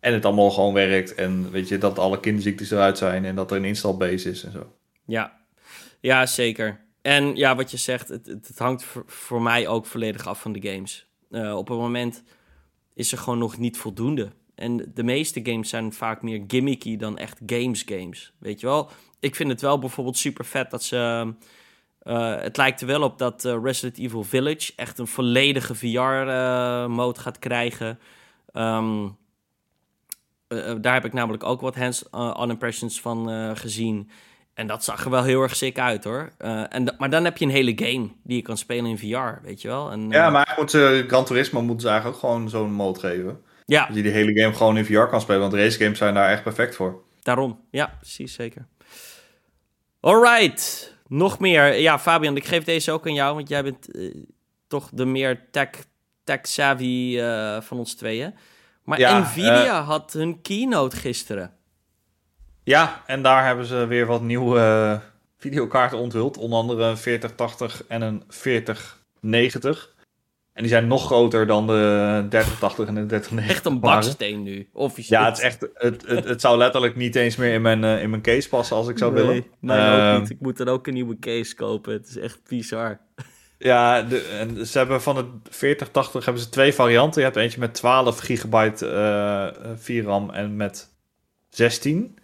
En 0.00 0.12
het 0.12 0.24
allemaal 0.24 0.50
gewoon 0.50 0.74
werkt. 0.74 1.14
En 1.14 1.50
weet 1.50 1.68
je, 1.68 1.78
dat 1.78 1.98
alle 1.98 2.20
kinderziektes 2.20 2.70
eruit 2.70 2.98
zijn 2.98 3.24
en 3.24 3.34
dat 3.34 3.50
er 3.50 3.56
een 3.56 3.64
install 3.64 3.94
base 3.96 4.30
is 4.30 4.44
en 4.44 4.52
zo. 4.52 4.72
Ja, 5.06 5.32
ja 6.00 6.26
zeker. 6.26 6.80
En 7.02 7.36
ja, 7.36 7.56
wat 7.56 7.70
je 7.70 7.76
zegt, 7.76 8.08
het, 8.08 8.26
het, 8.26 8.58
hangt 8.58 8.86
voor, 9.06 9.42
mij 9.42 9.68
ook 9.68 9.86
volledig 9.86 10.26
af 10.26 10.40
van 10.40 10.52
de 10.52 10.70
games. 10.70 11.06
Eh, 11.30 11.56
op 11.56 11.68
het 11.68 11.78
moment 11.78 12.22
is 12.94 13.12
er 13.12 13.18
gewoon 13.18 13.38
nog 13.38 13.58
niet 13.58 13.76
voldoende. 13.76 14.32
En 14.54 14.90
de 14.94 15.02
meeste 15.02 15.40
games 15.42 15.68
zijn 15.68 15.92
vaak 15.92 16.22
meer 16.22 16.44
gimmicky 16.46 16.96
dan 16.96 17.18
echt 17.18 17.40
games 17.46 17.82
games. 17.86 18.32
Weet 18.38 18.60
je 18.60 18.66
wel? 18.66 18.90
Ik 19.20 19.34
vind 19.34 19.50
het 19.50 19.60
wel 19.60 19.78
bijvoorbeeld 19.78 20.16
super 20.16 20.44
vet 20.44 20.70
dat 20.70 20.82
ze... 20.82 21.32
eh, 21.98 22.40
het 22.40 22.56
lijkt 22.56 22.80
er 22.80 22.86
wel 22.86 23.02
op 23.02 23.18
dat 23.18 23.44
eh, 23.44 23.58
Resident 23.62 23.98
Evil 23.98 24.22
Village 24.24 24.72
echt 24.76 24.98
een 24.98 25.06
volledige 25.06 25.74
VR-mode 25.74 27.20
gaat 27.20 27.38
krijgen. 27.38 27.98
Ehm, 28.52 29.08
eh, 30.48 30.70
eh, 30.70 30.76
daar 30.80 30.94
heb 30.94 31.04
ik 31.04 31.12
namelijk 31.12 31.44
ook 31.44 31.60
wat 31.60 31.76
hands-on 31.76 32.50
impressions 32.50 33.00
van 33.00 33.28
gezien. 33.56 34.10
En 34.54 34.66
dat 34.66 34.84
zag 34.84 35.04
er 35.04 35.10
wel 35.10 35.22
heel 35.22 35.42
erg 35.42 35.56
sick 35.56 35.78
uit 35.78 36.04
hoor. 36.04 36.32
Eh, 36.38 36.64
en 36.68 36.94
maar 36.98 37.10
dan 37.10 37.24
heb 37.24 37.36
je 37.36 37.44
een 37.44 37.50
hele 37.50 37.72
game 37.76 38.08
die 38.22 38.36
je 38.36 38.42
kan 38.42 38.56
spelen 38.56 38.90
in 38.90 38.98
VR, 38.98 39.42
weet 39.46 39.62
je 39.62 39.68
wel. 39.68 39.90
En, 39.90 40.10
Ja, 40.10 40.26
eh, 40.26 40.32
maar 40.32 40.54
moet, 40.58 40.74
eh, 40.74 40.98
Gran 41.06 41.24
Turismo 41.24 41.62
moeten 41.62 41.80
ze 41.80 41.88
eigenlijk 41.88 42.16
ook 42.24 42.30
gewoon 42.30 42.48
zo'n 42.48 42.72
mode 42.72 42.98
geven. 43.00 43.40
ja, 43.64 43.86
Dat 43.86 43.96
je 43.96 44.02
die 44.02 44.12
hele 44.12 44.40
game 44.40 44.54
gewoon 44.54 44.76
in 44.76 44.84
VR 44.84 45.02
kan 45.02 45.20
spelen. 45.20 45.40
Want 45.40 45.54
race 45.54 45.78
games 45.78 45.98
zijn 45.98 46.14
daar 46.14 46.30
echt 46.30 46.42
perfect 46.42 46.74
voor. 46.74 47.02
daarom. 47.22 47.60
Ja, 47.70 47.96
precies, 48.00 48.32
zeker. 48.34 48.66
Alright, 50.00 50.94
nog 51.06 51.38
meer. 51.38 51.80
Ja, 51.80 51.98
Fabian, 51.98 52.36
ik 52.36 52.44
geef 52.44 52.64
deze 52.64 52.92
ook 52.92 53.06
aan 53.06 53.14
jou, 53.14 53.34
want 53.34 53.48
jij 53.48 53.62
bent 53.62 53.88
toch 54.66 54.90
de 54.92 55.04
meer 55.04 55.44
tech, 55.50 55.68
tech-savvy 56.24 57.18
eh, 57.18 57.60
van 57.60 57.78
ons 57.78 57.94
tweeën. 57.94 58.34
Maar 58.84 58.98
Ja, 58.98 59.18
Nvidia 59.18 59.82
had 59.82 60.12
hun 60.12 60.40
keynote 60.42 60.96
gisteren. 60.96 61.52
Ja, 62.64 63.02
en 63.06 63.22
daar 63.22 63.46
hebben 63.46 63.66
ze 63.66 63.86
weer 63.86 64.06
wat 64.06 64.22
nieuwe 64.22 64.58
eh, 64.58 64.98
videokaarten 65.38 65.98
onthuld. 65.98 66.36
Onder 66.38 66.58
andere 66.58 66.84
een 66.84 66.96
4080 66.96 67.84
en 67.88 68.02
een 68.02 68.22
4090. 68.28 69.94
En 70.52 70.62
die 70.62 70.72
zijn 70.72 70.86
nog 70.86 71.06
groter 71.06 71.46
dan 71.46 71.66
de 71.66 72.26
3080 72.28 72.86
en 72.86 72.94
de 72.94 73.06
3090. 73.06 73.56
Echt 73.56 73.66
een 73.66 73.80
baksteen 73.80 74.42
nu, 74.42 74.68
officieel. 74.72 75.20
Ja, 75.20 75.26
het, 75.26 75.36
is 75.38 75.44
echt, 75.44 75.68
het, 75.74 76.06
het, 76.06 76.24
het 76.24 76.40
zou 76.40 76.58
letterlijk 76.58 76.96
niet 76.96 77.14
eens 77.14 77.36
meer 77.36 77.52
in 77.52 77.62
mijn, 77.62 77.84
eh, 77.84 78.02
in 78.02 78.10
mijn 78.10 78.22
case 78.22 78.48
passen 78.48 78.76
als 78.76 78.88
ik 78.88 78.98
zou 78.98 79.12
nee, 79.12 79.26
willen. 79.26 79.44
Nee, 79.58 79.78
Ehm, 79.78 80.14
ook 80.14 80.20
niet. 80.20 80.30
Ik 80.30 80.40
moet 80.40 80.56
dan 80.56 80.68
ook 80.68 80.86
een 80.86 80.94
nieuwe 80.94 81.18
case 81.18 81.54
kopen. 81.54 81.92
Het 81.92 82.08
is 82.08 82.16
echt 82.16 82.40
bizar. 82.48 83.00
Ja, 83.58 84.02
de, 84.02 84.20
en 84.20 84.66
ze 84.66 84.78
hebben 84.78 85.02
van 85.02 85.14
de 85.14 85.50
4080 85.50 86.24
hebben 86.24 86.42
ze 86.42 86.48
twee 86.48 86.74
varianten. 86.74 87.20
Je 87.20 87.26
hebt 87.26 87.38
eentje 87.38 87.60
met 87.60 87.74
12 87.74 88.18
gigabyte 88.18 88.86
eh, 88.86 89.70
VRAM 89.76 90.30
en 90.30 90.56
met 90.56 90.94
16. 91.50 92.18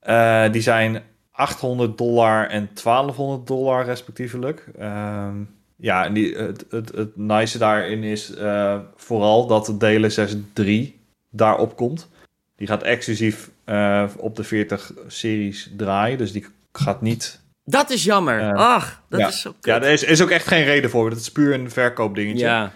Eh, 0.00 0.52
die 0.52 0.62
zijn 0.62 1.02
800 1.30 1.98
dollar 1.98 2.48
en 2.48 2.70
1200 2.74 3.46
dollar 3.46 3.84
respectievelijk. 3.84 4.66
Ehm, 4.78 5.36
ja, 5.76 6.04
en 6.04 6.12
die, 6.12 6.36
het, 6.36 6.64
het, 6.70 6.92
het 6.94 7.16
nice 7.16 7.58
daarin 7.58 8.02
is 8.02 8.34
eh, 8.34 8.78
vooral 8.96 9.46
dat 9.46 9.66
de 9.66 9.76
DLSS 9.76 10.36
3 10.52 11.00
daarop 11.30 11.76
komt. 11.76 12.08
Die 12.56 12.66
gaat 12.66 12.82
exclusief 12.82 13.50
eh, 13.64 14.04
op 14.16 14.36
de 14.36 14.44
40 14.44 14.92
series 15.06 15.70
draaien. 15.76 16.18
Dus 16.18 16.32
die 16.32 16.46
gaat 16.72 17.00
niet 17.00 17.40
Dat 17.64 17.90
is 17.90 18.04
jammer. 18.04 18.54
Ach, 18.54 19.02
dat 19.08 19.20
ja. 19.20 19.28
is 19.28 19.40
zo 19.40 19.50
kut. 19.50 19.64
Ja, 19.64 19.82
er 19.82 19.90
is, 19.90 20.04
is 20.04 20.22
ook 20.22 20.30
echt 20.30 20.46
geen 20.46 20.64
reden 20.64 20.90
voor. 20.90 21.10
Dat 21.10 21.18
is 21.18 21.32
puur 21.32 21.54
een 21.54 21.70
verkoopdingetje. 21.70 22.44
Ja, 22.44 22.72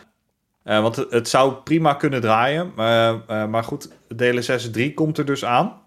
want 0.64 0.96
het, 0.96 1.10
het 1.10 1.28
zou 1.28 1.54
prima 1.54 1.94
kunnen 1.94 2.20
draaien. 2.20 2.72
maar 2.74 3.48
maar 3.48 3.64
goed, 3.64 3.88
DLSS 4.16 4.70
3 4.70 4.94
komt 4.94 5.18
er 5.18 5.24
dus 5.24 5.44
aan. 5.44 5.82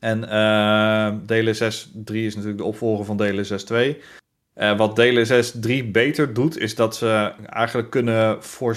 En 0.00 0.28
eh, 0.28 1.12
DLSS 1.26 1.90
3 1.94 2.26
is 2.26 2.34
natuurlijk 2.34 2.60
de 2.60 2.68
opvolger 2.68 3.04
van 3.04 3.16
DLSS 3.16 3.64
2. 3.64 4.00
Eh, 4.54 4.76
wat 4.76 4.96
DLSS 4.96 5.52
3 5.60 5.84
beter 5.84 6.34
doet, 6.34 6.58
is 6.58 6.74
dat 6.74 6.96
ze 6.96 7.32
eigenlijk 7.46 7.90
kunnen 7.90 8.42
voor 8.42 8.76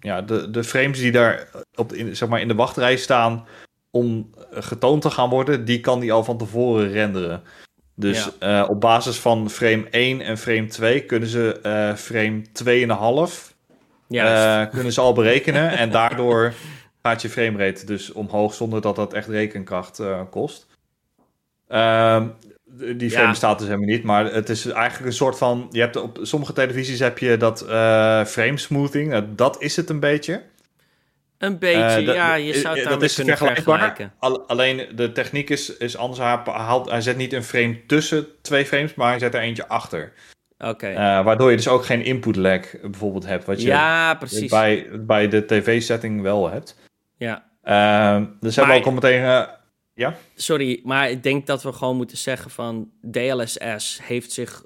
ja, 0.00 0.22
de, 0.22 0.50
de 0.50 0.64
frames 0.64 0.98
die 0.98 1.12
daar 1.12 1.48
op 1.74 1.92
in, 1.92 2.16
zeg 2.16 2.28
maar 2.28 2.40
in 2.40 2.48
de 2.48 2.54
wachtrij 2.54 2.96
staan 2.96 3.46
om 3.90 4.30
getoond 4.50 5.02
te 5.02 5.10
gaan 5.10 5.28
worden, 5.30 5.64
die 5.64 5.80
kan 5.80 6.00
die 6.00 6.12
al 6.12 6.24
van 6.24 6.38
tevoren 6.38 6.90
renderen. 6.90 7.42
Dus 7.96 8.38
eh, 8.38 8.64
op 8.68 8.80
basis 8.80 9.16
van 9.16 9.50
frame 9.50 9.88
1 9.90 10.20
en 10.20 10.38
frame 10.38 10.66
2 10.66 11.04
kunnen 11.04 11.28
ze 11.28 11.60
eh 11.62 11.94
frame 11.94 12.42
2,5 12.64 13.52
Juist. 14.08 14.68
eh, 14.68 14.74
kunnen 14.74 14.92
ze 14.92 15.00
al 15.00 15.12
berekenen. 15.12 15.70
en 15.70 15.90
daardoor 15.90 16.52
gaat 17.06 17.22
je 17.22 17.28
framerate 17.28 17.86
dus 17.86 18.12
omhoog 18.12 18.54
zonder 18.54 18.80
dat 18.80 18.96
dat 18.96 19.12
echt 19.12 19.28
rekenkracht 19.28 19.98
eh, 19.98 20.20
kost. 20.30 20.66
Ehm, 21.68 22.26
die 22.96 23.10
frame 23.10 23.24
Ja. 23.24 23.30
bestaat 23.30 23.58
dus 23.58 23.66
helemaal 23.68 23.88
niet, 23.88 24.02
maar 24.04 24.32
het 24.32 24.48
is 24.48 24.66
eigenlijk 24.66 25.06
een 25.06 25.12
soort 25.16 25.38
van... 25.38 25.68
Je 25.70 25.80
hebt 25.80 25.96
op 25.96 26.18
sommige 26.22 26.52
televisies 26.52 26.98
heb 26.98 27.18
je 27.18 27.36
dat 27.36 27.60
eh 27.62 28.24
frame 28.24 28.58
smoothing, 28.58 29.12
Eh, 29.12 29.20
dat 29.28 29.62
is 29.62 29.76
het 29.76 29.88
een 29.90 30.00
beetje. 30.00 30.42
Een 31.38 31.58
beetje, 31.58 32.04
dat- 32.04 32.14
ja, 32.14 32.34
je 32.34 32.54
zou 32.54 32.78
het 32.80 32.88
dat 32.88 33.02
is 33.02 33.14
kunnen 33.14 33.36
vergelijkbaar. 33.36 33.78
vergelijken. 33.78 34.12
Al- 34.18 34.46
alleen 34.48 34.86
de 34.94 35.12
techniek 35.12 35.50
is, 35.50 35.76
is 35.76 35.96
anders. 35.96 36.20
Hij, 36.20 36.38
haalt, 36.44 36.90
hij 36.90 37.00
zet 37.00 37.16
niet 37.16 37.32
een 37.32 37.42
frame 37.44 37.86
tussen 37.86 38.26
twee 38.42 38.66
frames, 38.66 38.94
maar 38.94 39.08
hij 39.10 39.18
zet 39.18 39.34
er 39.34 39.40
eentje 39.40 39.68
achter. 39.68 40.12
Oké. 40.58 40.94
Waardoor 41.24 41.50
je 41.50 41.56
dus 41.56 41.68
ook 41.68 41.84
geen 41.84 42.02
input 42.04 42.36
lag 42.36 42.60
bijvoorbeeld 42.80 43.26
hebt. 43.26 43.44
Wat 43.44 43.60
je 43.62 43.66
Ja, 43.68 44.14
precies. 44.14 44.50
bij, 44.50 44.86
bij 44.92 45.28
de 45.28 45.44
tv-setting 45.46 46.22
wel 46.22 46.50
hebt. 46.50 46.76
Ja. 47.24 47.50
Ehm, 47.62 48.26
dus 48.40 48.56
hebben 48.56 48.74
we 48.74 48.80
ook 48.80 48.86
al 48.86 48.92
meteen... 48.92 49.22
eh, 49.22 49.42
Sorry, 50.34 50.80
maar 50.84 51.10
ik 51.10 51.22
denk 51.22 51.46
dat 51.46 51.62
we 51.62 51.72
gewoon 51.72 51.96
moeten 51.96 52.16
zeggen 52.16 52.50
van 52.50 52.90
DLSS 53.10 53.98
heeft 54.02 54.32
zich... 54.32 54.64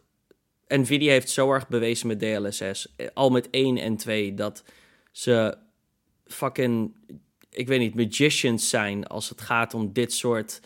Nvidia 0.67 1.11
heeft 1.13 1.31
zo 1.31 1.53
erg 1.53 1.69
bewezen 1.69 2.07
met 2.07 2.21
DLSS, 2.21 2.95
eh, 2.97 3.07
al 3.15 3.31
met 3.31 3.49
1 3.51 3.77
en 3.77 3.97
2, 3.97 4.35
dat 4.35 4.65
ze 5.13 5.57
fucking, 6.27 6.97
ik 7.51 7.67
weet 7.69 7.79
niet, 7.79 7.95
magicians 7.95 8.69
zijn 8.69 9.07
als 9.07 9.29
het 9.29 9.41
gaat 9.41 9.75
om 9.75 9.93
dit 9.93 10.13
soort 10.13 10.61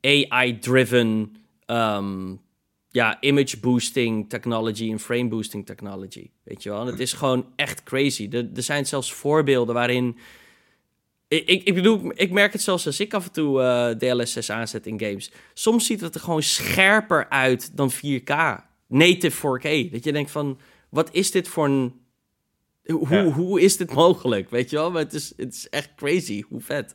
AI-driven 0.00 1.36
ehm, 1.66 2.34
ja, 2.88 3.20
image 3.20 3.60
boosting 3.60 4.28
technology 4.28 4.90
en 4.90 4.98
frame 4.98 5.28
boosting 5.28 5.66
technology. 5.66 6.30
Weet 6.42 6.62
je 6.62 6.70
wel? 6.70 6.80
En 6.80 6.86
het 6.86 7.00
is 7.00 7.12
gewoon 7.12 7.46
echt 7.56 7.82
crazy. 7.82 8.28
Er, 8.32 8.48
er 8.54 8.62
zijn 8.62 8.86
zelfs 8.86 9.12
voorbeelden 9.12 9.74
waarin. 9.74 10.18
Ik, 11.30 11.46
ik, 11.48 11.62
ik 11.64 11.74
bedoel, 11.74 12.12
ik 12.14 12.30
merk 12.30 12.52
het 12.52 12.62
zelfs 12.62 12.86
als 12.86 13.00
ik 13.00 13.14
af 13.14 13.24
en 13.26 13.32
toe 13.32 13.62
eh, 13.62 13.88
DLSS 13.90 14.50
aanzet 14.50 14.86
in 14.86 15.00
games. 15.00 15.32
Soms 15.54 15.86
ziet 15.86 16.00
het 16.00 16.14
er 16.14 16.20
gewoon 16.20 16.42
scherper 16.42 17.28
uit 17.28 17.76
dan 17.76 17.90
4K. 17.92 18.34
Native 18.86 19.58
4K. 19.58 19.90
Dat 19.92 20.04
je 20.04 20.12
denkt 20.12 20.30
van, 20.30 20.58
wat 20.88 21.08
is 21.12 21.30
dit 21.30 21.48
voor 21.48 21.64
een... 21.64 21.94
Hoe, 22.84 23.08
Ja. 23.14 23.22
hoe 23.24 23.60
is 23.60 23.76
dit 23.76 23.92
mogelijk? 23.94 24.50
Weet 24.50 24.70
je 24.70 24.76
wel? 24.76 24.90
Maar 24.90 25.02
het 25.02 25.12
is, 25.14 25.32
het 25.36 25.54
is 25.54 25.68
echt 25.68 25.90
crazy. 25.96 26.42
Hoe 26.48 26.60
vet. 26.60 26.94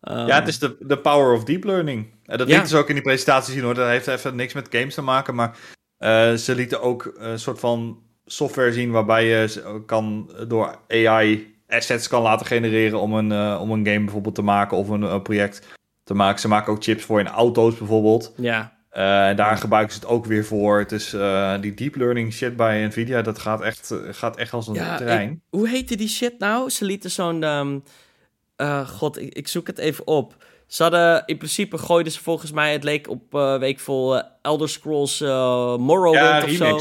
Ehm, 0.00 0.26
ja, 0.26 0.38
het 0.38 0.48
is 0.48 0.58
de, 0.58 0.76
de 0.80 0.98
power 0.98 1.32
of 1.32 1.44
deep 1.44 1.64
learning. 1.64 2.06
En 2.24 2.38
dat 2.38 2.46
Ja. 2.46 2.52
lieten 2.52 2.70
ze 2.70 2.76
ook 2.76 2.88
in 2.88 2.94
die 2.94 3.02
presentatie 3.04 3.52
zien 3.52 3.62
hoor. 3.62 3.74
Dat 3.74 3.88
heeft 3.88 4.06
even 4.06 4.36
niks 4.36 4.52
met 4.52 4.68
games 4.70 4.94
te 4.94 5.02
maken. 5.02 5.34
Maar 5.34 5.58
eh, 5.98 6.34
ze 6.34 6.54
lieten 6.54 6.82
ook 6.82 7.12
een 7.16 7.38
soort 7.38 7.60
van 7.60 8.02
software 8.26 8.72
zien 8.72 8.90
waarbij 8.90 9.26
je 9.26 9.82
kan 9.86 10.30
door 10.48 10.78
AI 10.88 11.54
assets 11.68 12.08
kan 12.08 12.22
laten 12.22 12.46
genereren 12.46 13.00
om 13.00 13.14
een, 13.14 13.32
eh, 13.32 13.58
om 13.60 13.70
een 13.70 13.86
game 13.86 14.00
bijvoorbeeld 14.04 14.34
te 14.34 14.42
maken 14.42 14.76
of 14.76 14.88
een 14.88 15.02
eh, 15.02 15.22
project 15.22 15.66
te 16.04 16.14
maken. 16.14 16.40
Ze 16.40 16.48
maken 16.48 16.72
ook 16.72 16.82
chips 16.82 17.04
voor 17.04 17.20
in 17.20 17.28
auto's 17.28 17.76
bijvoorbeeld. 17.78 18.32
Ja, 18.36 18.74
Eh, 18.90 19.02
daar 19.36 19.56
gebruiken 19.56 19.94
ze 19.94 20.00
het 20.00 20.08
ook 20.08 20.26
weer 20.26 20.44
voor. 20.44 20.78
Het 20.78 20.92
is 20.92 21.12
eh, 21.12 21.54
die 21.60 21.74
deep 21.74 21.96
learning 21.96 22.32
shit 22.32 22.56
bij 22.56 22.86
Nvidia, 22.86 23.22
dat 23.22 23.38
gaat 23.38 23.60
echt, 23.62 23.94
gaat 24.10 24.36
echt 24.36 24.52
als 24.52 24.66
een 24.68 24.74
Ja, 24.74 24.96
trein. 24.96 25.42
hoe 25.50 25.68
heette 25.68 25.96
die 25.96 26.08
shit 26.08 26.38
nou? 26.38 26.70
Ze 26.70 26.84
lieten 26.84 27.10
zo'n. 27.10 27.42
ehm, 27.42 27.78
eh, 28.56 28.88
God, 28.88 29.20
ik, 29.20 29.34
ik 29.34 29.48
zoek 29.48 29.66
het 29.66 29.78
even 29.78 30.06
op. 30.06 30.36
Ze 30.66 30.82
hadden 30.82 31.22
in 31.26 31.36
principe 31.36 31.78
gooiden 31.78 32.12
ze 32.12 32.22
volgens 32.22 32.52
mij, 32.52 32.72
het 32.72 32.84
leek 32.84 33.08
op 33.08 33.22
week 33.60 33.78
vol 33.80 34.22
Elder 34.42 34.68
Scrolls 34.68 35.20
Morrowind 35.78 36.24
Ja, 36.24 36.42
of 36.44 36.50
zo. 36.50 36.80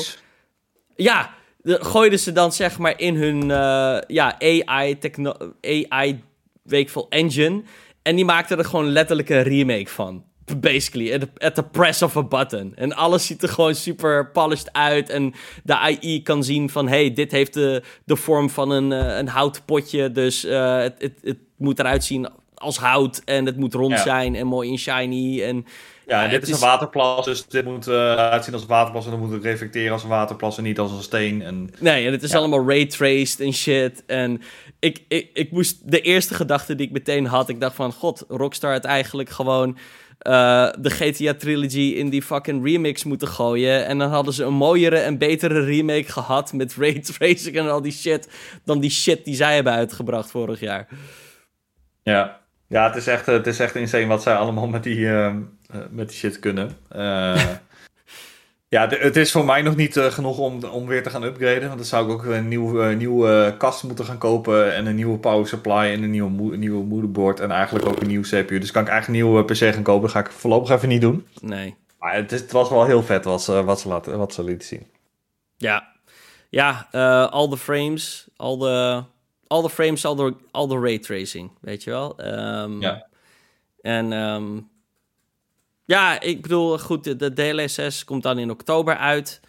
Ja, 0.95 1.33
de, 1.65 1.77
gooiden 1.83 2.19
ze 2.19 2.31
dan 2.31 2.51
zeg 2.51 2.77
maar 2.77 2.99
in 2.99 3.15
hun 3.15 3.41
eh, 3.41 3.97
ja, 4.07 4.35
AI, 4.39 4.97
techno 4.97 5.33
AI 5.61 6.21
weekvol 6.63 7.05
engine. 7.09 7.63
En 8.01 8.15
die 8.15 8.25
maakten 8.25 8.57
er 8.57 8.65
gewoon 8.65 8.89
letterlijk 8.89 9.29
een 9.29 9.43
remake 9.43 9.87
van. 9.87 10.23
Basically, 10.57 11.13
at 11.13 11.19
the, 11.21 11.29
at 11.37 11.55
the 11.55 11.63
press 11.63 12.01
of 12.01 12.17
a 12.17 12.23
button. 12.23 12.71
En 12.75 12.95
alles 12.95 13.25
ziet 13.25 13.43
er 13.43 13.49
gewoon 13.49 13.75
super 13.75 14.31
polished 14.31 14.73
uit. 14.73 15.09
En 15.09 15.33
de 15.63 15.77
AI 15.77 16.21
kan 16.23 16.43
zien 16.43 16.69
van... 16.69 16.87
hey, 16.87 17.13
dit 17.13 17.31
heeft 17.31 17.53
de, 17.53 17.81
de 18.03 18.15
vorm 18.15 18.49
van 18.49 18.69
een, 18.71 18.91
eh, 18.91 19.17
een 19.17 19.27
houtpotje. 19.27 20.11
Dus 20.11 20.43
eh, 20.43 20.77
het, 20.77 20.95
het, 20.97 21.19
het 21.23 21.37
moet 21.57 21.79
eruit 21.79 22.03
zien 22.03 22.27
als 22.55 22.77
hout. 22.77 23.21
En 23.25 23.45
het 23.45 23.57
moet 23.57 23.73
rond 23.73 23.91
Ja. 23.91 24.01
zijn 24.01 24.35
en 24.35 24.47
mooi 24.47 24.71
en 24.71 24.77
shiny. 24.77 25.41
En 25.43 25.65
Ja, 26.07 26.23
Ja, 26.23 26.29
dit 26.29 26.41
is 26.43 26.49
is- 26.49 26.55
een 26.55 26.61
waterplas, 26.67 27.25
dus 27.25 27.45
dit 27.47 27.65
moet 27.65 27.87
eh 27.87 28.15
uitzien 28.15 28.53
als 28.53 28.61
een 28.63 28.67
waterplas 28.69 29.05
en 29.05 29.11
dan 29.11 29.19
moet 29.19 29.31
het 29.31 29.43
reflecteren 29.43 29.91
als 29.91 30.03
een 30.03 30.09
waterplas 30.09 30.57
en 30.57 30.63
niet 30.63 30.79
als 30.79 30.91
een 30.91 31.01
steen. 31.03 31.41
En 31.41 31.69
Nee, 31.79 32.05
en 32.05 32.11
het 32.11 32.23
is 32.23 32.31
Ja. 32.31 32.37
allemaal 32.37 32.67
ray-traced 32.67 33.39
en 33.39 33.53
shit. 33.53 34.03
En 34.05 34.41
ik, 34.79 35.03
ik, 35.07 35.29
ik 35.33 35.51
moest... 35.51 35.91
De 35.91 36.01
eerste 36.01 36.33
gedachte 36.33 36.75
die 36.75 36.85
ik 36.87 36.91
meteen 36.91 37.25
had... 37.25 37.49
Ik 37.49 37.59
dacht 37.59 37.75
van... 37.75 37.91
God, 37.93 38.25
Rockstar 38.27 38.71
had 38.71 38.83
eigenlijk 38.85 39.29
gewoon... 39.29 39.77
eh, 40.19 40.69
de 40.79 40.89
GTA-trilogy 40.89 41.93
in 41.95 42.09
die 42.09 42.21
fucking 42.21 42.65
remix 42.65 43.03
moeten 43.03 43.27
gooien. 43.27 43.85
En 43.85 43.97
dan 43.97 44.09
hadden 44.09 44.33
ze 44.33 44.43
een 44.43 44.53
mooiere 44.53 44.97
en 44.97 45.17
betere 45.17 45.63
remake 45.63 46.11
gehad... 46.11 46.53
met 46.53 46.75
ray-tracing 46.79 47.55
en 47.57 47.69
al 47.69 47.81
die 47.81 47.91
shit... 47.91 48.29
dan 48.65 48.79
die 48.79 48.89
shit 48.89 49.25
die 49.25 49.35
zij 49.35 49.55
hebben 49.55 49.73
uitgebracht 49.73 50.31
vorig 50.31 50.59
jaar. 50.59 50.87
ja, 52.03 52.39
ja 52.67 52.87
het, 52.87 52.95
is 52.95 53.07
echt, 53.07 53.25
het 53.25 53.47
is 53.47 53.59
echt 53.59 53.75
insane 53.75 54.05
wat 54.05 54.21
zij 54.23 54.35
allemaal 54.35 54.67
met 54.67 54.83
die, 54.83 55.07
ehm, 55.09 55.35
eh, 55.37 55.41
met 55.89 56.07
die 56.09 56.17
shit 56.17 56.39
kunnen. 56.39 56.77
Eh, 56.89 57.45
ja, 58.75 58.87
de- 58.87 58.97
het 58.97 59.15
is 59.15 59.31
voor 59.31 59.45
mij 59.45 59.61
nog 59.61 59.75
niet 59.75 59.97
eh, 59.97 60.05
genoeg 60.05 60.37
om, 60.37 60.63
om 60.63 60.87
weer 60.87 61.03
te 61.03 61.09
gaan 61.09 61.23
upgraden. 61.23 61.61
Want 61.67 61.75
dan 61.77 61.85
zou 61.85 62.05
ik 62.05 62.11
ook 62.11 62.25
een 62.25 62.47
nieuw, 62.47 62.81
eh, 62.81 62.95
nieuwe 62.97 63.55
kast 63.57 63.83
moeten 63.83 64.05
gaan 64.05 64.17
kopen. 64.17 64.73
En 64.75 64.85
een 64.85 64.95
nieuwe 64.95 65.17
power 65.17 65.47
supply 65.47 65.73
en 65.93 66.03
een 66.03 66.11
nieuwe, 66.11 66.29
moe- 66.29 66.57
nieuwe 66.57 66.83
moederbord. 66.85 67.39
En 67.39 67.51
eigenlijk 67.51 67.85
ook 67.85 68.01
een 68.01 68.07
nieuwe 68.07 68.27
CPU. 68.27 68.59
Dus 68.59 68.71
kan 68.71 68.81
ik 68.81 68.87
eigenlijk 68.89 69.07
een 69.21 69.29
nieuwe 69.29 69.43
PC 69.45 69.73
gaan 69.73 69.83
kopen. 69.83 70.01
Dat 70.01 70.11
ga 70.11 70.19
ik 70.19 70.31
voorlopig 70.31 70.69
even 70.69 70.89
niet 70.89 71.01
doen. 71.01 71.27
Nee. 71.41 71.75
Maar 71.99 72.15
het, 72.15 72.31
is, 72.31 72.39
het 72.41 72.51
was 72.51 72.69
wel 72.69 72.85
heel 72.85 73.03
vet 73.03 73.25
wat 73.25 73.43
ze, 73.43 73.63
wat 73.63 73.79
ze, 73.79 73.87
laten, 73.87 74.17
wat 74.17 74.33
ze 74.33 74.43
lieten 74.43 74.67
zien. 74.67 74.87
Ja. 75.57 75.93
Ja, 76.49 76.87
eh, 76.91 77.31
al 77.31 77.49
de 77.49 77.57
frames... 77.57 78.27
Al 78.35 78.57
de... 78.57 79.03
Al 79.47 79.61
de 79.61 79.69
frames, 79.69 80.05
al 80.05 80.15
de, 80.15 80.33
al 80.51 80.67
de 80.67 80.79
ray-tracing, 80.79 81.51
weet 81.61 81.83
je 81.83 81.89
wel? 81.89 82.17
Ehm, 82.19 82.81
Ja. 82.81 83.07
En 83.81 84.13
ehm, 84.13 84.45
ja, 85.85 86.21
ik 86.21 86.41
bedoel, 86.41 86.79
goed, 86.79 87.19
de, 87.19 87.33
DLSS 87.33 88.03
komt 88.03 88.23
dan 88.23 88.39
in 88.39 88.51
oktober 88.51 88.97
uit. 88.97 89.41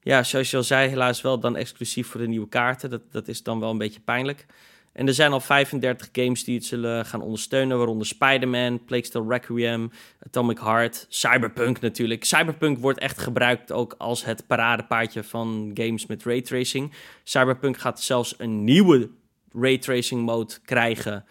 Ja, 0.00 0.22
zoals 0.22 0.50
je 0.50 0.56
al 0.56 0.62
zei, 0.62 0.88
helaas 0.88 1.20
wel 1.20 1.40
dan 1.40 1.56
exclusief 1.56 2.06
voor 2.08 2.20
de 2.20 2.28
nieuwe 2.28 2.48
kaarten. 2.48 2.90
Dat, 2.90 3.12
dat 3.12 3.28
is 3.28 3.42
dan 3.42 3.60
wel 3.60 3.70
een 3.70 3.78
beetje 3.78 4.00
pijnlijk. 4.00 4.46
En 4.92 5.06
er 5.06 5.14
zijn 5.14 5.32
al 5.32 5.40
35 5.40 6.08
games 6.12 6.44
die 6.44 6.54
het 6.54 6.64
zullen 6.64 7.06
gaan 7.06 7.20
ondersteunen, 7.20 7.76
waaronder 7.76 8.06
Spider-Man, 8.06 8.84
Plague 8.84 9.24
Requiem, 9.28 9.90
Atomic 10.26 10.58
Heart, 10.58 11.06
Cyberpunk 11.08 11.80
natuurlijk. 11.80 12.24
Cyberpunk 12.24 12.78
wordt 12.78 12.98
echt 12.98 13.18
gebruikt 13.18 13.72
ook 13.72 13.94
als 13.98 14.24
het 14.24 14.46
paradepaardje 14.46 15.24
van 15.24 15.70
games 15.74 16.06
met 16.06 16.24
raytracing. 16.24 16.92
Cyberpunk 17.24 17.76
gaat 17.78 18.02
zelfs 18.02 18.34
een 18.38 18.64
nieuwe 18.64 19.10
raytracing 19.52 20.22
mode 20.24 20.54
krijgen 20.64 21.24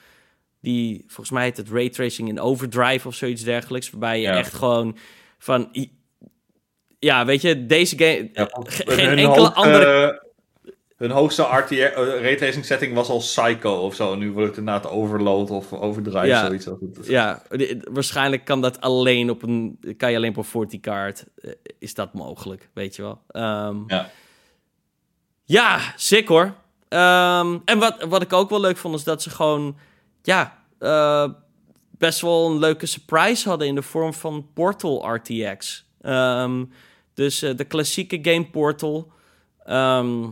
die 0.68 1.04
volgens 1.08 1.30
mij 1.32 1.44
heet 1.44 1.58
het 1.58 1.70
raytracing 1.70 2.28
in 2.30 2.40
overdrive 2.40 3.08
of 3.08 3.16
zoiets 3.16 3.44
dergelijks, 3.44 3.90
waarbij 3.90 4.18
je 4.22 4.28
Ja. 4.28 4.36
echt 4.38 4.54
gewoon 4.54 4.98
van 5.38 5.70
ja, 7.00 7.26
weet 7.26 7.42
je, 7.42 7.66
deze 7.66 7.98
game 7.98 8.30
Ja, 8.34 8.48
hun- 8.52 8.68
geen 8.72 9.08
hun 9.10 9.18
enkele 9.18 9.26
hoogste- 9.46 9.54
andere 9.54 10.26
Hun 10.98 11.12
hoogste 11.12 11.42
RTR, 11.44 11.74
eh, 11.74 12.22
raytracing 12.22 12.66
setting 12.66 12.94
was 12.94 13.10
al 13.10 13.18
Psycho 13.18 13.72
of 13.76 13.96
zo. 13.96 14.16
Nu 14.16 14.32
wordt 14.32 14.48
het 14.50 14.58
inderdaad 14.58 14.92
Overload 14.92 15.50
of 15.50 15.74
Overdrive, 15.74 16.26
Ja. 16.26 16.46
zoiets. 16.46 16.68
Ja, 17.08 17.42
waarschijnlijk 17.92 18.46
kan 18.46 18.62
dat 18.62 18.82
alleen 18.82 19.30
op 19.30 19.44
een 19.44 19.80
kan 19.98 20.12
je 20.12 20.18
alleen 20.18 20.30
op 20.30 20.38
een 20.38 20.44
40 20.44 20.80
kaart 20.80 21.26
eh, 21.42 21.52
is 21.80 21.94
dat 21.94 22.14
mogelijk, 22.14 22.70
weet 22.74 22.96
je 22.96 23.02
wel. 23.02 23.22
Ehm, 23.28 23.76
Ja. 23.88 24.10
Ja, 25.44 25.80
sick 25.96 26.28
hoor. 26.28 26.54
Ehm, 26.90 27.58
en 27.66 27.80
wat, 27.80 28.04
wat 28.10 28.22
ik 28.22 28.34
ook 28.34 28.50
wel 28.50 28.60
leuk 28.62 28.78
vond, 28.78 28.96
is 28.96 29.04
dat 29.04 29.22
ze 29.22 29.30
gewoon, 29.30 29.78
ja, 30.22 30.57
eh, 30.80 31.30
best 31.98 32.22
wel 32.22 32.52
een 32.52 32.60
leuke 32.60 32.86
surprise 32.86 33.50
hadden 33.50 33.68
in 33.68 33.76
de 33.76 33.82
vorm 33.82 34.14
van 34.14 34.48
Portal 34.54 35.14
RTX. 35.14 35.86
Ehm, 36.02 36.66
dus 37.14 37.42
eh, 37.42 37.56
de 37.56 37.64
klassieke 37.64 38.20
game 38.22 38.46
Portal 38.46 39.12
ehm, 39.66 40.30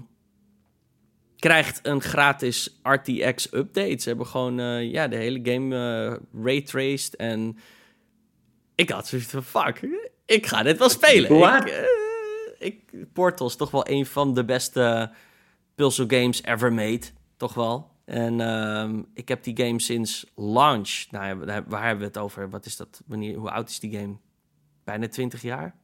krijgt 1.38 1.80
een 1.84 2.02
gratis 2.02 2.80
RTX 2.84 3.54
update. 3.54 4.02
Ze 4.02 4.08
hebben 4.08 4.28
gewoon 4.28 4.60
eh, 4.60 4.91
ja, 4.91 5.08
de 5.08 5.16
hele 5.16 5.39
game 5.43 6.20
raytraced 6.43 7.16
en 7.16 7.58
ik 8.76 8.89
had 8.89 9.08
zoiets 9.08 9.28
van, 9.28 9.43
fuck, 9.43 9.88
ik 10.26 10.46
ga 10.46 10.64
dit 10.64 10.78
wel 10.78 10.89
spelen. 10.89 11.30
Ik, 12.60 12.84
ik, 12.91 13.14
Portal 13.14 13.48
is 13.48 13.56
toch 13.56 13.72
wel 13.72 13.89
een 13.89 14.06
van 14.06 14.34
de 14.34 14.46
beste 14.46 15.12
puzzle 15.76 16.06
games 16.08 16.43
ever 16.43 16.74
made, 16.74 17.06
toch 17.38 17.54
wel. 17.54 17.95
En 18.06 18.41
ehm, 18.41 19.01
ik 19.14 19.28
heb 19.28 19.43
die 19.43 19.58
game 19.66 19.80
sinds 19.82 20.32
launch. 20.36 21.06
Nou, 21.12 21.38
waar- 21.68 21.84
hebben 21.84 21.97
we 21.99 22.06
het 22.06 22.18
over? 22.18 22.49
Wat 22.49 22.66
is 22.66 22.76
dat? 22.78 23.01
Wanneer, 23.06 23.36
hoe 23.36 23.51
oud 23.51 23.70
is 23.70 23.80
die 23.80 23.91
game? 23.99 24.18
Bijna 24.84 25.08
20 25.08 25.41
jaar? 25.41 25.76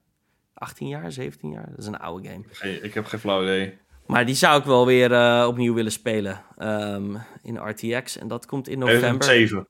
18 0.54 0.88
jaar, 0.88 1.12
17 1.12 1.52
jaar? 1.52 1.70
Dat 1.70 1.80
is 1.80 1.86
een 1.86 1.98
oude 2.00 2.30
game. 2.30 2.44
Geen- 2.52 2.84
ik 2.84 2.94
heb 2.94 3.06
geen 3.06 3.20
flauw 3.20 3.44
idee. 3.44 3.78
Maar 4.06 4.26
die 4.26 4.36
zou 4.36 4.60
ik 4.60 4.66
wel 4.66 4.86
weer 4.86 5.12
eh, 5.12 5.46
opnieuw 5.48 5.74
willen 5.74 5.92
spelen 5.92 6.42
ehm, 6.58 7.16
in 7.44 7.58
RTX. 7.70 8.18
En 8.18 8.28
dat 8.28 8.46
komt 8.46 8.68
in 8.68 8.80
november. 8.80 9.24
7. 9.24 9.68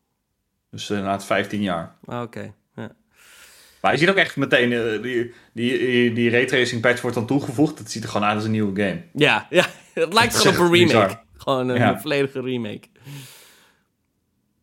Dus 0.69 0.89
uh, 0.89 1.01
na 1.03 1.11
het 1.11 1.25
15 1.25 1.61
jaar. 1.61 1.95
Ah, 2.05 2.21
Oké. 2.21 2.53
Ja. 2.75 2.91
Maar 3.81 3.91
je 3.91 3.97
ziet 3.97 4.09
ook 4.09 4.15
echt 4.15 4.35
meteen, 4.35 4.71
uh, 4.71 5.01
die, 5.01 5.33
die, 5.53 6.13
die 6.13 6.29
raytracing 6.29 6.81
patch 6.81 7.01
wordt 7.01 7.15
dan 7.15 7.25
toegevoegd. 7.25 7.77
Het 7.79 7.91
ziet 7.91 8.03
er 8.03 8.09
gewoon 8.09 8.27
uit 8.27 8.35
als 8.35 8.45
een 8.45 8.51
nieuwe 8.51 8.81
game. 8.81 9.03
Ja, 9.13 9.47
ja 9.49 9.65
het 9.93 10.13
lijkt 10.13 10.35
gewoon 10.35 10.53
op 10.53 10.59
een 10.59 10.71
remake. 10.71 10.85
bizar. 10.85 11.23
Gewoon 11.41 11.67
een, 11.69 11.77
Ja. 11.77 11.99
volledige 11.99 12.41
remake. 12.41 12.87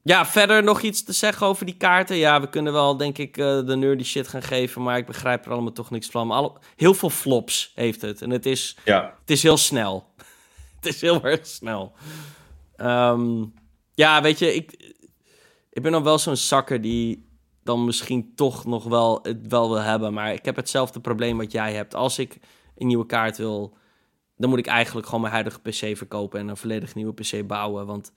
Ja, 0.03 0.27
verder 0.27 0.63
nog 0.63 0.81
iets 0.83 1.03
te 1.05 1.13
zeggen 1.13 1.47
over 1.47 1.67
die 1.67 1.77
kaarten. 1.77 2.17
Ja, 2.17 2.41
we 2.41 2.49
kunnen 2.49 2.73
wel, 2.73 2.97
denk 2.97 3.19
ik, 3.19 3.37
eh, 3.37 3.45
de 3.67 3.77
nerdy 3.77 4.03
shit 4.05 4.29
gaan 4.29 4.43
geven. 4.43 4.83
Maar 4.83 4.99
ik 4.99 5.07
begrijp 5.07 5.45
er 5.47 5.53
allemaal 5.53 5.73
toch 5.73 5.91
niks 5.91 6.09
van. 6.09 6.31
Alle, 6.31 6.53
heel 6.77 6.95
veel 6.95 7.11
flops 7.11 7.73
heeft 7.75 8.01
het. 8.03 8.23
En 8.23 8.31
het 8.31 8.47
is, 8.47 8.77
Ja, 8.85 9.15
het 9.21 9.31
is 9.31 9.43
heel 9.43 9.57
snel. 9.57 10.13
het 10.81 10.87
is 10.87 11.01
heel 11.01 11.23
erg 11.25 11.47
snel. 11.47 11.93
Ehm, 12.77 13.45
ja, 13.95 14.23
weet 14.23 14.39
je, 14.39 14.55
ik, 14.55 14.95
ik 15.71 15.83
ben 15.83 15.93
dan 15.93 16.03
wel 16.03 16.19
zo'n 16.19 16.37
zakker 16.37 16.81
die 16.81 17.27
dan 17.65 17.85
misschien 17.85 18.33
toch 18.35 18.65
nog 18.65 18.85
wel 18.85 19.19
het 19.23 19.47
wel 19.49 19.69
wil 19.69 19.81
hebben. 19.83 20.13
Maar 20.13 20.33
ik 20.33 20.45
heb 20.45 20.57
hetzelfde 20.57 21.01
probleem 21.01 21.37
wat 21.37 21.53
jij 21.53 21.73
hebt. 21.75 21.95
Als 21.95 22.19
ik 22.19 22.39
een 22.77 22.87
nieuwe 22.87 23.07
kaart 23.07 23.37
wil, 23.37 23.77
dan 24.39 24.51
moet 24.51 24.59
ik 24.59 24.67
eigenlijk 24.67 25.07
gewoon 25.07 25.21
mijn 25.21 25.33
huidige 25.33 25.61
PC 25.61 25.97
verkopen 25.97 26.41
en 26.41 26.49
een 26.49 26.57
volledig 26.57 26.95
nieuwe 26.95 27.15
PC 27.15 27.47
bouwen. 27.47 27.87
Want 27.87 28.13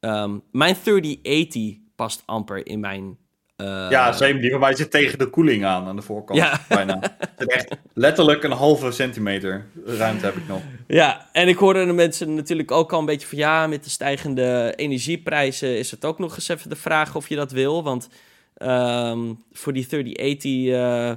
ehm, 0.00 0.38
mijn 0.52 0.76
3080 0.82 1.76
past 1.96 2.22
amper 2.26 2.66
in 2.66 2.80
mijn. 2.80 3.16
eh, 3.56 3.86
ja 3.90 4.12
same. 4.12 4.38
Die 4.40 4.50
van 4.50 4.60
mij 4.60 4.74
zit 4.76 4.90
tegen 4.90 5.18
de 5.18 5.26
koeling 5.30 5.64
aan, 5.64 5.86
aan 5.86 5.96
de 5.96 6.02
voorkant. 6.02 6.38
Ja. 6.38 6.60
Bijna. 6.68 6.98
Het 7.36 7.48
is 7.48 7.54
echt 7.54 7.76
letterlijk 7.94 8.42
een 8.42 8.50
halve 8.52 8.90
centimeter 8.90 9.66
ruimte 9.84 10.24
heb 10.24 10.36
ik 10.36 10.48
nog. 10.48 10.60
Ja, 10.86 11.28
en 11.32 11.48
ik 11.48 11.56
hoorde 11.56 11.86
de 11.86 11.92
mensen 11.92 12.34
natuurlijk 12.34 12.70
ook 12.70 12.92
al 12.92 12.98
een 12.98 13.04
beetje 13.06 13.26
van 13.26 13.38
ja, 13.38 13.66
met 13.66 13.84
de 13.84 13.90
stijgende 13.90 14.72
energieprijzen 14.76 15.78
is 15.78 15.90
het 15.90 16.04
ook 16.04 16.18
nog 16.18 16.34
eens 16.34 16.48
even 16.48 16.68
de 16.68 16.76
vraag 16.76 17.16
of 17.16 17.28
je 17.28 17.36
dat 17.36 17.52
wil. 17.52 17.82
Want 17.82 18.08
ehm, 18.56 19.32
voor 19.52 19.72
die 19.72 19.86
3080 19.86 20.68
eh, 20.68 21.12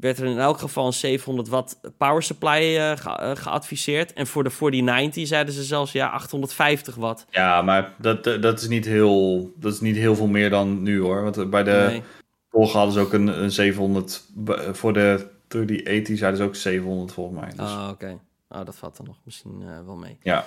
werd 0.00 0.18
er 0.18 0.24
in 0.26 0.38
elk 0.38 0.58
geval 0.58 0.86
een 0.86 0.92
700 0.92 1.48
watt 1.48 1.80
power 1.96 2.22
supply 2.22 2.76
eh, 2.76 2.96
ge- 2.96 3.10
eh, 3.18 3.36
geadviseerd. 3.36 4.12
En 4.12 4.26
voor 4.26 4.44
de 4.44 4.50
4090 4.50 5.26
zeiden 5.26 5.54
ze 5.54 5.62
zelfs 5.64 5.92
ja, 5.92 6.08
850 6.08 6.94
watt. 6.94 7.26
Ja, 7.30 7.62
maar 7.62 7.94
dat, 7.98 8.26
eh, 8.26 8.40
dat, 8.42 8.60
is 8.60 8.68
niet 8.68 8.84
heel, 8.84 9.52
dat 9.56 9.72
is 9.72 9.80
niet 9.80 9.96
heel 9.96 10.14
veel 10.16 10.26
meer 10.26 10.50
dan 10.50 10.82
nu 10.82 11.00
hoor. 11.00 11.22
Want 11.22 11.50
bij 11.50 11.62
de 11.62 11.84
Nee. 11.88 12.02
vorige 12.50 12.76
hadden 12.76 12.94
ze 12.94 13.00
ook 13.00 13.12
een, 13.12 13.42
een 13.42 13.50
700. 13.50 14.24
be- 14.34 14.68
Voor 14.74 14.92
de 14.92 15.26
3080 15.48 16.18
zeiden 16.18 16.40
ze 16.40 16.46
ook 16.46 16.54
700 16.56 17.12
volgens 17.12 17.40
mij. 17.40 17.50
Dus, 17.50 17.58
Ah, 17.74 17.88
oké. 17.90 18.18
Oh, 18.48 18.64
dat 18.64 18.76
valt 18.76 18.98
er 18.98 19.04
nog 19.04 19.16
misschien 19.24 19.84
wel 19.86 19.96
mee. 19.96 20.18
Ja. 20.22 20.46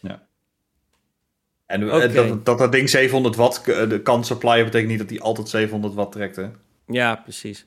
ja. 0.00 0.22
En 1.66 1.92
Oké. 1.94 2.12
dat, 2.12 2.44
dat 2.44 2.58
dat 2.58 2.72
ding 2.72 2.90
700 2.90 3.36
watt 3.36 3.62
kan 4.02 4.24
supplyen 4.24 4.64
betekent 4.64 4.90
niet 4.90 4.98
dat 4.98 5.10
hij 5.10 5.20
altijd 5.20 5.48
700 5.48 5.94
watt 5.94 6.12
trekt. 6.12 6.36
Hè? 6.36 6.46
Ja, 6.86 7.14
precies. 7.16 7.66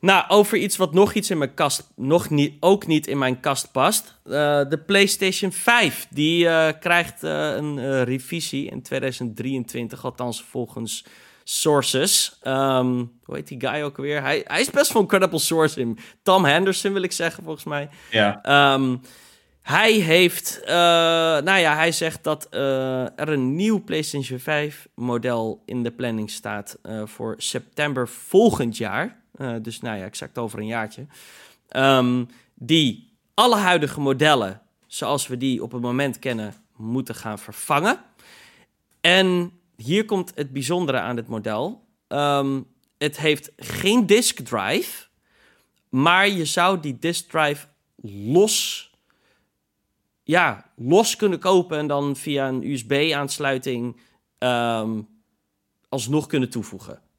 Nou, 0.00 0.24
over 0.28 0.58
iets 0.58 0.76
wat 0.76 0.94
nog 0.94 1.14
iets 1.14 1.30
in 1.30 1.38
mijn 1.38 1.54
kast, 1.54 1.92
nog 1.96 2.30
niet, 2.30 2.56
ook 2.60 2.86
niet 2.86 3.06
in 3.06 3.18
mijn 3.18 3.40
kast 3.40 3.72
past. 3.72 4.18
Eh, 4.24 4.32
de 4.68 4.82
PlayStation 4.86 5.52
5, 5.52 6.06
die 6.10 6.48
eh, 6.48 6.72
krijgt 6.80 7.24
eh, 7.24 7.54
een 7.56 8.04
revisie 8.04 8.70
in 8.70 8.82
2023, 8.82 10.04
althans 10.04 10.42
volgens 10.42 11.04
sources. 11.44 12.38
Ehm, 12.42 13.04
hoe 13.24 13.36
heet 13.36 13.48
die 13.48 13.60
guy 13.60 13.82
ook 13.82 13.96
weer? 13.96 14.22
Hij, 14.22 14.44
hij 14.46 14.60
is 14.60 14.70
best 14.70 14.92
wel 14.92 15.02
een 15.02 15.08
credible 15.08 15.38
source 15.38 15.80
in. 15.80 15.98
Tom 16.22 16.44
Henderson 16.44 16.92
wil 16.92 17.02
ik 17.02 17.12
zeggen, 17.12 17.42
volgens 17.42 17.64
mij. 17.64 17.88
Ja. 18.10 18.42
Ehm, 18.42 18.96
hij 19.62 19.92
heeft, 19.92 20.62
nou 20.66 21.58
ja, 21.58 21.74
hij 21.74 21.92
zegt 21.92 22.24
dat 22.24 22.46
er 22.50 23.28
een 23.28 23.56
nieuw 23.56 23.84
PlayStation 23.84 24.38
5 24.38 24.88
model 24.94 25.62
in 25.64 25.82
de 25.82 25.90
planning 25.90 26.30
staat 26.30 26.78
voor 27.04 27.34
september 27.38 28.08
volgend 28.08 28.76
jaar. 28.76 29.19
Eh, 29.40 29.54
dus 29.62 29.80
nou 29.80 29.98
ja, 29.98 30.04
exact 30.04 30.38
over 30.38 30.58
een 30.58 30.66
jaartje. 30.66 31.06
Ehm, 31.68 32.24
die 32.54 33.12
alle 33.34 33.56
huidige 33.56 34.00
modellen, 34.00 34.62
zoals 34.86 35.26
we 35.26 35.36
die 35.36 35.62
op 35.62 35.72
het 35.72 35.82
moment 35.82 36.18
kennen, 36.18 36.54
moeten 36.76 37.14
gaan 37.14 37.38
vervangen. 37.38 38.00
En 39.00 39.52
hier 39.76 40.04
komt 40.04 40.32
het 40.34 40.52
bijzondere 40.52 40.98
aan 40.98 41.16
dit 41.16 41.28
model. 41.28 41.84
Ehm, 42.08 42.60
het 42.98 43.18
heeft 43.18 43.52
geen 43.56 44.06
disk 44.06 44.38
drive, 44.38 45.06
maar 45.88 46.28
je 46.28 46.44
zou 46.44 46.80
die 46.80 46.98
disk 46.98 47.28
drive 47.28 47.66
los, 48.32 48.90
ja, 50.22 50.70
los 50.76 51.16
kunnen 51.16 51.38
kopen 51.38 51.78
en 51.78 51.86
dan 51.86 52.16
via 52.16 52.48
een 52.48 52.70
USB-aansluiting 52.70 53.96
ehm, 54.38 55.00
alsnog 55.88 56.26
kunnen 56.26 56.50
toevoegen. 56.50 57.09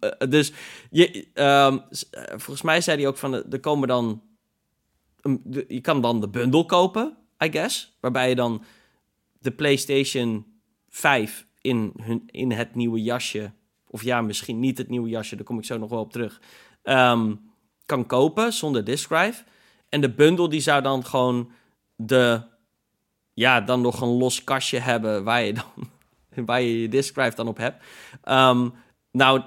Eh, 0.00 0.28
dus 0.28 0.52
je, 0.90 1.28
ehm, 1.34 1.78
eh, 2.10 2.22
volgens 2.28 2.62
mij 2.62 2.80
zei 2.80 2.98
hij 2.98 3.08
ook 3.08 3.16
van, 3.16 3.34
eh, 3.34 3.52
er 3.52 3.60
komen 3.60 3.88
dan, 3.88 4.22
je 5.68 5.80
kan 5.80 6.00
dan 6.00 6.20
de 6.20 6.28
bundle 6.28 6.66
kopen, 6.66 7.16
I 7.44 7.50
guess, 7.50 7.96
waarbij 8.00 8.28
je 8.28 8.34
dan 8.34 8.64
de 9.38 9.50
PlayStation 9.50 10.46
5 10.88 11.46
in, 11.60 11.92
hun, 12.02 12.22
in 12.26 12.52
het 12.52 12.74
nieuwe 12.74 13.02
jasje, 13.02 13.52
of 13.86 14.02
ja, 14.02 14.20
misschien 14.20 14.60
niet 14.60 14.78
het 14.78 14.88
nieuwe 14.88 15.08
jasje, 15.08 15.36
daar 15.36 15.44
kom 15.44 15.58
ik 15.58 15.64
zo 15.64 15.78
nog 15.78 15.90
wel 15.90 16.00
op 16.00 16.12
terug, 16.12 16.40
ehm, 16.82 17.34
kan 17.86 18.06
kopen 18.06 18.52
zonder 18.52 18.84
disk 18.84 19.08
drive. 19.08 19.44
En 19.88 20.00
de 20.00 20.10
bundle 20.10 20.48
die 20.48 20.60
zou 20.60 20.82
dan 20.82 21.04
gewoon 21.04 21.50
de, 21.96 22.42
ja, 23.34 23.60
dan 23.60 23.80
nog 23.80 24.00
een 24.00 24.08
los 24.08 24.44
kastje 24.44 24.78
hebben 24.78 25.24
waar 25.24 25.42
je 25.42 25.52
dan, 25.52 25.90
waar 26.46 26.60
je 26.60 26.80
je 26.80 26.88
drive 26.88 27.34
dan 27.34 27.48
op 27.48 27.56
hebt. 27.56 27.84
Ehm, 28.22 28.68
nou, 29.10 29.42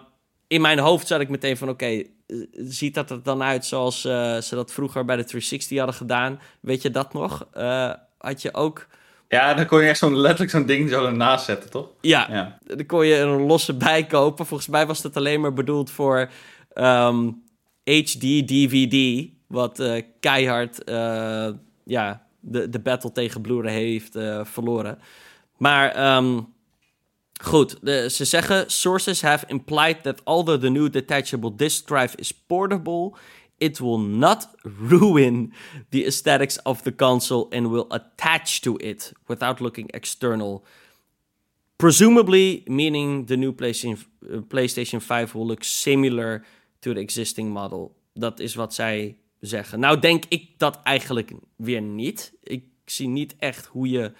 in 0.49 0.61
mijn 0.61 0.79
hoofd 0.79 1.07
zat 1.07 1.21
ik 1.21 1.29
meteen 1.29 1.57
van, 1.57 1.69
oké, 1.69 1.85
eh, 1.85 2.03
ziet 2.51 2.93
dat 2.93 3.09
er 3.09 3.23
dan 3.23 3.43
uit 3.43 3.65
zoals 3.65 4.05
eh, 4.05 4.37
ze 4.37 4.55
dat 4.55 4.71
vroeger 4.73 5.05
bij 5.05 5.15
de 5.15 5.23
360 5.23 5.77
hadden 5.77 5.95
gedaan? 5.95 6.39
Weet 6.59 6.81
je 6.81 6.89
dat 6.89 7.13
nog? 7.13 7.47
Eh, 7.53 7.91
had 8.17 8.41
je 8.41 8.53
ook, 8.53 8.87
ja, 9.27 9.53
dan 9.53 9.65
kon 9.65 9.81
je 9.81 9.87
echt 9.87 9.99
zo'n 9.99 10.17
letterlijk 10.17 10.51
zo'n 10.51 10.65
ding 10.65 10.89
zo 10.89 11.05
ernaast 11.05 11.45
zetten, 11.45 11.69
toch? 11.69 11.87
ja, 12.01 12.27
Ja. 12.31 12.57
dan 12.75 12.85
kon 12.85 13.05
je 13.05 13.15
een 13.15 13.41
losse 13.41 13.73
bij 13.73 14.05
kopen. 14.05 14.45
Volgens 14.45 14.69
mij 14.69 14.85
was 14.87 15.03
het 15.03 15.17
alleen 15.17 15.41
maar 15.41 15.53
bedoeld 15.53 15.91
voor 15.91 16.29
ehm, 16.73 17.27
HD 17.83 18.21
DVD, 18.47 19.27
wat 19.47 19.83
keihard 20.19 20.81
ja, 21.83 22.25
de, 22.39 22.69
de 22.69 22.79
battle 22.79 23.11
tegen 23.11 23.41
Blu-ray 23.41 23.73
heeft 23.73 24.17
verloren. 24.43 24.99
Maar 25.57 25.91
ehm, 25.91 26.39
goed, 27.43 27.77
ze 27.83 28.25
zeggen: 28.25 28.69
sources 28.69 29.21
have 29.21 29.45
implied 29.47 30.03
that 30.03 30.21
although 30.25 30.61
the 30.61 30.69
new 30.69 30.89
detachable 30.89 31.55
disk 31.55 31.87
drive 31.87 32.15
is 32.15 32.31
portable, 32.31 33.13
it 33.59 33.79
will 33.79 33.99
not 33.99 34.49
ruin 34.63 35.53
the 35.89 36.05
aesthetics 36.05 36.57
of 36.63 36.81
the 36.81 36.95
console 36.95 37.47
and 37.51 37.69
will 37.71 37.85
attach 37.89 38.61
to 38.61 38.75
it 38.77 39.13
without 39.27 39.59
looking 39.59 39.89
external. 39.89 40.63
Presumably 41.75 42.63
meaning 42.65 43.25
the 43.25 43.37
new 43.37 43.53
PlayStation, 43.53 43.97
uh, 44.21 44.41
PlayStation 44.41 44.99
5 44.99 45.33
will 45.33 45.47
look 45.47 45.63
similar 45.63 46.43
to 46.81 46.93
the 46.93 46.99
existing 46.99 47.51
model. 47.51 47.95
Dat 48.13 48.39
is 48.39 48.55
wat 48.55 48.73
zij 48.73 49.17
zeggen. 49.39 49.79
Nou 49.79 49.99
denk 49.99 50.23
ik 50.29 50.49
dat 50.57 50.79
eigenlijk 50.83 51.31
weer 51.55 51.81
niet. 51.81 52.33
Ik 52.43 52.63
zie 52.85 53.07
niet 53.07 53.35
echt 53.37 53.65
hoe 53.65 53.89
je 53.89 54.11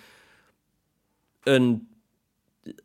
een... 1.43 1.88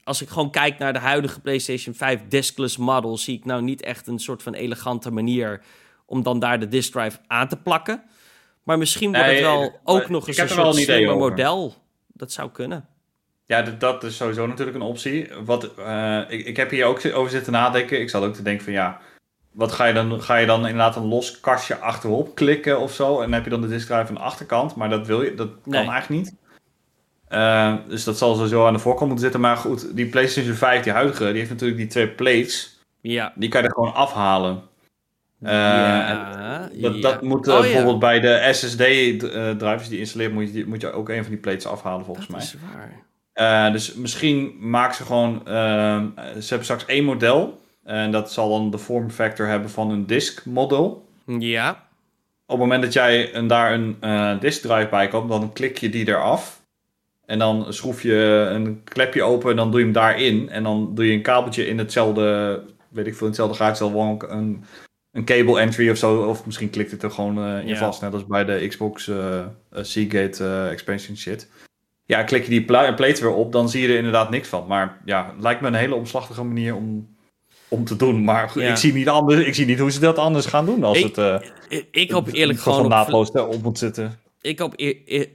Als 0.05 0.23
ik 0.23 0.29
gewoon 0.29 0.51
kijk 0.51 0.79
naar 0.79 0.93
de 0.93 0.99
huidige 0.99 1.41
PlayStation 1.41 1.95
5 1.95 2.21
diskless 2.29 2.77
model... 2.77 3.19
zie 3.19 3.37
ik 3.37 3.45
nou 3.45 3.63
niet 3.63 3.83
echt 3.83 4.07
een 4.07 4.19
soort 4.19 4.43
van 4.43 4.55
elegante 4.55 5.11
manier... 5.11 5.63
om 6.07 6.23
dan 6.23 6.39
daar 6.39 6.61
de 6.61 6.69
disk 6.69 6.93
drive 6.93 7.19
aan 7.27 7.49
te 7.49 7.57
plakken. 7.57 8.03
Maar 8.63 8.79
misschien 8.79 9.13
wordt 9.13 9.27
Nee, 9.27 9.35
het 9.35 9.45
wel 9.45 9.81
ook 9.85 10.09
nog 10.09 10.29
eens 10.29 10.39
een 10.39 10.49
soort 10.49 10.67
een 10.67 10.83
idee 10.83 10.85
slimmer 10.85 11.17
model. 11.17 11.75
Dat 12.07 12.33
zou 12.33 12.51
kunnen. 12.51 12.89
Ja, 13.47 13.63
dat 13.63 14.05
is 14.05 14.17
sowieso 14.17 14.47
natuurlijk 14.47 14.77
een 14.77 14.83
optie. 14.83 15.29
Wat, 15.45 15.75
eh, 15.75 16.21
ik, 16.29 16.47
ik 16.47 16.57
heb 16.57 16.71
hier 16.71 16.85
ook 16.85 17.01
over 17.15 17.31
zitten 17.31 17.53
nadenken. 17.53 18.01
Ik 18.01 18.11
zat 18.11 18.23
ook 18.23 18.35
te 18.35 18.43
denken 18.43 18.65
van 18.65 18.73
ja, 18.73 19.01
wat 19.51 19.73
ga 19.73 19.85
je 19.85 19.95
dan? 19.95 20.23
Ga 20.23 20.37
je 20.37 20.47
dan 20.47 20.61
inderdaad 20.61 20.97
een 20.97 21.09
los 21.09 21.41
kastje 21.41 21.77
achterop 21.77 22.35
klikken 22.35 22.81
of 22.81 22.93
zo? 22.93 23.15
En 23.17 23.23
dan 23.23 23.33
heb 23.33 23.45
je 23.45 23.51
dan 23.51 23.61
de 23.61 23.69
disk 23.69 23.87
drive 23.87 24.09
aan 24.09 24.15
de 24.15 24.21
achterkant. 24.21 24.75
Maar 24.75 24.89
dat 24.89 25.07
wil 25.07 25.23
je, 25.23 25.35
dat 25.35 25.49
kan 25.63 25.75
eigenlijk 25.75 26.09
niet. 26.09 26.35
Eh, 27.29 27.75
dus 27.89 28.05
dat 28.05 28.19
zal 28.19 28.35
sowieso 28.35 28.67
aan 28.67 28.73
de 28.73 28.79
voorkant 28.79 29.07
moeten 29.07 29.25
zitten. 29.25 29.41
Maar 29.41 29.57
goed, 29.57 29.97
die 29.97 30.07
PlayStation 30.07 30.55
5, 30.55 30.83
die 30.83 30.93
huidige, 30.93 31.25
die 31.25 31.37
heeft 31.39 31.51
natuurlijk 31.51 31.79
die 31.79 31.89
twee 31.89 32.09
plates. 32.09 32.79
Ja. 33.01 33.33
Die 33.37 33.49
kan 33.49 33.61
je 33.63 33.69
er 33.69 33.75
gewoon 33.75 33.95
afhalen. 33.95 34.63
Eh, 35.43 35.51
ja, 35.53 36.69
Dat, 36.81 36.95
ja. 36.95 37.01
dat 37.01 37.23
moet 37.23 37.49
eh, 37.49 37.55
Oh, 37.55 37.59
ja. 37.61 37.67
bijvoorbeeld 37.67 37.99
bij 37.99 38.21
de 38.21 38.49
SSD-drivers 38.53 39.83
die 39.89 39.93
je 39.95 39.99
installeert, 39.99 40.33
moet 40.33 40.55
je, 40.55 40.67
moet 40.67 40.81
je 40.81 40.93
ook 40.93 41.09
een 41.09 41.23
van 41.23 41.33
die 41.33 41.41
plates 41.41 41.67
afhalen 41.67 42.05
volgens 42.05 42.27
Dat 42.27 42.37
mij. 42.37 42.45
is 42.45 42.57
waar. 43.35 43.73
Dus 43.73 43.95
misschien 43.95 44.55
maken 44.61 44.95
ze 44.95 45.05
gewoon. 45.05 45.47
ehm, 45.47 46.07
ze 46.17 46.47
hebben 46.49 46.65
straks 46.65 46.87
één 46.87 47.05
model. 47.05 47.61
En 47.85 48.11
dat 48.11 48.33
zal 48.33 48.49
dan 48.49 48.71
de 48.71 48.79
form 48.79 49.11
factor 49.11 49.47
hebben 49.47 49.71
van 49.71 49.91
een 49.91 50.07
disk 50.07 50.45
model. 50.45 51.09
Ja. 51.39 51.71
op 51.71 51.79
het 52.47 52.59
moment 52.59 52.83
dat 52.83 52.93
jij 52.93 53.35
een, 53.35 53.47
daar 53.47 53.73
een 53.73 53.97
disk 54.41 54.61
drive 54.63 54.89
bij 54.91 55.09
komt, 55.09 55.29
dan 55.29 55.53
klik 55.53 55.79
je 55.79 55.89
die 55.89 56.09
eraf. 56.09 56.61
En 57.27 57.39
dan 57.39 57.73
schroef 57.73 58.03
je 58.03 58.49
een 58.53 58.81
klepje 58.85 59.23
open 59.23 59.51
en 59.51 59.57
dan 59.57 59.71
doe 59.71 59.79
je 59.79 59.85
hem 59.85 59.95
daarin. 59.95 60.49
En 60.49 60.63
dan 60.63 60.95
doe 60.95 61.07
je 61.07 61.13
een 61.13 61.23
kabeltje 61.23 61.67
in 61.67 61.79
hetzelfde, 61.79 62.61
weet 62.89 63.07
ik 63.07 63.15
veel, 63.15 63.27
hetzelfde 63.27 63.57
gaatje. 63.57 63.93
Wel 63.93 64.19
een, 64.29 64.65
een 65.13 65.25
cable 65.25 65.61
entry 65.61 65.91
of 65.91 65.97
zo. 65.97 66.23
Of 66.23 66.47
misschien 66.47 66.71
klikt 66.71 66.91
het 66.91 67.03
er 67.03 67.11
gewoon 67.11 67.39
uh, 67.39 67.67
in 67.67 67.77
vast, 67.77 68.01
net 68.01 68.13
als 68.13 68.27
bij 68.27 68.45
de 68.45 68.67
Xbox 68.69 69.07
uh, 69.07 69.47
Seagate 69.73 70.69
expansion 70.71 71.17
shit. 71.17 71.49
Ja, 72.07 72.23
klik 72.23 72.45
je 72.45 72.51
die 72.51 72.65
plate 72.65 73.21
weer 73.21 73.35
op, 73.35 73.53
dan 73.53 73.69
zie 73.69 73.83
je 73.83 73.89
er 73.89 73.97
inderdaad 73.97 74.31
niks 74.31 74.49
van. 74.49 74.67
Maar 74.67 75.01
ja, 75.05 75.33
het 75.35 75.43
lijkt 75.43 75.61
me 75.61 75.67
een 75.67 75.75
hele 75.75 75.95
omslachtige 75.95 76.45
manier 76.45 76.75
om 76.75 77.15
om 77.69 77.85
te 77.85 77.97
doen. 77.97 78.25
Maar 78.25 78.57
ik, 78.57 78.77
zie 78.77 78.93
niet 78.93 79.09
anders, 79.09 79.47
ik 79.47 79.55
zie 79.55 79.67
niet 79.67 79.79
hoe 79.79 79.91
ze 79.91 80.01
dat 80.01 80.19
anders 80.19 80.47
gaan 80.47 80.67
doen 80.67 80.85
als 80.85 80.99
ik, 80.99 81.17
het... 81.17 81.43
Uh, 81.69 81.81
ik 81.91 82.11
hoop 82.11 82.29
eerlijk 82.33 82.61
gewoon 82.61 82.89
naadloos 82.89 83.31
op, 83.31 83.55
op 83.55 83.63
moet 83.63 83.79
zitten. 83.79 84.19
Ik 84.45 84.59
hoop 84.59 84.75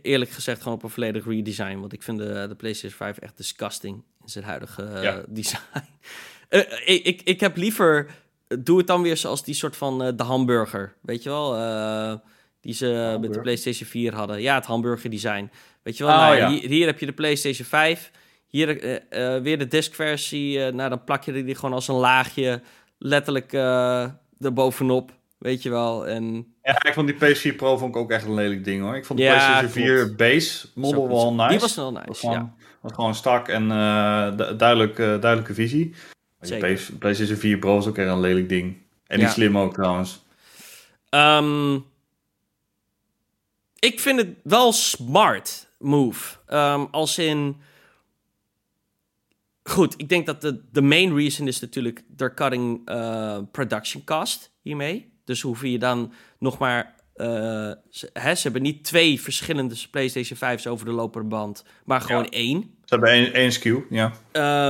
eerlijk 0.01 0.31
gezegd 0.31 0.61
gewoon 0.61 0.77
op 0.77 0.83
een 0.83 0.89
volledig 0.89 1.25
redesign. 1.25 1.79
Want 1.79 1.93
ik 1.93 2.03
vind 2.03 2.17
de, 2.17 2.45
de 2.47 2.55
PlayStation 2.55 2.97
5 2.97 3.17
echt 3.17 3.37
disgusting 3.37 4.03
in 4.21 4.29
zijn 4.29 4.43
huidige 4.43 4.81
uh, 5.03 5.17
design. 5.27 5.61
uh, 6.49 6.61
ik, 6.85 7.21
ik 7.21 7.39
heb 7.39 7.57
liever... 7.57 8.09
Doe 8.59 8.77
het 8.77 8.87
dan 8.87 9.01
weer 9.01 9.17
zoals 9.17 9.43
die 9.43 9.53
soort 9.53 9.77
van 9.77 10.15
de 10.15 10.23
hamburger. 10.23 10.95
Weet 11.01 11.23
je 11.23 11.29
wel? 11.29 11.51
die 12.61 12.73
ze 12.73 13.17
met 13.21 13.33
de 13.33 13.41
PlayStation 13.41 13.89
4 13.89 14.15
hadden. 14.15 14.41
Ja, 14.41 14.55
het 14.55 14.65
hamburger 14.65 15.09
design. 15.09 15.51
Weet 15.83 15.97
je 15.97 16.03
wel? 16.03 16.13
Oh, 16.13 16.19
nou, 16.19 16.35
ja. 16.35 16.49
hier, 16.49 16.69
hier 16.69 16.85
heb 16.85 16.99
je 16.99 17.05
de 17.05 17.11
PlayStation 17.11 17.67
5... 17.67 18.11
Hier 18.49 18.83
uh, 19.13 19.41
weer 19.41 19.57
de 19.57 19.67
diskversie. 19.67 20.57
Uh, 20.57 20.67
nou, 20.67 20.89
dan 20.89 21.03
plak 21.03 21.23
je 21.23 21.43
die 21.43 21.55
gewoon 21.55 21.73
als 21.73 21.87
een 21.87 21.95
laagje 21.95 22.61
letterlijk 22.97 23.53
uh, 23.53 24.09
erbovenop. 24.39 25.11
Weet 25.39 25.63
je 25.63 25.69
wel. 25.69 26.07
En... 26.07 26.53
Ja, 26.63 26.83
ik 26.83 26.93
vond 26.93 27.07
die 27.07 27.15
PS4 27.15 27.55
Pro 27.55 27.77
vond 27.77 27.95
ik 27.95 28.01
ook 28.01 28.11
echt 28.11 28.25
een 28.25 28.33
lelijk 28.33 28.63
ding 28.63 28.81
hoor. 28.81 28.95
Ik 28.95 29.05
vond 29.05 29.19
de 29.19 29.25
ja, 29.25 29.33
PlayStation 29.33 29.71
4 29.71 30.15
Base 30.15 30.67
model 30.75 31.07
wel 31.07 31.33
nice. 31.33 31.49
Die 31.49 31.59
was 31.59 31.75
wel 31.75 31.91
nice, 31.91 32.07
was 32.07 32.19
gewoon, 32.19 32.35
ja. 32.35 32.53
Was 32.81 32.93
gewoon 32.93 33.15
strak 33.15 33.47
en 33.47 33.67
duidelijk, 34.57 34.95
duidelijke 34.97 35.53
visie. 35.53 35.93
Zeker. 36.39 36.81
PlayStation 36.99 37.37
4 37.37 37.57
Pro 37.57 37.77
is 37.77 37.87
ook 37.87 37.97
echt 37.97 38.09
een 38.09 38.19
lelijk 38.19 38.49
ding. 38.49 38.77
En 39.07 39.19
die 39.19 39.27
slim 39.27 39.57
ook 39.57 39.73
trouwens. 39.73 40.23
Um, 41.09 41.85
ik 43.79 43.99
vind 43.99 44.19
het 44.19 44.29
wel 44.43 44.71
smart 44.71 45.67
move. 45.77 46.37
Um, 46.47 46.87
als 46.91 47.17
in 47.17 47.61
Goed, 49.63 49.93
ik 49.97 50.09
denk 50.09 50.25
dat 50.25 50.41
de, 50.41 50.61
de 50.71 50.81
main 50.81 51.15
reason 51.15 51.47
is 51.47 51.59
natuurlijk... 51.59 52.03
they're 52.15 52.33
cutting 52.33 52.89
uh, 52.89 53.37
production 53.51 54.03
cost 54.03 54.51
hiermee. 54.61 55.11
Dus 55.29 55.41
hoef 55.41 55.61
je 55.61 55.79
dan 55.79 56.13
nog 56.39 56.57
maar... 56.57 56.95
Uh, 57.15 57.25
ze, 57.89 58.09
hè, 58.13 58.35
ze 58.35 58.41
hebben 58.41 58.61
niet 58.61 58.83
twee 58.83 59.21
verschillende 59.21 59.75
PlayStation 59.91 60.37
5's 60.37 60.67
over 60.67 60.85
de 60.85 60.91
lopende 60.91 61.27
band... 61.27 61.63
maar 61.85 62.01
gewoon 62.01 62.29
één. 62.29 62.61
Ze 62.61 62.93
hebben 62.93 63.09
één, 63.09 63.33
één 63.33 63.51
SKU, 63.51 63.85
ja. 63.89 64.13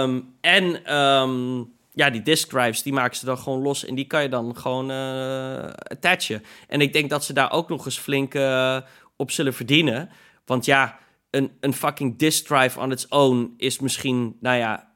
Um, 0.04 0.36
en 0.42 0.96
um, 0.96 1.72
ja, 1.92 2.10
die 2.10 2.22
disk 2.22 2.50
drives, 2.50 2.84
die 2.84 2.94
maken 2.94 3.18
ze 3.18 3.26
dan 3.26 3.38
gewoon 3.38 3.62
los... 3.62 3.86
en 3.86 3.96
die 3.96 4.06
kan 4.06 4.22
je 4.22 4.30
dan 4.30 4.58
gewoon 4.58 4.92
uh, 4.92 5.64
attachen. 5.74 6.44
En 6.68 6.82
ik 6.82 6.94
denk 6.94 7.10
dat 7.10 7.24
ze 7.24 7.34
daar 7.34 7.52
ook 7.52 7.70
nog 7.70 7.86
eens 7.86 8.00
flink 8.00 8.34
uh, 8.34 8.78
op 9.16 9.32
zullen 9.32 9.54
verdienen. 9.54 10.10
Want 10.46 10.66
ja, 10.66 11.00
een, 11.30 11.52
een 11.60 11.74
fucking 11.74 12.18
disk 12.18 12.46
drive 12.46 12.80
on 12.80 12.92
its 12.92 13.08
own 13.08 13.54
is 13.58 13.80
misschien... 13.80 14.38
nou 14.40 14.58
ja, 14.58 14.92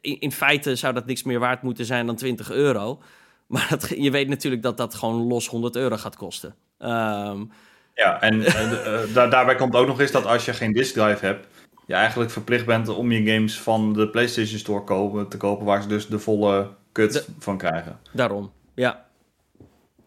in, 0.00 0.20
in, 0.20 0.32
feite 0.32 0.76
zou 0.76 0.94
dat 0.94 1.06
niks 1.06 1.22
meer 1.22 1.38
waard 1.38 1.62
moeten 1.62 1.84
zijn 1.84 2.06
dan 2.06 2.16
20 2.16 2.50
euro. 2.50 3.02
Maar 3.52 3.66
dat, 3.68 3.88
je 3.88 4.10
weet 4.10 4.28
natuurlijk 4.28 4.62
dat 4.62 4.76
dat 4.76 4.94
gewoon 4.94 5.26
los 5.26 5.48
100 5.48 5.76
euro 5.76 5.96
gaat 5.96 6.16
kosten. 6.16 6.54
Um, 6.78 7.50
ja, 7.94 8.20
en 8.20 8.40
uh, 8.40 9.14
daarbij 9.14 9.54
komt 9.54 9.74
ook 9.74 9.86
nog 9.86 10.00
eens 10.00 10.10
dat 10.10 10.26
als 10.26 10.44
je 10.44 10.52
geen 10.52 10.72
disk 10.72 10.94
drive 10.94 11.26
hebt, 11.26 11.46
je 11.86 11.94
eigenlijk 11.94 12.30
verplicht 12.30 12.66
bent 12.66 12.88
om 12.88 13.12
je 13.12 13.32
games 13.32 13.60
van 13.60 13.92
de 13.92 14.08
PlayStation 14.08 14.58
Store 14.58 14.84
kopen, 14.84 15.28
te 15.28 15.36
kopen, 15.36 15.66
waar 15.66 15.82
ze 15.82 15.88
dus 15.88 16.06
de 16.06 16.18
volle 16.18 16.68
kut 16.92 17.28
van 17.38 17.58
krijgen. 17.58 17.98
Daarom, 18.12 18.52
ja. 18.74 19.06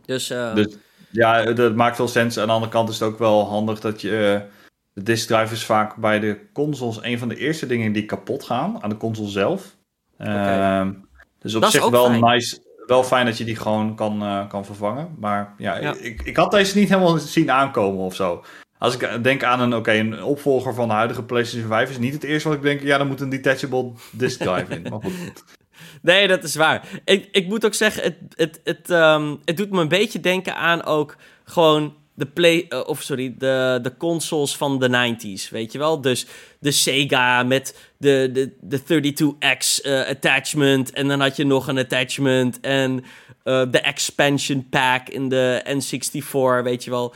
Dus, 0.06 0.32
uh... 0.32 0.56
dus 0.56 0.78
ja, 1.12 1.44
dat 1.54 1.76
maakt 1.76 1.96
veel 1.96 2.08
sens. 2.08 2.40
Aan 2.40 2.48
de 2.48 2.54
andere 2.54 2.72
kant 2.72 2.90
is 2.90 3.00
het 3.00 3.10
ook 3.10 3.20
wel 3.20 3.46
handig 3.46 3.80
dat 3.80 4.02
je 4.02 4.46
de 4.94 5.04
disk 5.04 5.28
drive 5.28 5.54
is 5.54 5.66
vaak 5.66 5.96
bij 5.96 6.20
de 6.20 6.40
consoles 6.54 7.04
een 7.04 7.20
van 7.20 7.30
de 7.30 7.38
eerste 7.38 7.66
dingen 7.66 7.92
die 7.92 8.06
kapot 8.06 8.44
gaan 8.44 8.84
aan 8.84 8.90
de 8.90 8.98
console 8.98 9.30
zelf. 9.30 9.76
Okay. 10.18 10.86
Uh, 10.86 10.92
dus 11.40 11.56
op 11.56 11.66
zich 11.66 11.90
wel 11.90 12.06
fijn. 12.06 12.20
nice. 12.20 12.68
Wel 12.90 13.04
fijn 13.04 13.26
dat 13.26 13.38
je 13.38 13.44
die 13.44 13.56
gewoon 13.56 13.96
kan, 13.96 14.24
uh, 14.24 14.48
kan 14.48 14.66
vervangen. 14.66 15.16
Maar 15.20 15.54
ja, 15.58 15.78
ja, 15.78 15.96
Ik, 16.00 16.22
ik 16.22 16.36
had 16.36 16.52
deze 16.52 16.78
niet 16.78 16.90
helemaal 16.90 17.18
zien 17.18 17.52
aankomen 17.52 18.06
of 18.06 18.16
zo. 18.16 18.44
Als 18.78 18.98
ik 18.98 19.24
denk 19.24 19.44
aan 19.44 19.60
een, 19.60 19.76
oké, 19.76 19.92
een 19.92 20.24
opvolger 20.24 20.74
van 20.74 20.88
de 20.88 20.94
huidige 20.94 21.24
PlayStation 21.24 21.70
5 21.70 21.90
is 21.90 21.98
niet 21.98 22.14
het 22.14 22.24
eerste 22.24 22.48
wat 22.48 22.58
ik 22.58 22.64
denk. 22.64 22.82
Ja, 22.82 22.98
dan 22.98 23.08
moet 23.08 23.22
een 23.22 23.30
detachable 23.30 23.92
disk 24.12 24.40
drive 24.40 24.74
in. 24.74 24.82
Maar 24.82 25.02
goed. 25.02 25.14
Nee, 26.02 26.28
dat 26.28 26.44
is 26.44 26.56
waar. 26.56 26.88
Ik, 27.06 27.28
ik 27.32 27.48
moet 27.48 27.66
ook 27.66 27.74
zeggen, 27.74 28.04
het, 28.04 28.18
het, 28.36 28.62
het, 28.64 28.90
um, 28.90 29.40
het 29.46 29.58
doet 29.58 29.70
me 29.70 29.82
een 29.82 29.88
beetje 29.88 30.20
denken 30.20 30.56
aan 30.56 30.84
ook 30.84 31.16
gewoon 31.44 31.94
de 32.14 32.26
play, 32.26 32.66
uh, 32.70 32.80
of 32.86 33.02
sorry, 33.02 33.36
de, 33.38 33.80
de 33.82 33.98
consoles 33.98 34.56
van 34.56 34.80
de 34.80 35.16
90s, 35.16 35.50
weet 35.50 35.72
je 35.72 35.78
wel? 35.78 36.02
Dus 36.02 36.26
de 36.60 36.72
Sega 36.72 37.44
met 37.44 37.92
de, 37.98 38.30
de, 38.34 38.56
de 38.62 38.80
32X 38.80 39.86
uh, 39.86 40.02
eh, 40.02 40.08
attachment 40.08 40.92
en 40.92 41.08
dan 41.08 41.20
had 41.20 41.36
je 41.36 41.44
nog 41.44 41.68
een 41.68 41.78
attachment 41.78 42.60
en 42.60 43.04
uh, 43.44 43.64
de 43.72 43.80
expansion 43.80 44.70
pack 44.70 45.10
in 45.10 45.30
de 45.30 45.64
N64, 45.68 46.64
weet 46.64 46.84
je 46.84 46.90
wel? 46.90 47.14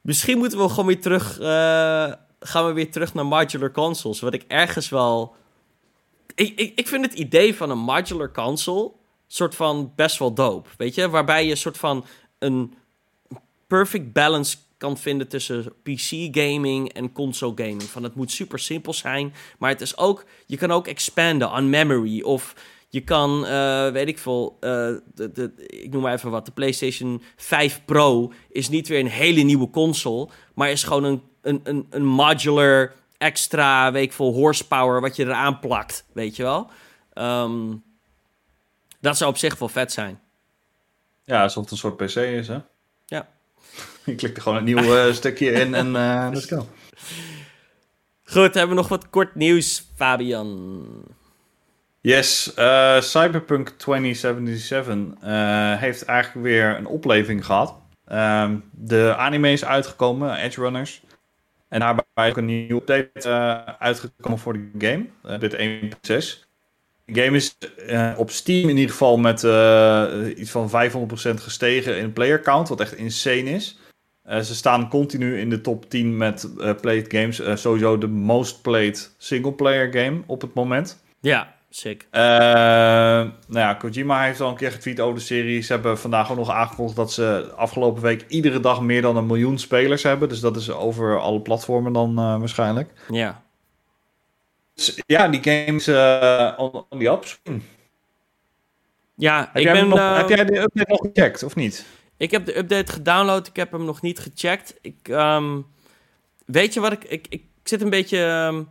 Misschien 0.00 0.38
moeten 0.38 0.58
we 0.58 0.68
gewoon 0.68 0.86
weer 0.86 1.00
terug, 1.00 1.40
uh, 1.40 1.46
gaan 2.40 2.66
we 2.66 2.72
weer 2.72 2.90
terug 2.90 3.14
naar 3.14 3.26
modular 3.26 3.72
consoles, 3.72 4.20
wat 4.20 4.34
ik 4.34 4.44
ergens 4.48 4.88
wel... 4.88 5.34
Ik, 6.34 6.58
ik, 6.58 6.72
ik 6.74 6.88
vind 6.88 7.04
het 7.04 7.14
idee 7.14 7.54
van 7.54 7.70
een 7.70 7.78
modular 7.78 8.32
console 8.32 8.92
soort 9.26 9.54
van 9.54 9.92
best 9.96 10.18
wel 10.18 10.34
dope, 10.34 10.68
weet 10.76 10.94
je? 10.94 11.08
Waarbij 11.08 11.46
je 11.46 11.54
soort 11.54 11.78
van 11.78 12.04
een 12.38 12.74
perfect 13.66 14.12
balance 14.12 14.56
kan 14.76 14.98
vinden 14.98 15.28
tussen 15.28 15.72
PC 15.82 16.28
gaming 16.30 16.92
en 16.92 17.12
console 17.12 17.52
gaming. 17.56 17.82
Van 17.82 18.02
het 18.02 18.14
moet 18.14 18.30
super 18.30 18.58
simpel 18.58 18.92
zijn, 18.92 19.34
maar 19.58 19.70
het 19.70 19.80
is 19.80 19.96
ook 19.96 20.24
je 20.46 20.56
kan 20.56 20.70
ook 20.70 20.86
expanden 20.86 21.52
on 21.52 21.70
memory 21.70 22.22
of 22.22 22.54
je 22.88 23.00
kan, 23.00 23.44
uh, 23.44 23.90
weet 23.90 24.08
ik 24.08 24.18
veel, 24.18 24.56
de, 24.60 25.52
ik 25.66 25.90
noem 25.92 26.02
maar 26.02 26.12
even 26.12 26.30
wat, 26.30 26.46
de 26.46 26.52
PlayStation 26.52 27.22
5 27.36 27.84
Pro 27.84 28.32
is 28.50 28.68
niet 28.68 28.88
weer 28.88 29.00
een 29.00 29.06
hele 29.06 29.42
nieuwe 29.42 29.70
console, 29.70 30.28
maar 30.54 30.70
is 30.70 30.82
gewoon 30.82 31.04
een, 31.04 31.22
een, 31.42 31.60
een, 31.64 31.86
een 31.90 32.04
modular 32.04 32.94
extra, 33.18 33.92
weet 33.92 34.02
ik 34.02 34.12
veel, 34.12 34.32
horsepower 34.32 35.00
wat 35.00 35.16
je 35.16 35.24
eraan 35.24 35.58
plakt, 35.58 36.04
weet 36.12 36.36
je 36.36 36.42
wel. 36.42 36.70
Um, 37.14 37.82
dat 39.00 39.16
zou 39.16 39.30
op 39.30 39.36
zich 39.36 39.58
wel 39.58 39.68
vet 39.68 39.92
zijn. 39.92 40.20
Ja, 41.24 41.42
alsof 41.42 41.62
het 41.62 41.72
een 41.72 41.78
soort 41.78 41.96
PC 41.96 42.16
is, 42.16 42.48
hè? 42.48 42.58
Je 44.06 44.14
klikt 44.14 44.36
er 44.36 44.42
gewoon 44.42 44.58
een 44.58 44.64
nieuw 44.64 45.06
uh, 45.06 45.12
stukje 45.12 45.50
in 45.50 45.74
en 45.74 45.86
uh, 45.86 46.28
let's 46.32 46.46
go. 46.46 46.68
Goed, 48.24 48.54
hebben 48.54 48.68
we 48.68 48.74
nog 48.74 48.88
wat 48.88 49.10
kort 49.10 49.34
nieuws, 49.34 49.90
Fabian? 49.96 50.86
Yes, 52.00 52.52
uh, 52.58 53.00
Cyberpunk 53.00 53.68
2077 53.68 54.96
heeft 55.80 56.04
eigenlijk 56.04 56.46
weer 56.46 56.76
een 56.76 56.86
opleving 56.86 57.44
gehad. 57.44 57.74
Um, 58.12 58.64
de 58.70 59.14
anime 59.16 59.52
is 59.52 59.64
uitgekomen, 59.64 60.36
Edge 60.36 60.60
Runners. 60.60 61.02
En 61.68 61.80
daarbij 61.80 62.30
ook 62.30 62.36
een 62.36 62.44
nieuwe 62.44 62.74
update 62.74 63.28
uitgekomen 63.78 64.38
voor 64.38 64.52
de 64.52 64.70
game, 64.78 65.38
dit 65.38 65.56
1.6. 65.56 66.44
De 67.04 67.22
game 67.22 67.36
is 67.36 67.56
uh, 67.88 68.12
op 68.16 68.30
Steam 68.30 68.68
in 68.68 68.76
ieder 68.76 68.90
geval 68.90 69.16
met 69.16 69.42
uh, 69.42 70.06
iets 70.36 70.50
van 70.50 70.70
500% 70.70 70.72
gestegen 71.34 71.98
in 71.98 72.12
player 72.12 72.40
count, 72.40 72.68
wat 72.68 72.80
echt 72.80 72.94
insane 72.94 73.50
is. 73.50 73.78
Uh, 74.28 74.38
ze 74.38 74.54
staan 74.54 74.88
continu 74.88 75.38
in 75.40 75.50
de 75.50 75.60
top 75.60 75.90
10 75.90 76.16
met 76.16 76.48
played 76.80 77.12
games. 77.12 77.60
sowieso 77.60 77.98
de 77.98 78.06
most 78.06 78.62
played 78.62 79.14
single 79.18 79.52
player 79.52 79.92
game 79.92 80.22
op 80.26 80.40
het 80.40 80.54
moment. 80.54 81.02
Ja, 81.20 81.54
sick. 81.70 82.06
nou 82.10 83.32
ja, 83.48 83.74
Kojima 83.74 84.22
heeft 84.22 84.40
al 84.40 84.48
een 84.48 84.56
keer 84.56 84.72
getweet 84.72 85.00
over 85.00 85.14
de 85.14 85.24
serie. 85.24 85.60
Ze 85.60 85.72
hebben 85.72 85.98
vandaag 85.98 86.30
ook 86.30 86.36
nog 86.36 86.50
aangekondigd 86.50 86.96
dat 86.96 87.12
ze 87.12 87.50
afgelopen 87.56 88.02
week 88.02 88.24
iedere 88.28 88.60
dag 88.60 88.80
meer 88.80 89.02
dan 89.02 89.16
een 89.16 89.26
miljoen 89.26 89.58
spelers 89.58 90.02
hebben. 90.02 90.28
Dus 90.28 90.40
dat 90.40 90.56
is 90.56 90.70
over 90.70 91.20
alle 91.20 91.40
platformen 91.40 91.92
dan 91.92 92.14
waarschijnlijk. 92.14 92.90
Ja. 93.10 93.42
Ja, 95.06 95.28
die 95.28 95.42
games 95.42 95.88
on, 96.58 96.84
on 96.88 96.98
the 96.98 97.08
upswing. 97.08 97.62
Ja, 99.16 99.50
heb 99.52 99.62
ik 99.62 99.72
ben... 99.72 99.88
Nog, 99.88 100.16
heb 100.16 100.28
jij 100.28 100.44
de 100.44 100.58
update 100.58 100.90
nog 100.90 100.98
gecheckt, 101.00 101.42
of 101.42 101.54
niet? 101.54 101.86
Ik 102.16 102.30
heb 102.30 102.46
de 102.46 102.58
update 102.58 102.92
gedownload, 102.92 103.46
ik 103.46 103.56
heb 103.56 103.72
hem 103.72 103.84
nog 103.84 104.02
niet 104.02 104.18
gecheckt. 104.18 104.78
Ik, 104.80 105.08
um, 105.08 105.66
weet 106.46 106.74
je 106.74 106.80
wat 106.80 106.92
ik... 106.92 107.04
Ik, 107.04 107.26
ik 107.28 107.44
zit 107.62 107.82
een 107.82 107.90
beetje 107.90 108.18
um, 108.52 108.68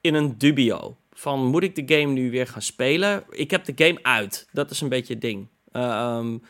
in 0.00 0.14
een 0.14 0.38
dubio. 0.38 0.96
Van, 1.12 1.44
moet 1.44 1.62
ik 1.62 1.74
de 1.74 1.96
game 1.96 2.12
nu 2.12 2.30
weer 2.30 2.46
gaan 2.46 2.62
spelen? 2.62 3.24
Ik 3.30 3.50
heb 3.50 3.64
de 3.64 3.84
game 3.84 3.98
uit. 4.02 4.48
Dat 4.52 4.70
is 4.70 4.80
een 4.80 4.88
beetje 4.88 5.12
het 5.12 5.22
ding. 5.22 5.48
Uh, 5.72 6.16
um, 6.18 6.42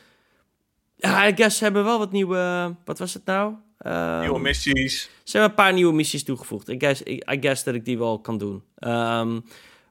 Ja, 0.97 1.29
I 1.29 1.33
guess 1.37 1.59
ze 1.59 1.65
hebben 1.65 1.85
wel 1.85 1.99
wat 1.99 2.13
nieuwe... 2.13 2.75
Wat 2.85 2.99
was 2.99 3.15
het 3.15 3.25
nou? 3.25 3.55
Ehm, 3.79 4.21
Nieuwe 4.21 4.39
missies. 4.41 5.03
Ze 5.03 5.39
hebben 5.39 5.51
een 5.51 5.65
paar 5.65 5.73
nieuwe 5.73 5.93
missies 5.93 6.25
toegevoegd. 6.25 6.69
I 6.69 6.75
guess, 6.79 7.03
I, 7.03 7.23
I 7.31 7.39
guess 7.41 7.65
dat 7.65 7.75
ik 7.75 7.85
die 7.85 7.99
wel 7.99 8.21
kan 8.21 8.39
doen. 8.39 8.63
Ehm, 8.79 9.41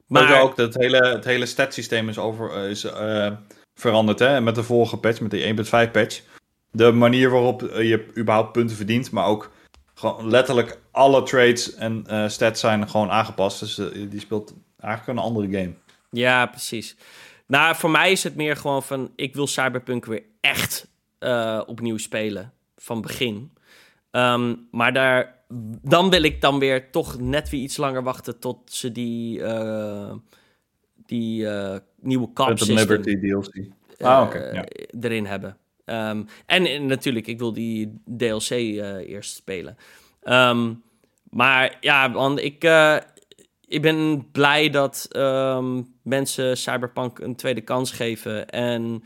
Maar 0.06 0.42
ook 0.42 0.56
dat 0.56 0.74
het 0.74 0.82
hele, 0.82 1.06
het 1.08 1.24
hele 1.24 1.46
statsysteem 1.46 2.08
is, 2.08 2.18
over, 2.18 2.68
is 2.68 2.84
eh, 2.84 3.32
veranderd. 3.74 4.18
Hè? 4.18 4.40
Met 4.40 4.54
de 4.54 4.62
vorige 4.62 4.96
patch, 4.96 5.20
met 5.20 5.30
de 5.30 5.64
1.5 5.86 5.90
patch. 5.90 6.22
De 6.70 6.92
manier 6.92 7.30
waarop 7.30 7.62
eh, 7.62 7.88
je 7.88 8.06
überhaupt 8.16 8.52
punten 8.52 8.76
verdient, 8.76 9.10
maar 9.10 9.26
ook 9.26 9.50
gewoon 9.94 10.28
letterlijk 10.28 10.78
alle 10.90 11.22
trades 11.22 11.74
en 11.74 12.04
eh, 12.06 12.28
stats 12.28 12.60
zijn 12.60 12.88
gewoon 12.88 13.10
aangepast. 13.10 13.60
Dus 13.60 13.78
eh, 13.78 14.10
die 14.10 14.20
speelt 14.20 14.54
eigenlijk 14.78 15.18
een 15.18 15.24
andere 15.24 15.58
game. 15.58 15.74
Ja, 16.10 16.46
precies. 16.46 16.96
Nou, 17.46 17.76
voor 17.76 17.90
mij 17.90 18.12
is 18.12 18.22
het 18.22 18.36
meer 18.36 18.56
gewoon 18.56 18.82
van... 18.82 19.12
Ik 19.16 19.34
wil 19.34 19.46
Cyberpunk 19.46 20.04
weer 20.04 20.22
echt 20.40 20.92
opnieuw 21.66 21.96
spelen. 21.98 22.52
Van 22.76 23.00
begin. 23.00 23.52
Ehm, 24.10 24.54
maar 24.70 24.92
daar, 24.92 25.44
dan 25.82 26.10
wil 26.10 26.22
ik 26.22 26.40
dan 26.40 26.58
weer 26.58 26.90
toch 26.90 27.18
net 27.18 27.50
weer 27.50 27.60
iets 27.60 27.76
langer 27.76 28.02
wachten... 28.02 28.38
tot 28.38 28.72
ze 28.72 28.92
die, 28.92 29.42
die 31.06 31.46
nieuwe 32.04 32.32
cop 32.32 32.48
de 32.48 32.56
system 32.64 32.76
Liberty 32.76 33.16
DLC. 33.16 33.54
eh, 33.98 34.06
Ah, 34.06 34.22
oké, 34.26 34.38
ja. 34.52 34.64
erin 35.00 35.26
hebben. 35.26 35.56
Ehm, 35.84 36.22
en, 36.46 36.66
en 36.66 36.86
natuurlijk, 36.86 37.26
ik 37.26 37.38
wil 37.38 37.52
die 37.52 38.00
DLC 38.16 38.50
eh, 38.50 39.08
eerst 39.08 39.34
spelen. 39.34 39.76
Ehm, 40.22 40.72
maar 41.30 41.76
ja, 41.80 42.12
want 42.12 42.40
ik, 42.40 42.64
eh, 42.64 42.96
ik 43.66 43.82
ben 43.82 44.28
blij 44.32 44.70
dat 44.70 45.06
ehm, 45.10 45.82
mensen 46.02 46.56
Cyberpunk 46.56 47.18
een 47.18 47.36
tweede 47.36 47.60
kans 47.60 47.90
geven. 47.90 48.48
En 48.48 49.04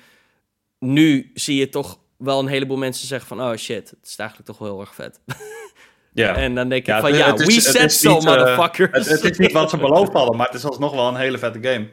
nu 0.78 1.30
zie 1.34 1.57
je 1.57 1.68
toch 1.68 1.99
wel 2.16 2.38
een 2.38 2.46
heleboel 2.46 2.76
mensen 2.76 3.07
zeggen 3.07 3.28
van... 3.28 3.40
oh 3.40 3.55
shit, 3.57 3.90
het 3.90 3.99
is 4.09 4.16
eigenlijk 4.16 4.49
toch 4.51 4.59
wel 4.59 4.68
heel 4.68 4.80
erg 4.80 4.94
vet. 4.94 5.20
Ja. 6.12 6.34
En 6.44 6.55
dan 6.55 6.68
denk 6.68 6.80
ik 6.80 6.86
Ja, 6.86 7.01
van 7.01 7.11
het- 7.11 7.18
ja, 7.18 7.30
het 7.30 7.40
is- 7.40 7.55
we 7.55 7.61
said 7.61 7.92
so, 7.92 8.09
eh, 8.18 8.24
motherfuckers. 8.24 9.09
Het, 9.09 9.22
het 9.22 9.30
is 9.32 9.38
niet 9.38 9.53
wat 9.53 9.70
ze 9.70 9.76
beloofd 9.86 10.12
hadden, 10.12 10.36
maar 10.36 10.46
het 10.46 10.55
is 10.55 10.64
alsnog 10.64 10.94
wel 10.94 11.09
een 11.09 11.16
hele 11.16 11.38
vette 11.38 11.59
game. 11.62 11.88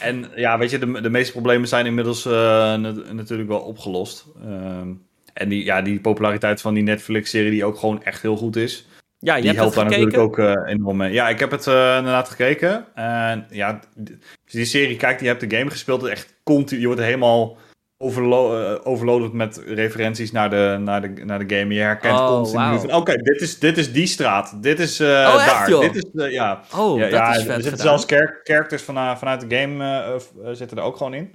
En 0.00 0.30
ja, 0.36 0.58
weet 0.58 0.70
je, 0.70 0.78
de, 0.78 1.00
de 1.00 1.10
meeste 1.10 1.32
problemen 1.32 1.68
zijn 1.68 1.86
inmiddels 1.86 2.26
eh, 2.26 2.32
nat- 2.74 3.12
natuurlijk 3.12 3.48
wel 3.48 3.60
opgelost. 3.60 4.26
Ehm, 4.44 4.88
en 5.32 5.48
die, 5.48 5.64
ja, 5.64 5.82
die 5.82 6.00
populariteit 6.00 6.60
van 6.60 6.74
die 6.74 6.82
Netflix-serie, 6.82 7.50
die 7.50 7.64
ook 7.64 7.78
gewoon 7.78 8.02
echt 8.02 8.22
heel 8.22 8.36
goed 8.36 8.56
is, 8.56 8.86
ja, 9.18 9.34
je 9.34 9.40
die 9.40 9.50
hebt 9.50 9.60
helpt 9.62 9.74
daar 9.74 9.84
natuurlijk 9.84 10.16
ook 10.18 10.38
eh, 10.38 10.72
enorm 10.72 10.96
mee. 10.96 11.12
Ja, 11.12 11.28
ik 11.28 11.38
heb 11.38 11.50
het 11.50 11.66
eh, 11.66 11.94
inderdaad 11.96 12.28
gekeken. 12.28 12.86
En 12.94 13.46
ja, 13.50 13.68
als 13.96 14.08
je 14.44 14.56
die 14.58 14.64
serie 14.64 14.96
kijkt, 14.96 15.20
je 15.20 15.26
hebt 15.26 15.50
de 15.50 15.56
game 15.56 15.70
gespeeld, 15.70 16.04
echt 16.04 16.34
continu, 16.42 16.80
je 16.80 16.86
wordt 16.86 17.02
helemaal 17.02 17.56
overlo 18.04 18.62
eh, 18.74 18.80
overloaded 18.84 19.32
met 19.32 19.62
referenties 19.66 20.32
naar 20.32 20.50
de, 20.50 20.76
naar 20.80 21.00
de, 21.00 21.24
naar 21.24 21.46
de 21.46 21.56
game. 21.56 21.74
Je 21.74 21.80
herkent 21.80 22.18
Oh, 22.18 22.28
continu 22.28 22.78
van, 22.78 22.94
oké, 22.94 23.16
dit, 23.16 23.40
is, 23.40 23.58
dit 23.58 23.78
is 23.78 23.92
die 23.92 24.06
straat, 24.06 24.62
dit 24.62 24.78
is 24.80 25.00
eh, 25.00 25.08
Oh, 25.08 25.46
daar, 25.46 25.66
dit 25.80 25.94
is, 25.96 26.10
eh, 26.24 26.32
ja. 26.32 26.60
Oh, 26.76 26.96
ja, 26.98 27.02
dat 27.04 27.10
ja, 27.12 27.30
is 27.30 27.36
er 27.36 27.42
vet 27.42 27.52
zitten 27.52 27.70
gedaan. 27.70 27.86
zelfs 27.86 28.04
char- 28.06 28.40
characters 28.42 28.82
vana- 28.82 29.16
vanuit 29.18 29.48
de 29.50 29.56
game 29.56 30.20
zitten 30.52 30.76
er 30.78 30.82
ook 30.82 30.96
gewoon 30.96 31.14
in. 31.14 31.32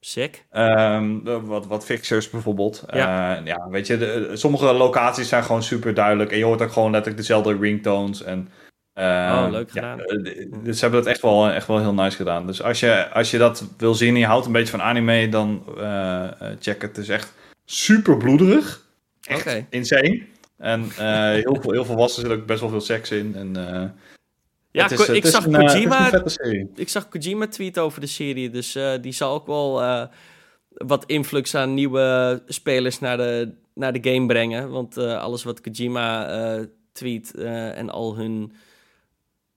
Sick. 0.00 0.44
Ehm, 0.50 1.18
wat, 1.44 1.66
wat 1.66 1.84
fixers 1.84 2.30
bijvoorbeeld. 2.30 2.84
Ja. 2.90 3.40
Ja, 3.44 3.66
weet 3.70 3.86
je, 3.86 3.98
de- 3.98 4.30
sommige 4.32 4.72
locaties 4.72 5.28
zijn 5.28 5.42
gewoon 5.44 5.62
super 5.62 5.94
duidelijk. 5.94 6.30
En 6.32 6.38
je 6.38 6.44
hoort 6.44 6.62
ook 6.62 6.72
gewoon 6.72 6.90
letterlijk 6.90 7.20
dezelfde 7.20 7.56
ringtones. 7.60 8.22
En, 8.22 8.48
Oh, 8.94 9.46
leuk 9.50 9.72
ja, 9.72 9.92
gedaan. 9.92 10.00
eh, 10.00 10.46
dus 10.64 10.74
ze 10.78 10.82
hebben 10.84 11.02
dat 11.02 11.12
echt 11.12 11.22
wel, 11.22 11.48
echt 11.50 11.66
wel 11.66 11.78
heel 11.78 11.94
nice 11.94 12.16
gedaan. 12.16 12.46
Dus 12.46 12.62
als 12.62 12.80
je, 12.80 13.08
als 13.10 13.30
je 13.30 13.38
dat 13.38 13.64
wil 13.76 13.94
zien 13.94 14.14
en 14.14 14.20
je 14.20 14.26
houdt 14.26 14.46
een 14.46 14.52
beetje 14.52 14.70
van 14.70 14.82
anime, 14.82 15.28
dan 15.28 15.64
eh, 15.78 16.24
eh, 16.24 16.30
check 16.60 16.82
het. 16.82 16.96
Het 16.96 16.98
is 16.98 17.08
echt 17.08 17.32
super 17.64 18.16
bloederig. 18.16 18.86
Echt 19.22 19.62
insane. 19.70 20.22
En 20.58 20.80
heel, 21.32 21.58
veel, 21.60 21.72
heel 21.72 21.84
veel 21.84 21.96
was, 21.96 22.16
er 22.16 22.22
zit 22.22 22.30
ook 22.38 22.46
best 22.46 22.60
wel 22.60 22.68
veel 22.68 22.80
seks 22.80 23.10
in. 23.10 23.34
En, 23.36 23.52
Ja, 24.70 24.90
is- 24.90 25.08
ik 25.08 25.26
zag 25.26 25.44
een, 25.46 25.52
Kojima 25.52 26.24
ik 26.74 26.88
zag 26.88 27.08
Kojima 27.08 27.46
tweet 27.46 27.78
over 27.78 28.00
de 28.00 28.06
serie, 28.06 28.50
dus 28.50 28.78
die 29.00 29.12
zal 29.12 29.34
ook 29.34 29.46
wel 29.46 29.82
wat 30.72 31.04
influx 31.06 31.54
aan 31.54 31.74
nieuwe 31.74 32.42
spelers 32.46 32.98
naar 32.98 33.16
de, 33.16 33.52
naar 33.74 33.92
de 33.92 34.10
game 34.12 34.26
brengen. 34.26 34.70
Want 34.70 34.96
alles 34.98 35.42
wat 35.42 35.60
Kojima 35.60 36.26
tweet 36.92 37.34
en 37.74 37.90
al 37.90 38.16
hun, 38.16 38.52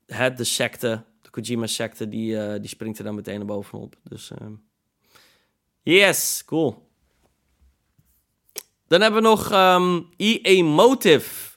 hè, 0.08 0.34
de 0.34 0.44
secte, 0.44 1.04
de 1.22 1.30
Kojima-secte, 1.30 2.08
die, 2.10 2.40
eh, 2.42 2.60
die 2.60 2.70
springt 2.70 2.98
er 2.98 3.04
dan 3.04 3.16
meteen 3.16 3.38
naar 3.38 3.46
bovenop. 3.46 3.96
Dus 4.04 4.32
ehm, 4.32 4.54
yes, 5.82 6.44
cool. 6.46 6.84
Dan 8.88 9.02
hebben 9.02 9.22
we 9.22 9.28
nog 9.28 9.52
ehm 9.52 10.02
EA 10.18 10.64
Motive. 10.64 11.54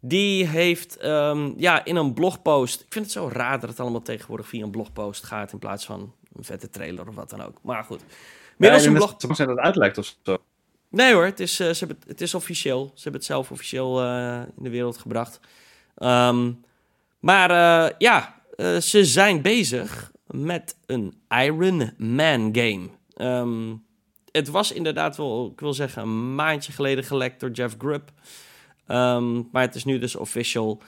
Die 0.00 0.46
heeft 0.46 0.96
ehm, 0.96 1.52
ja, 1.56 1.84
in 1.84 1.96
een 1.96 2.14
blogpost. 2.14 2.80
Ik 2.80 2.86
vind 2.92 3.04
het 3.04 3.14
zo 3.14 3.28
raar 3.32 3.60
dat 3.60 3.68
het 3.70 3.80
allemaal 3.80 4.02
tegenwoordig 4.02 4.48
via 4.48 4.64
een 4.64 4.70
blogpost 4.70 5.24
gaat. 5.24 5.52
In 5.52 5.58
plaats 5.58 5.84
van 5.84 6.14
een 6.32 6.44
vette 6.44 6.68
trailer 6.70 7.08
of 7.08 7.14
wat 7.14 7.30
dan 7.30 7.42
ook. 7.42 7.58
Maar 7.62 7.84
goed. 7.84 8.00
Middels 8.56 8.82
Ja, 8.82 8.88
een 8.88 8.94
en 8.96 9.00
blog. 9.02 9.14
Ze 9.18 9.26
dat 9.26 9.48
het 9.56 9.58
uitlekt 9.58 9.98
of 9.98 10.16
zo. 10.22 10.36
Nee 10.90 11.12
hoor, 11.12 11.24
het 11.24 11.40
is, 11.40 11.60
eh, 11.60 11.70
ze 11.70 11.78
hebben, 11.78 11.96
het- 12.00 12.08
het 12.08 12.20
is 12.20 12.34
officieel. 12.34 12.84
Ze 12.94 13.02
hebben 13.02 13.20
het 13.20 13.24
zelf 13.30 13.50
officieel 13.50 14.00
eh, 14.02 14.40
in 14.56 14.62
de 14.62 14.70
wereld 14.70 14.98
gebracht. 14.98 15.40
Maar 17.20 17.50
eh, 17.50 17.94
ja, 17.98 18.42
eh, 18.56 18.76
ze 18.76 19.04
zijn 19.04 19.42
bezig 19.42 20.12
met 20.26 20.76
een 20.86 21.14
Iron 21.28 21.92
Man 21.96 22.54
game. 22.56 22.88
Ehm, 23.14 23.74
het 24.32 24.48
was 24.48 24.72
inderdaad 24.72 25.16
wel, 25.16 25.50
ik 25.52 25.60
wil 25.60 25.72
zeggen, 25.72 26.02
een 26.02 26.34
maandje 26.34 26.72
geleden 26.72 27.04
gelekt 27.04 27.40
door 27.40 27.50
Jeff 27.50 27.74
Grubb. 27.78 28.10
Ehm, 28.86 29.42
maar 29.52 29.62
het 29.62 29.74
is 29.74 29.84
nu 29.84 29.98
dus 29.98 30.16
official. 30.16 30.82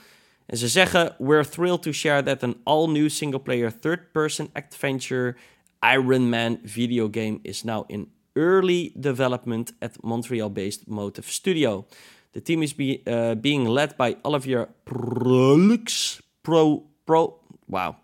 En 0.45 0.57
ze 0.57 0.67
zeggen: 0.67 1.15
We're 1.17 1.49
thrilled 1.49 1.81
to 1.81 1.91
share 1.91 2.23
that 2.23 2.43
an 2.43 2.55
all-new 2.63 3.09
single-player 3.09 3.79
third-person 3.79 4.49
adventure 4.53 5.35
Iron 5.79 6.29
Man 6.29 6.59
video 6.63 7.07
game 7.11 7.39
is 7.41 7.63
now 7.63 7.83
in 7.87 8.11
early 8.33 8.91
development 8.95 9.73
at 9.79 9.97
Montreal-based 10.01 10.87
Motive 10.87 11.31
Studio. 11.31 11.85
The 12.31 12.41
team 12.41 12.63
is 12.63 12.73
be, 12.73 13.03
uh, 13.07 13.35
being 13.35 13.65
led 13.65 13.97
by 13.97 14.15
Olivier 14.23 14.67
Prolux. 14.85 16.21
Pro, 16.43 16.83
pro, 17.05 17.39
wow. 17.67 17.95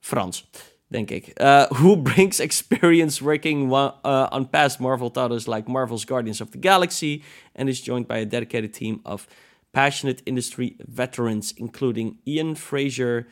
Frans, 0.00 0.44
denk 0.88 1.10
ik. 1.10 1.40
Uh, 1.40 1.66
who 1.66 1.96
brings 1.96 2.40
experience 2.40 3.24
working 3.24 3.72
uh, 3.72 4.28
on 4.30 4.48
past 4.50 4.80
Marvel 4.80 5.10
titles 5.10 5.46
like 5.46 5.68
Marvel's 5.68 6.04
Guardians 6.04 6.40
of 6.40 6.50
the 6.50 6.58
Galaxy 6.58 7.22
and 7.54 7.68
is 7.68 7.80
joined 7.80 8.06
by 8.06 8.18
a 8.18 8.26
dedicated 8.26 8.72
team 8.72 9.00
of 9.04 9.26
passionate 9.72 10.22
industry 10.24 10.76
veterans, 10.86 11.52
including 11.56 12.18
Ian 12.26 12.54
Fraser, 12.54 13.26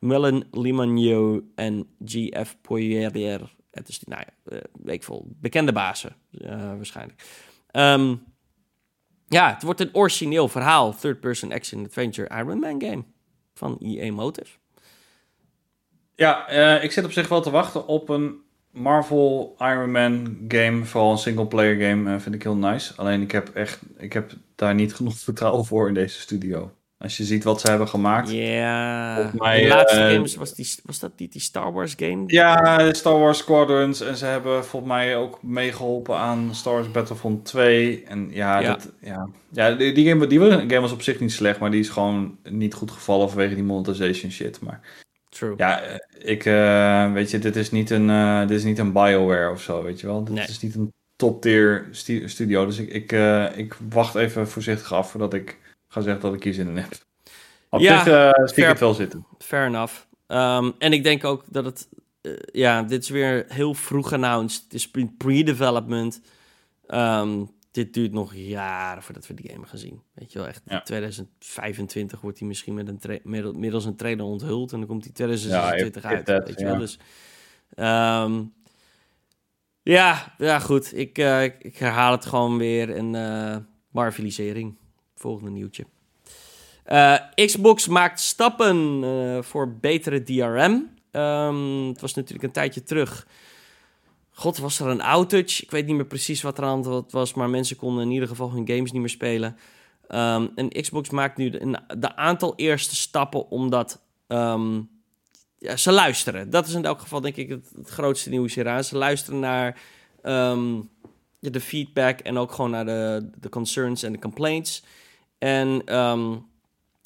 Millen 0.00 0.44
Limagno 0.52 1.42
en 1.56 1.86
G.F. 2.04 2.56
Poirier. 2.62 3.52
Het 3.70 3.88
is, 3.88 4.00
nou 4.04 4.22
ja, 4.26 4.60
ik 4.84 5.02
veel, 5.02 5.26
bekende 5.40 5.72
bazen 5.72 6.16
waarschijnlijk. 6.76 7.22
Um, 7.72 8.33
ja, 9.28 9.54
het 9.54 9.62
wordt 9.62 9.80
een 9.80 9.94
origineel 9.94 10.48
verhaal, 10.48 10.94
third-person 10.94 11.52
action-adventure 11.52 12.28
Iron 12.28 12.58
Man 12.58 12.82
game 12.82 13.04
van 13.54 13.78
EA 13.80 14.12
Motive. 14.12 14.56
Ja, 16.14 16.52
uh, 16.52 16.84
ik 16.84 16.92
zit 16.92 17.04
op 17.04 17.12
zich 17.12 17.28
wel 17.28 17.40
te 17.40 17.50
wachten 17.50 17.86
op 17.86 18.08
een 18.08 18.42
Marvel 18.70 19.56
Iron 19.58 19.90
Man 19.90 20.44
game. 20.48 20.84
Vooral 20.84 21.10
een 21.10 21.18
single-player 21.18 21.88
game 21.88 22.14
uh, 22.14 22.20
vind 22.20 22.34
ik 22.34 22.42
heel 22.42 22.56
nice. 22.56 22.92
Alleen 22.96 23.22
ik 23.22 23.32
heb 23.32 23.48
echt, 23.48 23.80
ik 23.96 24.12
heb 24.12 24.32
daar 24.54 24.74
niet 24.74 24.94
genoeg 24.94 25.16
vertrouwen 25.16 25.64
voor 25.64 25.88
in 25.88 25.94
deze 25.94 26.20
studio. 26.20 26.72
Als 27.04 27.16
je 27.16 27.24
ziet 27.24 27.44
wat 27.44 27.60
ze 27.60 27.68
hebben 27.68 27.88
gemaakt. 27.88 28.30
Ja, 28.30 29.30
mij, 29.34 29.60
de 29.62 29.68
laatste 29.68 30.00
uh, 30.00 30.12
games, 30.12 30.34
was, 30.34 30.54
die, 30.54 30.68
was 30.84 30.98
dat 30.98 31.12
niet 31.16 31.32
die 31.32 31.40
Star 31.40 31.72
Wars 31.72 31.94
game? 31.96 32.22
Ja, 32.26 32.92
Star 32.92 33.18
Wars 33.18 33.38
Squadrons. 33.38 34.00
En 34.00 34.16
ze 34.16 34.26
hebben 34.26 34.64
volgens 34.64 34.92
mij 34.92 35.16
ook 35.16 35.42
meegeholpen 35.42 36.16
aan 36.16 36.54
Star 36.54 36.72
Wars 36.74 36.90
Battlefront 36.90 37.44
2. 37.44 38.04
En 38.04 38.28
ja, 38.30 38.58
Ja. 38.60 38.68
Dat, 38.68 38.92
ja. 39.00 39.28
ja 39.50 39.70
die, 39.70 39.92
die, 39.92 40.08
game, 40.08 40.26
die 40.26 40.40
game 40.40 40.80
was 40.80 40.92
op 40.92 41.02
zich 41.02 41.20
niet 41.20 41.32
slecht. 41.32 41.58
Maar 41.58 41.70
die 41.70 41.80
is 41.80 41.88
gewoon 41.88 42.38
niet 42.42 42.74
goed 42.74 42.90
gevallen 42.90 43.28
vanwege 43.28 43.54
die 43.54 43.64
monetization 43.64 44.30
shit. 44.30 44.60
Maar 44.60 44.80
True. 45.28 45.54
ja, 45.56 45.80
eh, 45.82 45.98
ik, 46.30 46.44
uh, 46.44 47.12
weet 47.12 47.30
je, 47.30 47.38
dit 47.38 47.56
is 47.56 47.70
niet 47.70 47.90
een, 47.90 48.08
uh, 48.08 48.40
dit 48.40 48.58
is 48.58 48.64
niet 48.64 48.78
een 48.78 48.92
BioWare 48.92 49.50
of 49.50 49.62
zo, 49.62 49.82
weet 49.82 50.00
je 50.00 50.06
wel. 50.06 50.24
Dit 50.24 50.34
Nee. 50.34 50.46
is 50.46 50.60
niet 50.60 50.74
een 50.74 50.92
top 51.16 51.42
tier 51.42 51.88
stu 51.90 52.28
studio. 52.28 52.66
Dus 52.66 52.78
ik, 52.78 52.88
ik, 52.88 53.12
ik 53.56 53.76
wacht 53.88 54.14
even 54.14 54.48
voorzichtig 54.48 54.92
af 54.92 55.10
voordat 55.10 55.34
ik 55.34 55.62
ga 55.94 56.00
zeggen 56.00 56.22
dat 56.22 56.34
ik 56.34 56.42
hier 56.42 56.52
zin 56.54 56.68
in 56.68 56.76
heb. 56.76 56.92
Op 57.70 57.80
Ja, 57.80 58.04
zich 58.04 58.12
uh, 58.12 58.30
zie 58.34 58.44
ik 58.44 58.52
fair- 58.54 58.68
het 58.68 58.80
wel 58.80 58.94
zitten. 58.94 59.26
Fair 59.38 59.66
enough. 59.66 59.94
Um, 60.28 60.74
en 60.78 60.92
ik 60.92 61.02
denk 61.02 61.24
ook 61.24 61.44
dat 61.48 61.64
het... 61.64 61.88
eh, 62.20 62.32
ja, 62.52 62.82
dit 62.82 63.02
is 63.02 63.08
weer 63.08 63.44
heel 63.48 63.74
vroeg 63.74 64.12
announced. 64.12 64.62
Het 64.64 64.74
is 64.74 64.90
pre- 64.90 65.12
pre-development. 65.18 66.20
Um, 66.88 67.50
dit 67.70 67.94
duurt 67.94 68.12
nog 68.12 68.34
jaren 68.34 69.02
voordat 69.02 69.26
we 69.26 69.34
die 69.34 69.50
game 69.50 69.66
gaan 69.66 69.78
zien. 69.78 70.02
Weet 70.14 70.32
je 70.32 70.38
wel, 70.38 70.48
echt 70.48 70.62
Ja. 70.66 70.80
2025 70.82 72.20
wordt 72.20 72.38
hij 72.38 72.48
misschien 72.48 72.74
met 72.74 72.88
een 72.88 73.20
middel- 73.22 73.52
middels 73.52 73.84
een 73.84 73.96
trailer 73.96 74.24
onthuld. 74.24 74.72
En 74.72 74.78
dan 74.78 74.88
komt 74.88 75.04
hij 75.04 75.12
2026 75.12 76.02
Ja, 76.02 76.08
uit. 76.08 76.24
that, 76.26 76.46
weet 76.46 76.58
je 76.58 76.64
wel, 76.64 76.72
ja. 76.74 76.78
dus... 76.78 76.98
Um, 77.76 78.52
Ja, 79.82 80.34
ja 80.38 80.58
goed. 80.58 80.96
Ik, 80.96 81.18
uh, 81.18 81.42
ik 81.44 81.76
herhaal 81.78 82.12
het 82.12 82.26
gewoon 82.26 82.58
weer. 82.58 82.94
En 82.96 83.14
uh, 83.14 83.56
marvelisering. 83.90 84.76
Volgende 85.14 85.50
nieuwtje. 85.50 85.84
Uh, 86.92 87.16
Xbox 87.34 87.88
maakt 87.88 88.20
stappen 88.20 89.04
voor 89.44 89.76
betere 89.76 90.22
DRM. 90.22 90.92
Um, 91.12 91.88
het 91.88 92.00
was 92.00 92.14
natuurlijk 92.14 92.44
een 92.44 92.52
tijdje 92.52 92.82
terug. 92.82 93.26
God, 94.30 94.58
was 94.58 94.80
er 94.80 94.86
een 94.86 95.02
outage? 95.02 95.62
Ik 95.62 95.70
weet 95.70 95.86
niet 95.86 95.96
meer 95.96 96.06
precies 96.06 96.42
wat 96.42 96.58
er 96.58 96.64
aan 96.64 96.94
het 96.94 97.12
was, 97.12 97.34
maar 97.34 97.50
mensen 97.50 97.76
konden 97.76 98.04
in 98.04 98.10
ieder 98.10 98.28
geval 98.28 98.52
hun 98.52 98.68
games 98.68 98.92
niet 98.92 99.00
meer 99.00 99.10
spelen. 99.10 99.56
Um, 100.08 100.52
en 100.54 100.68
Xbox 100.68 101.10
maakt 101.10 101.36
nu 101.36 101.50
de, 101.98 102.16
aantal 102.16 102.52
eerste 102.56 102.96
stappen 102.96 103.50
omdat 103.50 104.00
um, 104.28 104.90
ja, 105.58 105.76
ze 105.76 105.92
luisteren. 105.92 106.50
Dat 106.50 106.66
is 106.66 106.74
in 106.74 106.84
elk 106.84 107.00
geval 107.00 107.20
denk 107.20 107.36
ik 107.36 107.48
het, 107.48 107.72
grootste 107.84 108.30
nieuws 108.30 108.54
hieraan. 108.54 108.84
Ze 108.84 108.96
luisteren 108.96 109.40
naar 109.40 109.80
de 111.40 111.60
feedback 111.60 112.20
en 112.20 112.38
ook 112.38 112.52
gewoon 112.52 112.70
naar 112.70 112.84
de, 112.84 113.30
de 113.40 113.48
concerns 113.48 114.02
en 114.02 114.12
de 114.12 114.18
complaints. 114.18 114.84
En 115.44 115.98
um, 115.98 116.46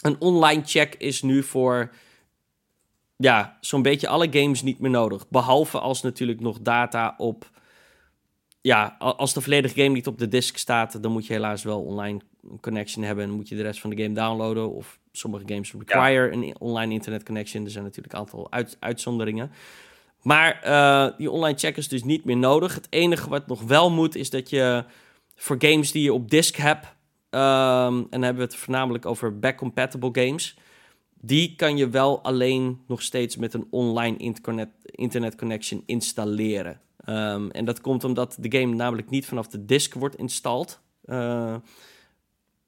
een 0.03 0.17
online 0.19 0.63
check 0.65 0.95
is 0.95 1.23
nu 1.23 1.43
voor 1.43 1.91
ja, 3.17 3.59
zo'n 3.61 3.83
beetje 3.83 4.09
alle 4.09 4.29
games 4.31 4.63
niet 4.63 4.79
meer 4.79 4.91
nodig. 4.91 5.29
Behalve 5.29 5.79
als 5.79 6.03
natuurlijk 6.03 6.41
nog 6.41 6.59
data 6.61 7.15
op. 7.17 7.51
Ja, 8.61 8.97
als 8.99 9.35
de 9.35 9.41
volledige 9.41 9.75
game 9.75 9.95
niet 9.95 10.07
op 10.07 10.19
de 10.19 10.29
disk 10.29 10.57
staat, 10.57 11.03
dan 11.03 11.13
moet 11.13 11.27
je 11.27 11.33
helaas 11.33 11.63
wel 11.63 11.83
online 11.83 12.21
connection 12.61 13.05
hebben 13.05 13.25
en 13.25 13.31
moet 13.31 13.49
je 13.49 13.57
de 13.57 13.63
rest 13.63 13.81
van 13.81 13.91
de 13.91 14.03
game 14.03 14.15
downloaden. 14.15 14.71
Of 14.71 14.99
sommige 15.13 15.45
games 15.47 15.73
require 15.73 16.33
een 16.33 16.55
online 16.59 16.93
internet 16.93 17.25
connection. 17.25 17.65
Er 17.65 17.71
zijn 17.71 17.85
natuurlijk 17.85 18.15
een 18.15 18.21
aantal 18.21 18.51
uitzonderingen. 18.79 19.51
Maar 20.23 20.63
uh, 20.67 21.19
die 21.19 21.31
online 21.31 21.59
check 21.59 21.77
is 21.77 21.89
dus 21.89 22.05
niet 22.05 22.25
meer 22.25 22.37
nodig. 22.37 22.75
Het 22.75 22.87
enige 22.91 23.29
wat 23.29 23.47
nog 23.47 23.63
wel 23.63 23.91
moet, 23.91 24.15
is 24.15 24.31
dat 24.31 24.51
je 24.51 24.85
voor 25.35 25.57
games 25.59 25.93
die 25.93 26.03
je 26.03 26.13
op 26.13 26.31
disk 26.31 26.57
hebt, 26.57 26.87
um, 27.31 27.99
en 28.01 28.07
dan 28.11 28.23
hebben 28.23 28.43
we 28.43 28.51
het 28.51 28.57
voornamelijk 28.57 29.07
over 29.07 29.39
back-compatible 29.39 30.11
games, 30.13 30.57
die 31.21 31.55
kan 31.57 31.77
je 31.77 31.89
wel 31.89 32.23
alleen 32.23 32.81
nog 32.87 33.03
steeds 33.03 33.37
met 33.37 33.55
een 33.55 33.67
online 33.71 34.17
internet, 34.17 34.69
internet 34.85 35.37
connection 35.37 35.83
installeren. 35.87 36.81
Um, 37.07 37.51
en 37.51 37.65
dat 37.65 37.81
komt 37.81 38.05
omdat 38.05 38.37
de 38.41 38.59
game 38.59 38.75
namelijk 38.75 39.11
niet 39.11 39.27
vanaf 39.27 39.49
de 39.49 39.65
disk 39.65 39.95
wordt 39.95 40.17
installed. 40.17 40.81
Uh, 41.05 41.55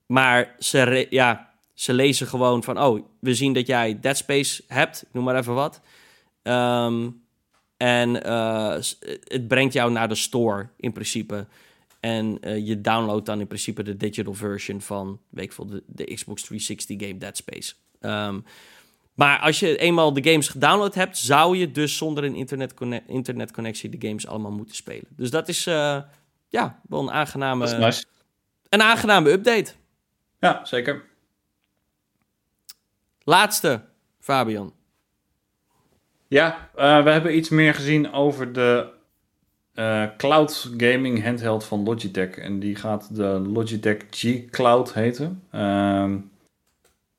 maar 0.06 0.54
ze, 0.58 1.06
ja, 1.10 1.50
ze 1.74 1.92
lezen 1.92 2.26
gewoon 2.26 2.62
van, 2.62 2.80
oh, 2.80 3.06
we 3.20 3.34
zien 3.34 3.52
dat 3.52 3.66
jij 3.66 4.00
Dead 4.00 4.16
Space 4.16 4.62
hebt, 4.66 5.06
noem 5.12 5.24
maar 5.24 5.36
even 5.36 5.54
wat. 5.54 5.80
En 7.76 8.26
uh, 8.26 8.76
het 9.24 9.48
brengt 9.48 9.72
jou 9.72 9.92
naar 9.92 10.08
de 10.08 10.14
store 10.14 10.68
in 10.76 10.92
principe. 10.92 11.46
En 12.00 12.38
uh, 12.40 12.66
je 12.66 12.80
downloadt 12.80 13.26
dan 13.26 13.40
in 13.40 13.46
principe 13.46 13.82
de 13.82 13.96
digital 13.96 14.34
version 14.34 14.80
van, 14.80 15.20
weet 15.28 15.44
ik 15.44 15.52
veel, 15.52 15.66
de, 15.66 15.82
de 15.86 16.14
Xbox 16.14 16.42
360 16.42 17.00
game 17.00 17.18
Dead 17.18 17.36
Space. 17.36 17.74
Um, 18.00 18.44
maar 19.14 19.38
als 19.38 19.60
je 19.60 19.76
eenmaal 19.76 20.12
de 20.12 20.30
games 20.30 20.48
gedownload 20.48 20.94
hebt, 20.94 21.18
zou 21.18 21.56
je 21.56 21.70
dus 21.70 21.96
zonder 21.96 22.24
een 22.24 22.34
internet 22.34 22.74
internetconnectie 23.06 23.88
de 23.88 24.06
games 24.06 24.26
allemaal 24.26 24.50
moeten 24.50 24.74
spelen. 24.74 25.04
Dus 25.08 25.30
dat 25.30 25.48
is 25.48 25.66
uh, 25.66 26.02
ja, 26.48 26.80
wel 26.88 27.00
een 27.00 27.10
aangename, 27.10 27.76
nice. 27.76 28.04
een 28.68 28.82
aangename 28.82 29.30
update. 29.30 29.72
Ja, 30.38 30.64
zeker. 30.64 31.04
Laatste, 33.22 33.84
Fabian. 34.20 34.74
Ja, 36.28 36.70
uh, 36.76 37.02
we 37.02 37.10
hebben 37.10 37.36
iets 37.36 37.48
meer 37.48 37.74
gezien 37.74 38.12
over 38.12 38.52
de 38.52 38.92
uh, 39.74 40.04
cloud 40.16 40.70
gaming 40.76 41.24
handheld 41.24 41.64
van 41.64 41.82
Logitech. 41.82 42.30
En 42.30 42.58
die 42.58 42.76
gaat 42.76 43.16
de 43.16 43.24
Logitech 43.52 43.96
G 44.10 44.44
Cloud 44.50 44.94
heten. 44.94 45.42
Uh, 45.54 45.60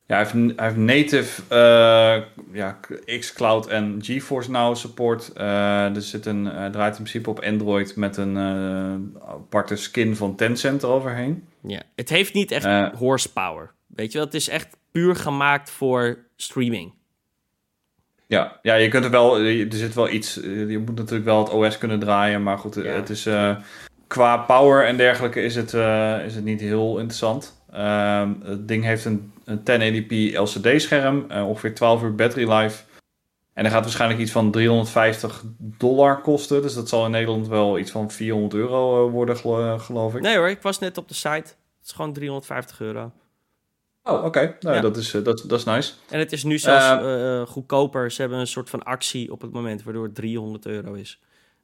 ja, 0.06 0.18
hij 0.18 0.18
heeft, 0.18 0.32
hij 0.32 0.66
heeft 0.66 0.76
native 0.76 1.42
uh, 1.42 2.22
ja, 2.52 2.78
xCloud 3.18 3.66
en 3.66 3.98
GeForce 4.00 4.50
Now 4.50 4.76
support. 4.76 5.30
er 5.34 6.02
zit 6.02 6.26
een, 6.26 6.42
draait 6.72 6.96
in 6.96 7.02
principe 7.02 7.30
op 7.30 7.40
Android 7.40 7.96
met 7.96 8.16
een 8.16 8.38
aparte 9.26 9.76
skin 9.76 10.16
van 10.16 10.36
Tencent 10.36 10.82
eroverheen. 10.82 11.48
Ja, 11.66 11.82
het 11.94 12.08
heeft 12.08 12.34
niet 12.34 12.50
echt 12.50 12.94
horsepower. 12.94 13.72
Weet 13.86 14.12
je 14.12 14.18
wel, 14.18 14.26
het 14.26 14.36
is 14.36 14.48
echt 14.48 14.76
puur 14.90 15.16
gemaakt 15.16 15.70
voor 15.70 16.18
streaming. 16.36 16.92
Ja, 18.32 18.58
ja, 18.62 18.74
je 18.74 18.88
kunt 18.88 19.04
er 19.04 19.10
wel, 19.10 19.38
er 19.38 19.66
zit 19.70 19.94
wel 19.94 20.08
iets, 20.08 20.34
je 20.34 20.82
moet 20.86 20.96
natuurlijk 20.96 21.24
wel 21.24 21.38
het 21.38 21.50
OS 21.50 21.78
kunnen 21.78 21.98
draaien, 21.98 22.42
maar 22.42 22.58
goed, 22.58 22.74
het 22.74 23.10
is 23.10 23.26
uh, 23.26 23.56
qua 24.06 24.36
power 24.36 24.86
en 24.86 24.96
dergelijke 24.96 25.42
is 25.42 25.54
het, 25.54 25.72
uh, 25.72 26.24
is 26.24 26.34
het 26.34 26.44
niet 26.44 26.60
heel 26.60 26.98
interessant. 26.98 27.62
Uh, 27.74 28.28
het 28.42 28.68
ding 28.68 28.84
heeft 28.84 29.04
een, 29.04 29.32
een 29.44 29.58
1080p 29.58 30.36
LCD-scherm, 30.36 31.26
ongeveer 31.30 31.74
12 31.74 32.02
uur 32.02 32.14
battery 32.14 32.52
life. 32.52 32.82
En 33.52 33.62
dat 33.62 33.72
gaat 33.72 33.82
waarschijnlijk 33.82 34.20
iets 34.20 34.30
van 34.30 34.50
350 34.50 35.44
dollar 35.58 36.20
kosten, 36.20 36.62
dus 36.62 36.74
dat 36.74 36.88
zal 36.88 37.04
in 37.04 37.10
Nederland 37.10 37.48
wel 37.48 37.78
iets 37.78 37.90
van 37.90 38.10
400 38.10 38.54
euro 38.54 39.10
worden, 39.10 39.36
geloof 39.80 40.14
ik. 40.14 40.20
Nee 40.20 40.36
hoor, 40.36 40.48
ik 40.48 40.62
was 40.62 40.78
net 40.78 40.98
op 40.98 41.08
de 41.08 41.14
site. 41.14 41.28
Het 41.28 41.84
is 41.84 41.92
gewoon 41.92 42.12
350 42.12 42.80
euro. 42.80 43.12
Oh, 44.04 44.24
oké. 44.24 44.56
Nou, 44.60 44.80
dat, 44.80 44.96
is, 44.96 45.14
uh, 45.14 45.24
dat, 45.24 45.44
dat 45.46 45.58
is 45.58 45.64
nice. 45.64 45.92
En 46.08 46.18
het 46.18 46.32
is 46.32 46.44
nu 46.44 46.58
zelfs 46.58 47.04
uh, 47.04 47.46
goedkoper. 47.46 48.10
Ze 48.10 48.20
hebben 48.20 48.38
een 48.38 48.46
soort 48.46 48.70
van 48.70 48.82
actie 48.82 49.32
op 49.32 49.40
het 49.40 49.52
moment, 49.52 49.82
waardoor 49.82 50.04
het 50.04 50.14
300 50.14 50.66
euro 50.66 50.92
is. 50.92 51.20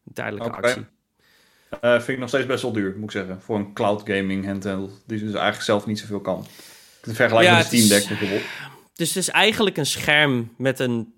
Een 0.07 0.13
tijdelijke 0.13 0.49
okay. 0.49 0.71
actie. 0.71 0.87
vind 1.81 2.09
ik 2.09 2.19
nog 2.19 2.29
steeds 2.29 2.47
best 2.47 2.63
wel 2.63 2.73
duur, 2.73 2.95
moet 2.95 3.05
ik 3.05 3.11
zeggen. 3.11 3.41
Voor 3.41 3.57
een 3.57 3.73
cloud 3.73 4.03
gaming 4.05 4.47
handheld, 4.47 5.03
die 5.07 5.19
dus 5.19 5.33
eigenlijk 5.33 5.63
zelf 5.63 5.87
niet 5.87 5.99
zoveel 5.99 6.21
kan. 6.21 6.47
In 7.05 7.15
vergelijking 7.15 7.57
ja, 7.57 7.63
met 7.63 7.71
de 7.71 7.77
Steam 7.77 8.01
Deck 8.01 8.09
bijvoorbeeld. 8.09 8.43
Dus 8.95 9.09
het 9.09 9.17
is 9.17 9.29
eigenlijk 9.29 9.77
een 9.77 9.87
scherm 9.87 10.55
met 10.57 10.79
een 10.79 11.15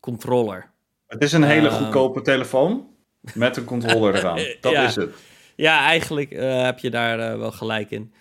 controller. 0.00 0.70
Het 1.06 1.22
is 1.22 1.32
een 1.32 1.42
hele 1.42 1.70
goedkope 1.70 2.22
telefoon 2.22 2.88
met 3.34 3.56
een 3.56 3.64
controller 3.64 4.14
eraan. 4.14 4.36
Dat 4.60 4.72
ja. 4.72 4.86
is 4.86 4.94
het. 4.94 5.14
Ja, 5.56 5.80
eigenlijk 5.80 6.30
heb 6.38 6.78
je 6.78 6.90
daar 6.90 7.38
wel 7.38 7.52
gelijk 7.52 7.90
in. 7.90 8.12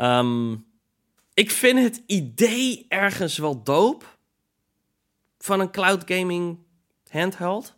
Um, 0.00 0.70
ik 1.34 1.50
vind 1.50 1.78
het 1.78 2.02
idee 2.06 2.86
ergens 2.88 3.38
wel 3.38 3.62
doop 3.62 4.18
van 5.38 5.60
een 5.60 5.70
cloud 5.70 6.02
gaming 6.06 6.58
handheld. 7.10 7.74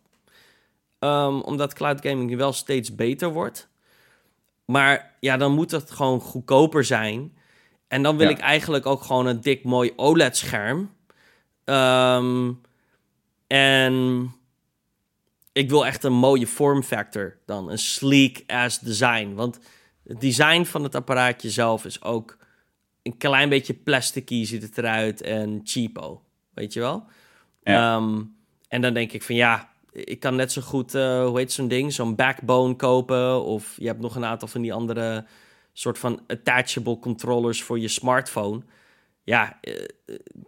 Um, 0.99 1.41
omdat 1.41 1.75
cloud 1.75 2.01
gaming 2.07 2.37
wel 2.37 2.53
steeds 2.53 2.95
beter 2.95 3.33
wordt. 3.33 3.69
Maar 4.65 5.17
ja, 5.21 5.37
dan 5.37 5.53
moet 5.53 5.71
het 5.71 5.91
gewoon 5.91 6.21
goedkoper 6.21 6.85
zijn. 6.85 7.37
En 7.89 8.03
dan 8.03 8.17
wil 8.17 8.29
ja. 8.29 8.33
ik 8.33 8.41
eigenlijk 8.41 8.87
ook 8.87 9.03
gewoon 9.03 9.27
een 9.27 9.41
dik 9.41 9.65
mooi 9.65 9.93
OLED-scherm. 9.97 10.95
Um, 11.65 12.61
en 13.47 14.35
ik 15.53 15.71
wil 15.71 15.87
echt 15.87 16.05
een 16.05 16.13
mooie 16.13 16.47
vorm 16.47 16.83
factor 16.83 17.37
dan. 17.47 17.71
Een 17.71 17.79
sleek 17.79 18.45
ass 18.47 18.79
design. 18.79 19.35
Want 19.35 19.59
het 20.05 20.21
design 20.21 20.65
van 20.65 20.83
het 20.83 20.95
apparaatje 20.95 21.51
zelf 21.51 21.85
is 21.85 22.03
ook 22.03 22.37
een 23.05 23.17
klein 23.17 23.49
beetje 23.49 23.75
plasticky 23.75 24.45
ziet 24.45 24.63
het 24.63 24.79
eruit 24.79 25.23
en 25.23 25.61
cheapo, 25.65 26.23
weet 26.55 26.73
je 26.73 26.81
wel? 26.81 27.05
Ja. 27.63 27.97
Um, 27.97 28.37
en 28.69 28.81
dan 28.81 28.95
denk 28.95 29.13
ik 29.13 29.23
van 29.23 29.35
ja, 29.35 29.73
ik 29.93 30.21
kan 30.21 30.37
net 30.37 30.53
zo 30.53 30.63
goed, 30.63 30.95
uh, 30.95 31.27
hoe 31.27 31.39
heet 31.39 31.53
zo'n 31.53 31.69
ding, 31.69 31.93
zo'n 31.93 32.15
backbone 32.15 32.77
kopen. 32.77 33.45
Of 33.45 33.77
je 33.79 33.87
hebt 33.87 34.01
nog 34.01 34.17
een 34.17 34.25
aantal 34.25 34.49
van 34.49 34.63
die 34.63 34.73
andere 34.73 35.27
soort 35.73 35.99
van 35.99 36.21
attachable 36.27 36.99
controllers 36.99 37.63
voor 37.63 37.79
je 37.79 37.89
smartphone. 37.89 38.63
Ja, 39.25 39.59
uh, 39.63 39.75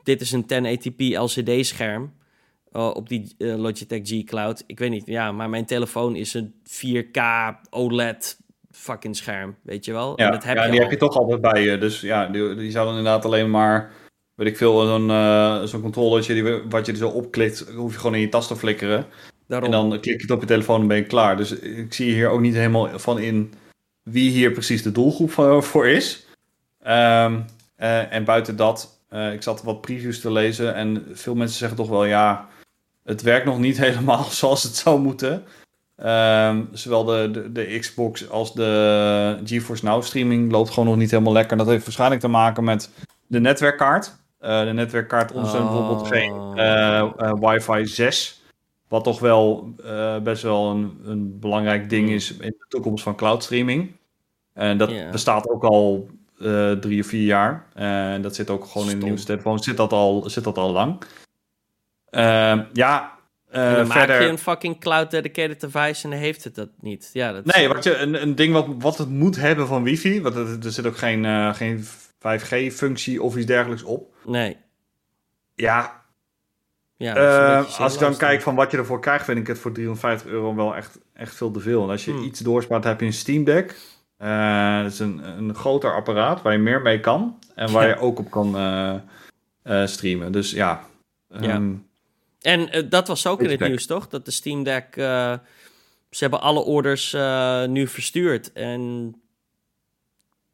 dit 0.03 0.21
is 0.21 0.33
een 0.33 0.45
1080p 0.45 0.97
LCD-scherm 0.97 2.13
uh, 2.73 2.91
op 2.95 3.09
die 3.09 3.35
Logitech 3.39 4.01
G 4.03 4.25
Cloud. 4.25 4.65
Ik 4.67 4.79
weet 4.79 4.91
niet, 4.91 5.07
ja, 5.07 5.33
maar 5.33 5.51
mijn 5.51 5.67
telefoon 5.67 6.17
is 6.17 6.35
een 6.35 6.55
4K 6.65 7.21
OLED 7.71 8.39
fucking 8.77 9.16
scherm, 9.16 9.57
weet 9.62 9.85
je 9.85 9.93
wel. 9.93 10.12
Ja, 10.16 10.27
en 10.27 10.33
dat 10.33 10.45
heb 10.45 10.57
ja, 10.57 10.64
je 10.64 10.70
die 10.70 10.81
al. 10.81 10.85
heb 10.85 10.93
je 10.95 11.07
toch 11.07 11.16
altijd 11.16 11.41
bij 11.41 11.62
je. 11.62 11.79
Dus 11.79 12.01
ja, 12.01 12.27
die, 12.27 12.55
die 12.55 12.70
zou 12.70 12.87
dan 12.87 12.97
inderdaad 12.97 13.24
alleen 13.24 13.51
maar, 13.51 13.93
weet 14.35 14.49
ik 14.49 14.57
veel, 14.57 14.87
zo'n 14.87 15.09
uh, 15.09 15.62
zo'n 15.62 15.83
controllertje 15.83 16.35
die, 16.35 16.62
wat 16.68 16.87
je 16.87 16.93
er 16.93 16.99
zo 16.99 17.09
opklikt, 17.09 17.68
hoef 17.74 17.93
je 17.93 17.99
gewoon 17.99 18.14
in 18.14 18.20
je 18.20 18.29
tas 18.29 18.47
te 18.47 18.57
flikkeren. 18.57 19.07
Daarom. 19.47 19.72
En 19.72 19.89
dan 19.89 20.01
klik 20.01 20.16
je 20.16 20.22
het 20.22 20.31
op 20.31 20.41
je 20.41 20.47
telefoon 20.47 20.81
en 20.81 20.87
ben 20.87 20.97
je 20.97 21.05
klaar. 21.05 21.37
Dus 21.37 21.59
ik 21.59 21.95
zie 21.95 22.12
hier 22.12 22.29
ook 22.29 22.41
niet 22.41 22.55
helemaal 22.55 22.99
van 22.99 23.18
in 23.18 23.53
wie 24.03 24.31
hier 24.31 24.53
precies 24.53 24.83
de 24.83 24.93
doelgroep 24.93 25.31
voor, 25.31 25.62
voor 25.62 25.87
is. 25.87 26.27
Um, 26.87 27.45
uh, 27.79 28.12
en 28.12 28.24
buiten 28.24 28.57
dat, 28.57 29.01
uh, 29.11 29.33
ik 29.33 29.43
zat 29.43 29.62
wat 29.62 29.81
previews 29.81 30.20
te 30.20 30.33
lezen 30.33 30.74
en 30.74 31.07
veel 31.12 31.35
mensen 31.35 31.59
zeggen 31.59 31.77
toch 31.77 31.89
wel 31.89 32.05
ja, 32.05 32.49
het 33.05 33.22
werkt 33.22 33.47
nog 33.47 33.59
niet 33.59 33.79
helemaal 33.87 34.24
zoals 34.24 34.62
het 34.62 34.77
zou 34.77 35.01
moeten. 35.01 35.45
Um, 36.05 36.68
zowel 36.72 37.05
de, 37.05 37.30
de, 37.30 37.53
de, 37.53 37.78
Xbox 37.78 38.30
als 38.30 38.55
de 38.55 39.40
GeForce 39.44 39.84
Now 39.84 40.03
streaming 40.03 40.53
loopt 40.53 40.70
gewoon 40.70 40.88
nog 40.88 40.97
niet 40.97 41.11
helemaal 41.11 41.32
lekker. 41.32 41.57
Dat 41.57 41.66
heeft 41.66 41.84
waarschijnlijk 41.84 42.20
te 42.20 42.28
maken 42.28 42.64
met 42.64 42.90
de 43.26 43.40
netwerkkaart. 43.40 44.16
Uh, 44.40 44.64
de 44.64 44.72
netwerkkaart 44.72 45.32
ondersteunt 45.32 45.68
oh. 45.68 45.76
bijvoorbeeld 45.76 46.09
geen 46.09 46.32
uh, 46.57 47.12
uh, 47.18 47.32
Wi-Fi 47.40 47.86
6. 47.86 48.44
Wat 48.88 49.05
toch 49.05 49.20
wel 49.20 49.74
eh, 49.84 50.18
best 50.18 50.42
wel 50.42 50.70
een, 50.70 51.01
een 51.05 51.38
belangrijk 51.38 51.90
ding 51.90 52.07
Hmm. 52.07 52.14
is 52.14 52.36
in 52.36 52.55
de 52.59 52.66
toekomst 52.68 53.03
van 53.03 53.16
cloud 53.16 53.42
streaming. 53.42 53.97
En 54.53 54.78
dat 54.78 55.11
bestaat 55.11 55.49
ook 55.49 55.64
al 55.64 56.09
eh, 56.38 56.72
drie 56.72 57.01
of 57.01 57.07
vier 57.07 57.24
jaar. 57.24 57.66
En 57.74 58.22
dat 58.22 58.34
zit 58.34 58.51
ook 58.51 58.64
gewoon 58.64 58.90
in 58.90 58.99
de 58.99 59.05
nieuwste 59.05 59.26
telefoon. 59.26 59.59
Zit 59.59 59.76
dat 59.76 59.92
al, 59.92 60.30
zit 60.30 60.44
dat 60.44 60.59
al 60.59 60.72
lang. 60.72 61.03
Ehm, 62.11 62.64
ja, 62.72 63.16
eh, 63.57 63.69
en 63.69 63.75
dan 63.77 63.87
verder... 63.87 64.09
maak 64.17 64.25
je 64.25 64.29
een 64.31 64.39
fucking 64.39 64.81
cloud 64.81 65.11
dedicated 65.11 65.61
device 65.61 66.05
en 66.05 66.11
dan 66.11 66.19
heeft 66.19 66.45
het 66.45 66.55
dat 66.55 66.69
niet. 66.81 67.11
Ja, 67.13 67.33
dat 67.33 67.45
Nee, 67.45 67.69
wat 67.69 67.85
je, 67.85 67.97
een, 67.97 68.23
een 68.23 68.35
ding 68.35 68.53
wat, 68.53 68.67
wat 68.79 68.99
het 68.99 69.09
moet 69.09 69.37
hebben 69.37 69.67
van 69.67 69.83
wifi, 69.83 70.23
want 70.23 70.35
er, 70.35 70.59
er 70.65 70.71
zit 70.73 70.87
ook 70.87 70.97
geen, 70.97 71.25
eh, 71.25 71.55
geen 71.55 71.85
5G-functie 72.19 73.23
of 73.23 73.37
iets 73.37 73.47
dergelijks 73.47 73.83
op. 73.83 74.15
Nee. 74.25 74.57
Ja, 75.55 76.05
Ja, 76.97 77.15
eh, 77.17 77.81
als 77.81 77.95
ik 77.95 78.01
dan 78.01 78.17
kijk 78.17 78.43
van 78.43 78.55
wat 78.55 78.71
je 78.71 78.77
ervoor 78.77 79.01
krijgt, 79.01 79.25
vind 79.25 79.39
ik 79.39 79.47
het 79.47 79.59
voor 79.59 79.73
350 79.73 80.31
euro 80.31 80.55
wel 80.55 80.77
echt, 80.77 80.99
echt 81.15 81.35
veel 81.35 81.51
te 81.51 81.61
veel. 81.61 81.83
En 81.83 81.91
als 81.91 82.05
je 82.05 82.11
Hmm. 82.11 82.23
iets 82.23 82.41
doorspaart, 82.41 82.85
heb 82.85 83.01
je 83.01 83.07
een 83.07 83.13
Steam 83.13 83.45
Deck. 83.45 83.77
Eh, 84.17 84.83
dat 84.83 84.93
is 84.93 84.99
een, 84.99 85.39
een 85.39 85.55
groter 85.55 85.95
apparaat 85.95 86.43
waar 86.43 86.53
je 86.53 86.59
meer 86.59 86.83
mee 86.83 87.01
kan 87.01 87.39
en 87.55 87.73
waar 87.73 87.89
Ja. 87.89 87.95
je 87.95 88.01
ook 88.01 88.19
op 88.19 88.31
kan 88.31 88.57
eh, 88.57 88.95
eh, 89.63 89.87
streamen. 89.87 90.33
Dus 90.33 90.51
ja, 90.51 90.81
Ja. 91.41 91.61
En 92.47 92.70
eh, 92.70 92.82
dat 92.88 93.09
was 93.09 93.26
ook 93.26 93.42
in 93.42 93.51
het 93.51 93.61
nieuws, 93.61 93.86
toch? 93.86 94.09
Dat 94.09 94.24
de 94.24 94.30
Steam 94.30 94.62
Deck... 94.62 94.97
eh, 94.97 95.32
ze 96.11 96.22
hebben 96.24 96.40
alle 96.40 96.61
orders 96.61 97.12
eh, 97.12 97.64
nu 97.64 97.86
verstuurd. 97.86 98.53
En... 98.53 99.14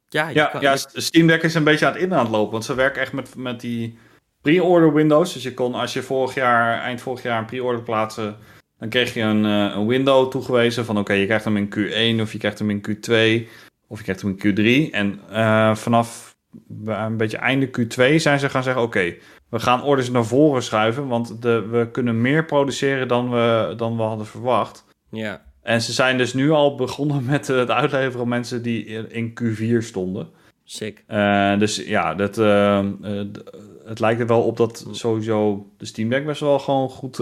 Ja, 0.09 0.28
je 0.28 0.34
Ja, 0.34 0.47
kan- 0.47 0.61
ja, 0.61 0.72
je- 0.72 1.01
Steam 1.01 1.26
Deck 1.26 1.43
is 1.43 1.55
een 1.55 1.64
beetje 1.64 1.86
aan 1.86 1.93
het 1.93 2.03
in 2.03 2.14
aan 2.14 2.18
het 2.24 2.30
lopen. 2.30 2.53
Want 2.53 2.64
ze 2.64 2.74
werken 2.74 3.01
echt 3.03 3.12
met, 3.12 3.36
met 3.36 3.61
die 3.61 3.99
pre-order 4.40 4.93
windows. 4.95 5.32
Dus 5.32 5.43
je 5.43 5.55
kon, 5.55 5.74
als 5.74 5.93
je 5.93 6.03
vorig 6.03 6.34
jaar, 6.34 6.80
eind 6.80 7.01
vorig 7.01 7.22
jaar 7.22 7.38
een 7.38 7.45
pre-order 7.45 7.82
plaatste, 7.82 8.34
dan 8.78 8.88
kreeg 8.88 9.14
je 9.14 9.20
een, 9.20 9.45
eh, 9.45 9.74
een 9.76 9.86
window 9.86 10.30
toegewezen 10.30 10.84
van 10.84 10.99
oké, 10.99 11.12
je 11.12 11.26
krijgt 11.26 11.45
hem 11.45 11.57
in 11.57 11.68
Q1 11.74 12.20
of 12.20 12.32
je 12.32 12.38
krijgt 12.38 12.59
hem 12.59 12.70
in 12.70 12.80
Q2 12.88 13.49
of 13.86 13.99
je 13.99 14.03
krijgt 14.05 14.22
hem 14.22 14.36
in 14.38 14.55
Q3. 14.88 14.90
En 14.95 15.20
eh, 15.30 15.74
vanaf 15.74 16.34
een 16.86 17.16
beetje 17.16 17.36
einde 17.36 17.66
Q2 17.68 18.14
zijn 18.16 18.38
ze 18.38 18.49
gaan 18.49 18.62
zeggen 18.62 18.82
oké, 18.82 19.14
we 19.53 19.61
gaan 19.61 19.83
orders 19.83 20.11
naar 20.11 20.25
voren 20.25 20.63
schuiven, 20.63 21.07
want 21.07 21.43
de, 21.43 21.67
we 21.71 21.91
kunnen 21.91 22.21
meer 22.21 22.45
produceren 22.45 23.09
dan 23.09 23.31
we, 23.31 23.75
dan 23.77 23.97
we 23.97 24.03
hadden 24.03 24.27
verwacht. 24.27 24.85
ja. 25.11 25.43
En 25.63 25.83
ze 25.83 25.93
zijn 25.93 26.19
dus 26.19 26.35
nu 26.35 26.51
al 26.51 26.75
begonnen 26.75 27.25
met 27.33 27.49
eh, 27.49 27.57
het 27.57 27.71
uitleveren 27.71 28.21
aan 28.21 28.29
mensen 28.29 28.63
die 28.63 28.85
in 29.09 29.35
Q4 29.43 29.79
stonden. 29.79 30.29
sick. 30.65 31.05
Eh, 31.07 31.59
dus 31.59 31.77
ja, 31.77 32.15
dat, 32.15 32.39
eh, 32.39 32.87
het 33.85 34.01
lijkt 34.01 34.21
er 34.21 34.27
wel 34.27 34.43
op 34.43 34.57
dat 34.57 34.87
sowieso 34.91 35.67
de 35.77 35.85
Steam 35.85 36.09
Deck 36.09 36.27
best 36.27 36.41
wel 36.41 36.59
gewoon 36.59 36.89
goed, 36.89 37.17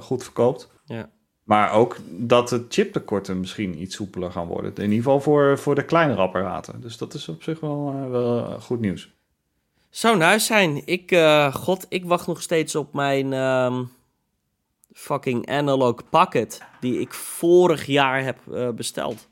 goed 0.00 0.22
verkoopt. 0.22 0.70
Ja. 0.84 1.10
Maar 1.42 1.72
ook 1.72 1.96
dat 2.10 2.48
de 2.48 2.64
chiptekorten 2.68 3.40
misschien 3.40 3.82
iets 3.82 3.94
soepeler 3.96 4.30
gaan 4.30 4.46
worden. 4.46 4.74
In 4.74 4.82
ieder 4.82 4.96
geval 4.96 5.20
voor, 5.20 5.58
voor 5.58 5.74
de 5.74 5.84
kleinere 5.84 6.20
apparaten. 6.20 6.80
Dus 6.80 6.96
dat 6.96 7.14
is 7.14 7.28
op 7.28 7.42
zich 7.42 7.60
wel, 7.60 8.08
wel 8.10 8.60
goed 8.60 8.80
nieuws. 8.80 9.15
Zou 9.96 10.16
nice 10.16 10.46
zijn. 10.46 10.82
Ik, 10.84 11.10
eh, 11.10 11.54
god, 11.54 11.86
ik 11.88 12.04
wacht 12.04 12.26
nog 12.26 12.42
steeds 12.42 12.74
op 12.74 12.92
mijn 12.92 13.32
ehm, 13.32 13.84
fucking 14.92 15.48
analog 15.50 16.08
pocket. 16.10 16.62
Die 16.80 17.00
ik 17.00 17.14
vorig 17.14 17.86
jaar 17.86 18.24
heb 18.24 18.38
eh, 18.52 18.68
besteld. 18.70 19.28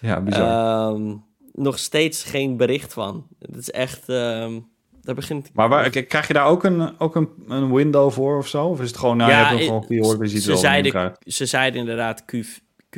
Ja, 0.00 0.20
bizar. 0.20 0.90
Ehm, 0.92 1.14
nog 1.52 1.78
steeds 1.78 2.24
geen 2.24 2.56
bericht 2.56 2.92
van. 2.92 3.26
Het 3.38 3.56
is 3.56 3.70
echt. 3.70 4.08
ehm 4.08 4.58
daar 5.02 5.14
begint. 5.14 5.50
maar 5.54 5.68
waar, 5.68 5.90
krijg 5.90 6.26
je 6.26 6.32
daar 6.32 6.46
ook 6.46 6.64
een, 6.64 7.00
ook 7.00 7.16
een, 7.16 7.28
een 7.48 7.72
window 7.74 8.12
voor 8.12 8.38
of 8.38 8.48
zo? 8.48 8.66
Of 8.66 8.80
is 8.80 8.88
het 8.88 8.98
gewoon, 8.98 9.16
nou, 9.16 9.30
Ja, 9.30 9.38
je 9.40 9.46
hebt 9.46 9.60
ik- 9.60 9.66
gewoon 9.66 9.86
pre-order, 9.86 10.22
je 10.24 10.30
ziet 10.30 10.42
ze 10.42 10.56
zeiden-. 10.56 11.16
Ze 11.24 11.46
zeiden 11.46 11.80
inderdaad 11.80 12.24
Q, 12.24 12.34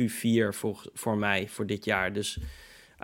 Q4 0.01 0.47
voor, 0.49 0.83
voor 0.93 1.17
mij 1.17 1.47
voor 1.49 1.65
dit 1.65 1.85
jaar. 1.85 2.13
Dus 2.13 2.39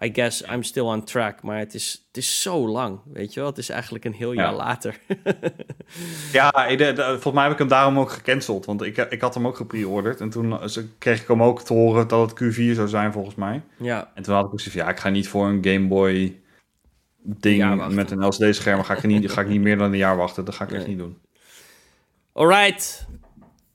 I 0.04 0.10
guess 0.14 0.42
I'm 0.52 0.64
still 0.64 0.84
on 0.84 1.04
track. 1.04 1.42
Maar 1.44 1.58
het 1.58 1.74
is, 1.74 2.06
het 2.08 2.18
is 2.18 2.42
zo 2.42 2.68
lang. 2.68 3.00
Weet 3.14 3.34
je 3.34 3.40
wel? 3.40 3.50
Het 3.50 3.58
is 3.58 3.70
eigenlijk 3.70 4.06
een 4.06 4.14
heel 4.14 4.32
jaar 4.32 4.52
Ja. 4.52 4.56
later. 4.56 5.00
Ja, 6.32 6.66
ik- 6.66 6.96
volgens 6.96 7.34
mij 7.34 7.44
heb 7.44 7.52
ik 7.52 7.58
hem 7.58 7.68
daarom 7.68 8.00
ook 8.00 8.10
gecanceld. 8.10 8.66
Want 8.66 8.82
ik, 8.82 8.98
ik 8.98 9.22
had 9.22 9.34
hem 9.34 9.48
ook 9.48 9.56
gepreorderd. 9.56 10.22
En 10.22 10.30
toen 10.30 10.62
eh, 10.62 10.78
kreeg 10.98 11.22
ik 11.22 11.28
hem 11.28 11.44
ook 11.44 11.62
te 11.62 11.74
horen 11.74 12.08
dat 12.08 12.30
het 12.40 12.44
Q4 12.56 12.72
zou 12.76 12.88
zijn, 12.88 13.12
volgens 13.12 13.36
mij. 13.36 13.62
ja. 13.78 14.12
En 14.16 14.24
toen 14.24 14.34
had 14.34 14.46
ik 14.46 14.52
ook 14.54 14.60
zoiets 14.60 14.78
van, 14.78 14.86
ja, 14.88 14.92
ik 14.94 15.00
ga 15.00 15.10
niet 15.10 15.28
voor 15.28 15.48
een 15.48 15.64
Game 15.66 15.88
Boy 15.88 16.40
ding 17.18 17.94
met 17.94 18.12
een 18.12 18.26
LCD-scherm. 18.26 18.84
Ga, 18.84 18.96
ik 18.96 19.04
niet- 19.04 19.32
ga 19.32 19.42
ik 19.42 19.48
niet 19.48 19.62
meer 19.62 19.78
dan 19.78 19.92
een 19.92 19.98
jaar 19.98 20.18
wachten. 20.18 20.46
Dat 20.46 20.56
ga 20.56 20.64
ik 20.64 20.72
echt 20.72 20.88
niet 20.88 20.98
doen. 20.98 21.18
Alright. 22.34 23.08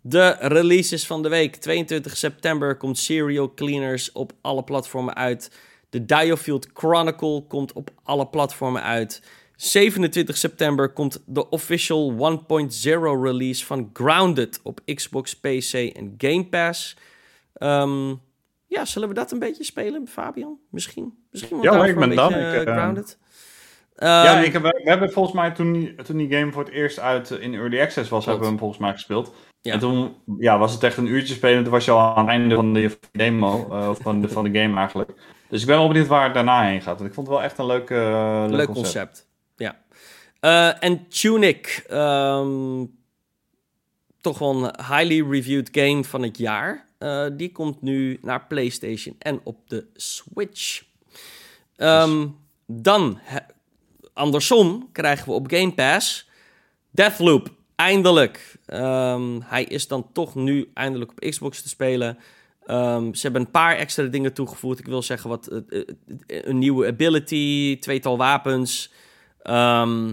De 0.00 0.36
releases 0.40 1.06
van 1.06 1.22
de 1.22 1.28
week. 1.28 1.56
22 1.56 2.16
september 2.16 2.76
komt 2.76 2.98
Serial 2.98 3.54
Cleaners 3.54 4.12
op 4.12 4.32
alle 4.40 4.64
platformen 4.64 5.14
uit. 5.14 5.50
De 5.90 6.04
Diofield 6.04 6.68
Chronicle 6.74 7.44
komt 7.48 7.72
op 7.72 7.90
alle 8.02 8.26
platformen 8.26 8.82
uit. 8.82 9.22
27 9.56 10.36
september 10.36 10.92
komt 10.92 11.22
de 11.26 11.48
official 11.48 12.12
1.0 12.12 13.22
release 13.22 13.66
van 13.66 13.90
Grounded 13.92 14.60
op 14.62 14.80
Xbox, 14.94 15.36
PC 15.36 15.72
en 15.72 16.14
Game 16.18 16.46
Pass. 16.46 16.96
Ehm, 17.52 18.14
ja, 18.66 18.84
zullen 18.84 19.08
we 19.08 19.14
dat 19.14 19.32
een 19.32 19.38
beetje 19.38 19.64
spelen, 19.64 20.06
Fabian? 20.08 20.58
Misschien? 20.70 21.14
Misschien 21.30 21.60
wel 21.60 21.74
Ja, 21.74 21.84
ik 21.84 21.98
ben 21.98 22.14
dan. 22.14 22.28
beetje, 22.28 22.48
Ik, 22.48 22.54
eh, 22.54 22.60
eh, 22.60 22.76
Grounded. 22.76 23.18
ja, 23.96 24.34
Ehm, 24.34 24.44
ik 24.44 24.52
heb, 24.52 24.62
we 24.62 24.80
hebben 24.84 25.12
volgens 25.12 25.34
mij 25.34 25.50
toen 25.50 25.72
die, 25.72 25.94
toen 25.94 26.16
die 26.16 26.32
game 26.32 26.52
voor 26.52 26.64
het 26.64 26.72
eerst 26.72 26.98
uit 26.98 27.30
eh, 27.30 27.42
in 27.42 27.54
Early 27.54 27.80
Access 27.80 28.10
was, 28.10 28.24
hebben 28.24 28.42
we 28.42 28.48
hem 28.48 28.58
volgens 28.58 28.80
mij 28.80 28.92
gespeeld. 28.92 29.34
Ja. 29.60 29.72
En 29.72 29.78
toen 29.78 30.14
ja, 30.38 30.58
was 30.58 30.72
het 30.72 30.82
echt 30.82 30.96
een 30.96 31.06
uurtje 31.06 31.34
spelen. 31.34 31.62
Toen 31.62 31.72
was 31.72 31.84
je 31.84 31.90
al 31.90 32.00
aan 32.00 32.18
het 32.18 32.28
einde 32.28 32.54
van 32.54 32.72
de 32.72 32.98
demo, 33.12 33.58
of 33.90 33.98
van 33.98 34.20
de, 34.20 34.28
van 34.28 34.44
de 34.44 34.60
game 34.60 34.76
eigenlijk. 34.76 35.12
Dus 35.50 35.60
ik 35.60 35.66
ben 35.66 35.76
wel 35.78 35.88
benieuwd 35.88 36.06
waar 36.06 36.24
het 36.24 36.34
daarna 36.34 36.62
heen 36.66 36.82
gaat. 36.82 36.96
Want 36.98 37.08
ik 37.08 37.14
vond 37.14 37.26
het 37.26 37.36
wel 37.36 37.44
echt 37.44 37.58
een 37.58 37.66
leuk, 37.66 37.90
eh, 37.90 38.44
leuk, 38.48 38.56
Leuk 38.56 38.66
concept. 38.66 38.74
concept. 38.74 39.26
Ja. 39.56 39.80
Eh, 40.40 40.84
en 40.84 41.08
Tunic. 41.08 41.84
ehm, 41.88 42.84
toch 44.20 44.38
wel 44.38 44.64
een 44.64 44.74
highly 44.76 45.30
reviewed 45.30 45.68
game 45.72 46.04
van 46.04 46.22
het 46.22 46.38
jaar. 46.38 46.86
Eh, 46.98 47.26
die 47.32 47.52
komt 47.52 47.82
nu 47.82 48.18
naar 48.22 48.46
PlayStation 48.46 49.16
en 49.18 49.40
op 49.44 49.68
de 49.68 49.86
Switch. 49.94 50.82
Ehm, 51.76 52.26
Dan, 52.72 53.18
andersom, 54.12 54.88
krijgen 54.92 55.26
we 55.26 55.32
op 55.32 55.50
Game 55.50 55.72
Pass 55.72 56.28
Deathloop. 56.90 57.50
Eindelijk. 57.74 58.56
Ehm, 58.66 59.40
hij 59.44 59.64
is 59.64 59.88
dan 59.88 60.06
toch 60.12 60.34
nu 60.34 60.70
eindelijk 60.74 61.10
op 61.10 61.18
Xbox 61.20 61.62
te 61.62 61.68
spelen. 61.68 62.18
Ehm, 62.70 63.12
ze 63.14 63.22
hebben 63.22 63.40
een 63.40 63.50
paar 63.50 63.76
extra 63.76 64.04
dingen 64.04 64.32
toegevoegd. 64.32 64.78
Ik 64.78 64.86
wil 64.86 65.02
zeggen, 65.02 65.30
wat, 65.30 65.62
een 66.26 66.58
nieuwe 66.58 66.86
ability, 66.86 67.78
tweetal 67.78 68.16
wapens. 68.16 68.92
Ehm, 69.42 70.04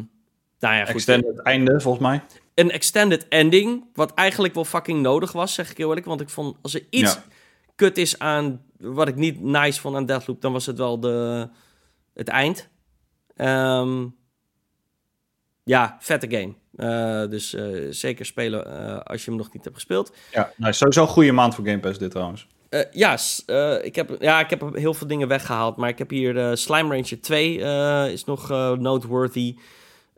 nou 0.59 0.75
ja, 0.75 0.85
goed. 0.85 0.93
Extended 0.93 1.39
einde, 1.41 1.81
volgens 1.81 2.03
mij. 2.03 2.21
Een 2.53 2.71
extended 2.71 3.27
ending, 3.27 3.83
wat 3.93 4.13
eigenlijk 4.13 4.53
wel 4.53 4.65
fucking 4.65 5.01
nodig 5.01 5.31
was, 5.31 5.53
zeg 5.53 5.71
ik 5.71 5.77
heel 5.77 5.87
eerlijk. 5.87 6.05
Want 6.05 6.21
ik 6.21 6.29
vond, 6.29 6.57
als 6.61 6.73
er 6.73 6.85
iets 6.89 7.13
Ja. 7.13 7.23
kut 7.75 7.97
is 7.97 8.19
aan, 8.19 8.61
wat 8.77 9.07
ik 9.07 9.15
niet 9.15 9.41
nice 9.41 9.81
vond 9.81 9.95
aan 9.95 10.05
Deathloop, 10.05 10.41
dan 10.41 10.51
was 10.51 10.65
het 10.65 10.77
wel 10.77 10.99
de, 10.99 11.49
het 12.13 12.27
eind. 12.27 12.67
Ehm, 13.35 14.05
ja, 15.67 15.97
vette 15.99 16.29
game. 16.29 16.53
Eh, 16.75 17.29
dus 17.29 17.53
eh, 17.53 17.87
zeker 17.89 18.25
spelen 18.25 18.65
eh, 18.65 18.99
als 18.99 19.23
je 19.23 19.29
hem 19.29 19.39
nog 19.39 19.53
niet 19.53 19.63
hebt 19.63 19.75
gespeeld. 19.75 20.15
Ja, 20.31 20.51
nou, 20.57 20.73
sowieso 20.73 21.01
een 21.01 21.07
goede 21.07 21.31
maand 21.31 21.55
voor 21.55 21.65
Game 21.65 21.79
Pass 21.79 21.99
dit 21.99 22.11
trouwens. 22.11 22.47
Ja, 22.91 23.17
ik 23.81 23.95
heb, 23.95 24.15
ja, 24.19 24.39
ik 24.39 24.49
heb 24.49 24.69
heel 24.73 24.93
veel 24.93 25.07
dingen 25.07 25.27
weggehaald. 25.27 25.77
Maar 25.77 25.89
ik 25.89 25.97
heb 25.97 26.09
hier 26.09 26.57
Slime 26.57 26.95
Rancher 26.95 27.21
2 27.21 27.61
eh, 27.61 28.11
is 28.11 28.25
nog 28.25 28.49
noteworthy. 28.79 29.55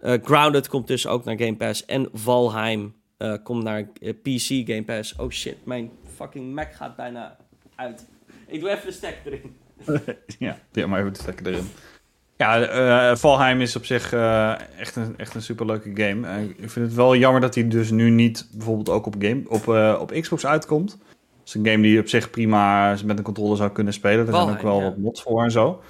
Grounded 0.01 0.67
komt 0.67 0.87
dus 0.87 1.07
ook 1.07 1.25
naar 1.25 1.37
Game 1.37 1.55
Pass. 1.55 1.85
En 1.85 2.09
Valheim 2.13 2.95
komt 3.43 3.63
naar 3.63 3.83
PC 4.21 4.47
Game 4.47 4.83
Pass. 4.83 5.15
Oh 5.15 5.29
shit, 5.29 5.65
mijn 5.65 5.91
fucking 6.15 6.53
Mac 6.53 6.73
gaat 6.73 6.95
bijna 6.95 7.37
uit. 7.75 8.07
Ik 8.47 8.59
doe 8.59 8.69
even 8.69 8.85
de 8.85 8.91
stek 8.91 9.17
erin. 9.25 9.57
ja, 10.47 10.59
ja, 10.71 10.87
maar 10.87 10.99
even 10.99 11.13
de 11.13 11.19
stekker 11.19 11.47
erin. 11.47 11.69
Ja, 12.39 12.61
eh 12.61 13.15
Valheim 13.15 13.61
is 13.61 13.75
op 13.75 13.85
zich 13.85 14.13
eh, 14.13 14.53
echt, 14.77 14.95
een, 14.95 15.13
echt 15.17 15.35
een 15.35 15.41
superleuke 15.41 15.91
game. 15.93 16.27
Eh, 16.27 16.41
ik 16.43 16.69
vind 16.69 16.85
het 16.85 16.93
wel 16.93 17.15
jammer 17.15 17.41
dat 17.41 17.55
hij 17.55 17.67
dus 17.67 17.91
nu 17.91 18.09
niet 18.09 18.47
bijvoorbeeld 18.51 18.89
ook 18.89 19.05
op, 19.05 19.15
game, 19.19 19.41
op, 19.47 19.67
op 20.01 20.11
Xbox 20.21 20.45
uitkomt. 20.45 20.91
Het 20.91 21.47
is 21.47 21.53
een 21.53 21.65
game 21.65 21.81
die 21.81 21.99
op 21.99 22.07
zich 22.07 22.29
prima 22.29 22.95
met 23.05 23.17
een 23.17 23.23
controller 23.23 23.57
zou 23.57 23.69
kunnen 23.69 23.93
spelen. 23.93 24.27
Er 24.27 24.33
zijn 24.33 24.49
ook 24.49 24.61
wel 24.61 24.77
ja. 24.77 24.83
wat 24.83 24.97
mods 24.97 25.21
voor 25.21 25.43
en 25.43 25.51
zo. 25.51 25.81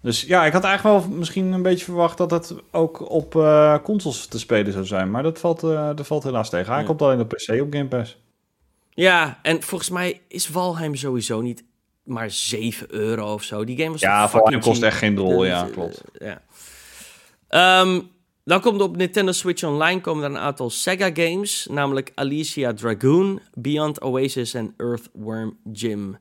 Dus 0.00 0.22
ja, 0.22 0.44
ik 0.44 0.52
had 0.52 0.64
eigenlijk 0.64 1.04
wel 1.06 1.16
misschien 1.16 1.52
een 1.52 1.62
beetje 1.62 1.84
verwacht 1.84 2.18
dat 2.18 2.30
het 2.30 2.54
ook 2.70 3.10
op 3.10 3.32
consoles 3.82 4.26
te 4.26 4.38
spelen 4.38 4.72
zou 4.72 4.84
zijn. 4.84 5.10
Maar 5.10 5.22
dat 5.22 5.38
valt, 5.38 5.60
dat 5.60 6.06
valt 6.06 6.22
helaas 6.22 6.50
tegen. 6.50 6.72
Hij 6.72 6.80
Ja. 6.80 6.86
komt 6.86 7.02
alleen 7.02 7.20
op 7.20 7.28
PC 7.28 7.60
op 7.60 7.72
Game 7.72 7.86
Pass. 7.88 8.18
Ja, 8.90 9.38
en 9.42 9.62
volgens 9.62 9.90
mij 9.90 10.20
is 10.28 10.46
Valheim 10.46 10.94
sowieso 10.94 11.40
niet 11.40 11.64
maar 12.10 12.30
7 12.30 12.94
euro 12.94 13.32
of 13.32 13.42
zo. 13.42 13.64
Die 13.64 13.76
game 13.76 13.90
was 13.90 14.00
Ja, 14.00 14.28
fucking 14.28 14.62
kost 14.62 14.82
echt 14.82 14.98
geen 14.98 15.14
drol, 15.14 15.44
ja, 15.44 15.66
eh, 15.66 15.72
klopt. 15.72 16.02
ja. 16.18 16.42
Ehm, 17.48 18.00
dan 18.44 18.60
komt 18.60 18.80
op 18.80 18.96
Nintendo 18.96 19.32
Switch 19.32 19.62
Online 19.62 20.00
komen 20.00 20.24
er 20.24 20.30
een 20.30 20.38
aantal 20.38 20.70
Sega 20.70 21.10
games, 21.14 21.66
namelijk 21.70 22.12
Alicia 22.14 22.72
Dragoon, 22.74 23.40
Beyond 23.54 24.00
Oasis 24.00 24.54
en 24.54 24.74
Earthworm 24.76 25.58
Jim. 25.72 26.16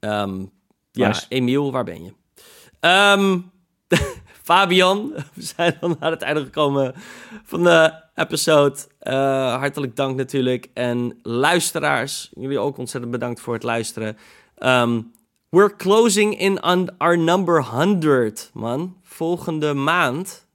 Ehm, 0.00 0.40
ja, 0.92 1.08
Nice. 1.08 1.26
Emiel, 1.28 1.72
waar 1.72 1.84
ben 1.84 2.04
je? 2.04 2.12
Ehm, 2.80 3.38
Fabian, 4.42 5.12
we 5.34 5.42
zijn 5.42 5.76
dan 5.80 5.96
aan 6.00 6.10
het 6.10 6.22
einde 6.22 6.44
gekomen 6.44 6.94
van 7.44 7.62
de 7.62 7.92
episode. 8.14 8.78
Eh, 8.98 9.54
hartelijk 9.54 9.96
dank 9.96 10.16
natuurlijk. 10.16 10.68
En 10.74 11.18
luisteraars, 11.22 12.30
jullie 12.34 12.58
ook 12.58 12.78
ontzettend 12.78 13.12
bedankt 13.12 13.40
voor 13.40 13.54
het 13.54 13.62
luisteren. 13.62 14.16
Ehm, 14.58 15.00
we're 15.48 15.76
closing 15.76 16.38
in 16.38 16.62
on 16.62 16.98
our 16.98 17.18
number 17.18 17.64
100, 17.64 18.50
man. 18.52 18.96
Volgende 19.02 19.74
maand 19.74 20.48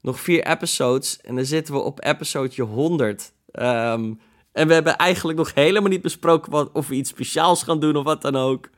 nog 0.00 0.20
vier 0.20 0.46
episodes 0.46 1.20
en 1.20 1.34
dan 1.34 1.44
zitten 1.44 1.74
we 1.74 1.80
op 1.80 2.04
episode 2.04 2.62
100. 2.62 3.32
Ehm, 3.50 4.12
en 4.52 4.68
we 4.68 4.74
hebben 4.74 4.96
eigenlijk 4.96 5.38
nog 5.38 5.54
helemaal 5.54 5.90
niet 5.90 6.02
besproken 6.02 6.50
wat, 6.50 6.72
of 6.72 6.88
we 6.88 6.94
iets 6.94 7.10
speciaals 7.10 7.62
gaan 7.62 7.80
doen 7.80 7.96
of 7.96 8.04
wat 8.04 8.22
dan 8.22 8.36
ook. 8.36 8.70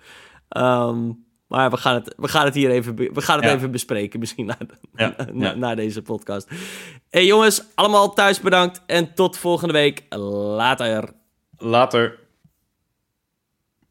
Ehm, 0.48 1.10
maar 1.48 1.70
we 1.70 1.76
gaan 1.76 1.94
het, 1.94 2.14
we 2.16 2.28
gaan 2.28 2.44
het 2.44 2.54
hier 2.54 2.70
even, 2.70 2.96
we 2.96 3.20
gaan 3.20 3.36
het 3.36 3.44
Ja. 3.48 3.54
even 3.54 3.70
bespreken, 3.70 4.20
misschien 4.20 4.46
na, 4.46 4.56
Ja, 4.96 5.14
na, 5.32 5.54
na 5.54 5.74
deze 5.74 6.02
podcast. 6.02 6.48
Hey 7.10 7.24
jongens, 7.26 7.64
allemaal 7.74 8.12
thuis 8.12 8.40
bedankt 8.40 8.82
en 8.86 9.14
tot 9.14 9.36
volgende 9.38 9.72
week. 9.72 10.04
Later. 10.08 11.10
Later. 11.58 12.18